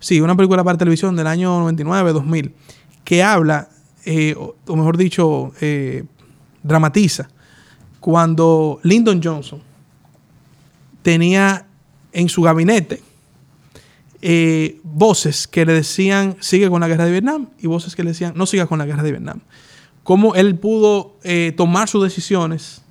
Sí, 0.00 0.20
una 0.20 0.36
película 0.36 0.64
para 0.64 0.76
televisión 0.76 1.14
del 1.14 1.28
año 1.28 1.60
99, 1.60 2.12
2000, 2.12 2.52
que 3.04 3.22
habla, 3.22 3.68
eh, 4.04 4.34
o, 4.36 4.56
o 4.66 4.76
mejor 4.76 4.96
dicho, 4.96 5.52
eh, 5.60 6.02
dramatiza, 6.64 7.28
cuando 8.00 8.80
Lyndon 8.82 9.20
Johnson 9.22 9.62
tenía 11.02 11.66
en 12.12 12.28
su 12.28 12.42
gabinete 12.42 13.00
eh, 14.22 14.80
voces 14.84 15.46
que 15.46 15.66
le 15.66 15.74
decían 15.74 16.36
sigue 16.40 16.70
con 16.70 16.80
la 16.80 16.88
guerra 16.88 17.04
de 17.04 17.10
Vietnam 17.10 17.48
y 17.58 17.66
voces 17.66 17.96
que 17.96 18.04
le 18.04 18.10
decían 18.10 18.32
no 18.36 18.46
siga 18.46 18.66
con 18.66 18.78
la 18.78 18.86
guerra 18.86 19.02
de 19.02 19.10
Vietnam. 19.10 19.40
Cómo 20.04 20.34
él 20.34 20.58
pudo 20.58 21.18
eh, 21.22 21.52
tomar 21.56 21.88
sus 21.88 22.02
decisiones 22.02 22.82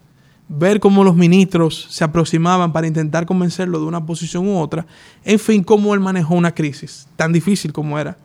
ver 0.53 0.81
cómo 0.81 1.05
los 1.05 1.15
ministros 1.15 1.87
se 1.89 2.03
aproximaban 2.03 2.73
para 2.73 2.85
intentar 2.85 3.25
convencerlo 3.25 3.79
de 3.79 3.85
una 3.85 4.05
posición 4.05 4.47
u 4.47 4.57
otra, 4.57 4.85
en 5.23 5.39
fin, 5.39 5.63
cómo 5.63 5.93
él 5.93 6.01
manejó 6.01 6.35
una 6.35 6.53
crisis 6.53 7.07
tan 7.15 7.31
difícil 7.31 7.71
como 7.71 7.97
era 7.97 8.17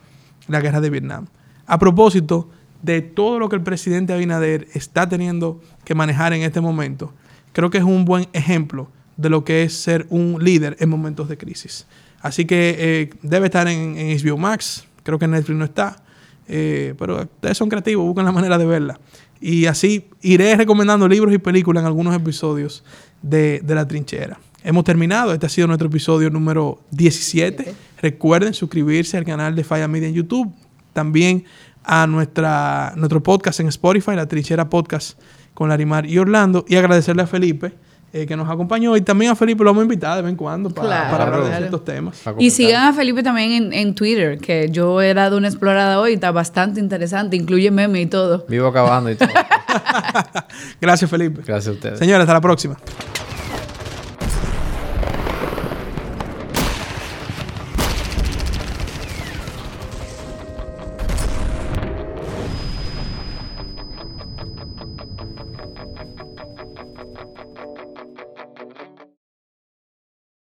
la 0.48 0.60
guerra 0.60 0.80
de 0.80 0.90
Vietnam. 0.90 1.26
A 1.66 1.78
propósito 1.78 2.48
de 2.82 3.00
todo 3.00 3.38
lo 3.38 3.48
que 3.48 3.56
el 3.56 3.62
presidente 3.62 4.12
Abinader 4.12 4.66
está 4.74 5.08
teniendo 5.08 5.60
que 5.84 5.94
manejar 5.94 6.32
en 6.32 6.42
este 6.42 6.60
momento, 6.60 7.12
creo 7.52 7.70
que 7.70 7.78
es 7.78 7.84
un 7.84 8.04
buen 8.04 8.26
ejemplo 8.32 8.88
de 9.16 9.30
lo 9.30 9.44
que 9.44 9.62
es 9.62 9.74
ser 9.74 10.06
un 10.10 10.42
líder 10.42 10.76
en 10.80 10.88
momentos 10.88 11.28
de 11.28 11.38
crisis. 11.38 11.86
Así 12.26 12.44
que 12.44 12.76
eh, 12.78 13.10
debe 13.22 13.46
estar 13.46 13.68
en, 13.68 13.96
en, 13.96 14.18
HBO 14.18 14.36
Max, 14.36 14.86
creo 15.02 15.18
que 15.18 15.24
en 15.24 15.32
Netflix 15.32 15.58
no 15.58 15.64
está, 15.64 16.02
eh, 16.48 16.94
pero 16.98 17.22
ustedes 17.22 17.56
son 17.56 17.68
creativos, 17.68 18.04
buscan 18.04 18.24
la 18.24 18.32
manera 18.32 18.58
de 18.58 18.66
verla. 18.66 19.00
Y 19.40 19.66
así 19.66 20.08
iré 20.22 20.56
recomendando 20.56 21.08
libros 21.08 21.32
y 21.34 21.38
películas 21.38 21.82
en 21.82 21.86
algunos 21.86 22.14
episodios 22.14 22.84
de, 23.22 23.60
de 23.62 23.74
La 23.74 23.86
Trinchera. 23.86 24.38
Hemos 24.64 24.84
terminado, 24.84 25.32
este 25.32 25.46
ha 25.46 25.48
sido 25.48 25.68
nuestro 25.68 25.88
episodio 25.88 26.30
número 26.30 26.80
17. 26.90 27.74
Recuerden 28.02 28.52
suscribirse 28.54 29.16
al 29.16 29.24
canal 29.24 29.54
de 29.54 29.62
Falla 29.62 29.86
Media 29.86 30.08
en 30.08 30.14
YouTube, 30.14 30.52
también 30.92 31.44
a 31.84 32.06
nuestra, 32.06 32.92
nuestro 32.96 33.22
podcast 33.22 33.60
en 33.60 33.68
Spotify, 33.68 34.16
La 34.16 34.26
Trinchera 34.26 34.68
Podcast 34.68 35.20
con 35.54 35.68
Larimar 35.68 36.06
y 36.06 36.18
Orlando, 36.18 36.64
y 36.68 36.76
agradecerle 36.76 37.22
a 37.22 37.26
Felipe 37.26 37.74
eh, 38.12 38.26
que 38.26 38.36
nos 38.36 38.48
acompañó. 38.48 38.96
Y 38.96 39.00
también 39.02 39.30
a 39.32 39.36
Felipe 39.36 39.62
lo 39.64 39.70
vamos 39.70 39.82
a 39.82 39.84
invitar 39.84 40.16
de 40.16 40.22
vez 40.22 40.30
en 40.30 40.36
cuando 40.36 40.70
para, 40.70 40.86
Claro. 40.88 41.10
para 41.10 41.24
hablar 41.24 41.40
de 41.40 41.46
Claro. 41.48 41.58
ciertos 41.62 41.84
temas. 41.84 42.22
Y 42.38 42.50
sigan 42.50 42.88
a 42.88 42.92
Felipe 42.92 43.22
también 43.22 43.52
en, 43.52 43.72
en 43.72 43.94
Twitter, 43.94 44.38
que 44.38 44.68
yo 44.70 45.00
he 45.02 45.12
dado 45.14 45.36
una 45.36 45.48
explorada 45.48 46.00
hoy, 46.00 46.14
está 46.14 46.30
bastante 46.32 46.80
interesante, 46.80 47.36
incluye 47.36 47.70
meme 47.70 48.00
y 48.00 48.06
todo. 48.06 48.44
Vivo 48.48 48.68
acabando 48.68 49.10
y 49.10 49.16
todo. 49.16 49.28
Gracias, 50.80 51.10
Felipe. 51.10 51.42
Gracias 51.44 51.68
a 51.68 51.72
ustedes. 51.72 51.98
Señores, 51.98 52.20
hasta 52.22 52.34
la 52.34 52.40
próxima. 52.40 52.76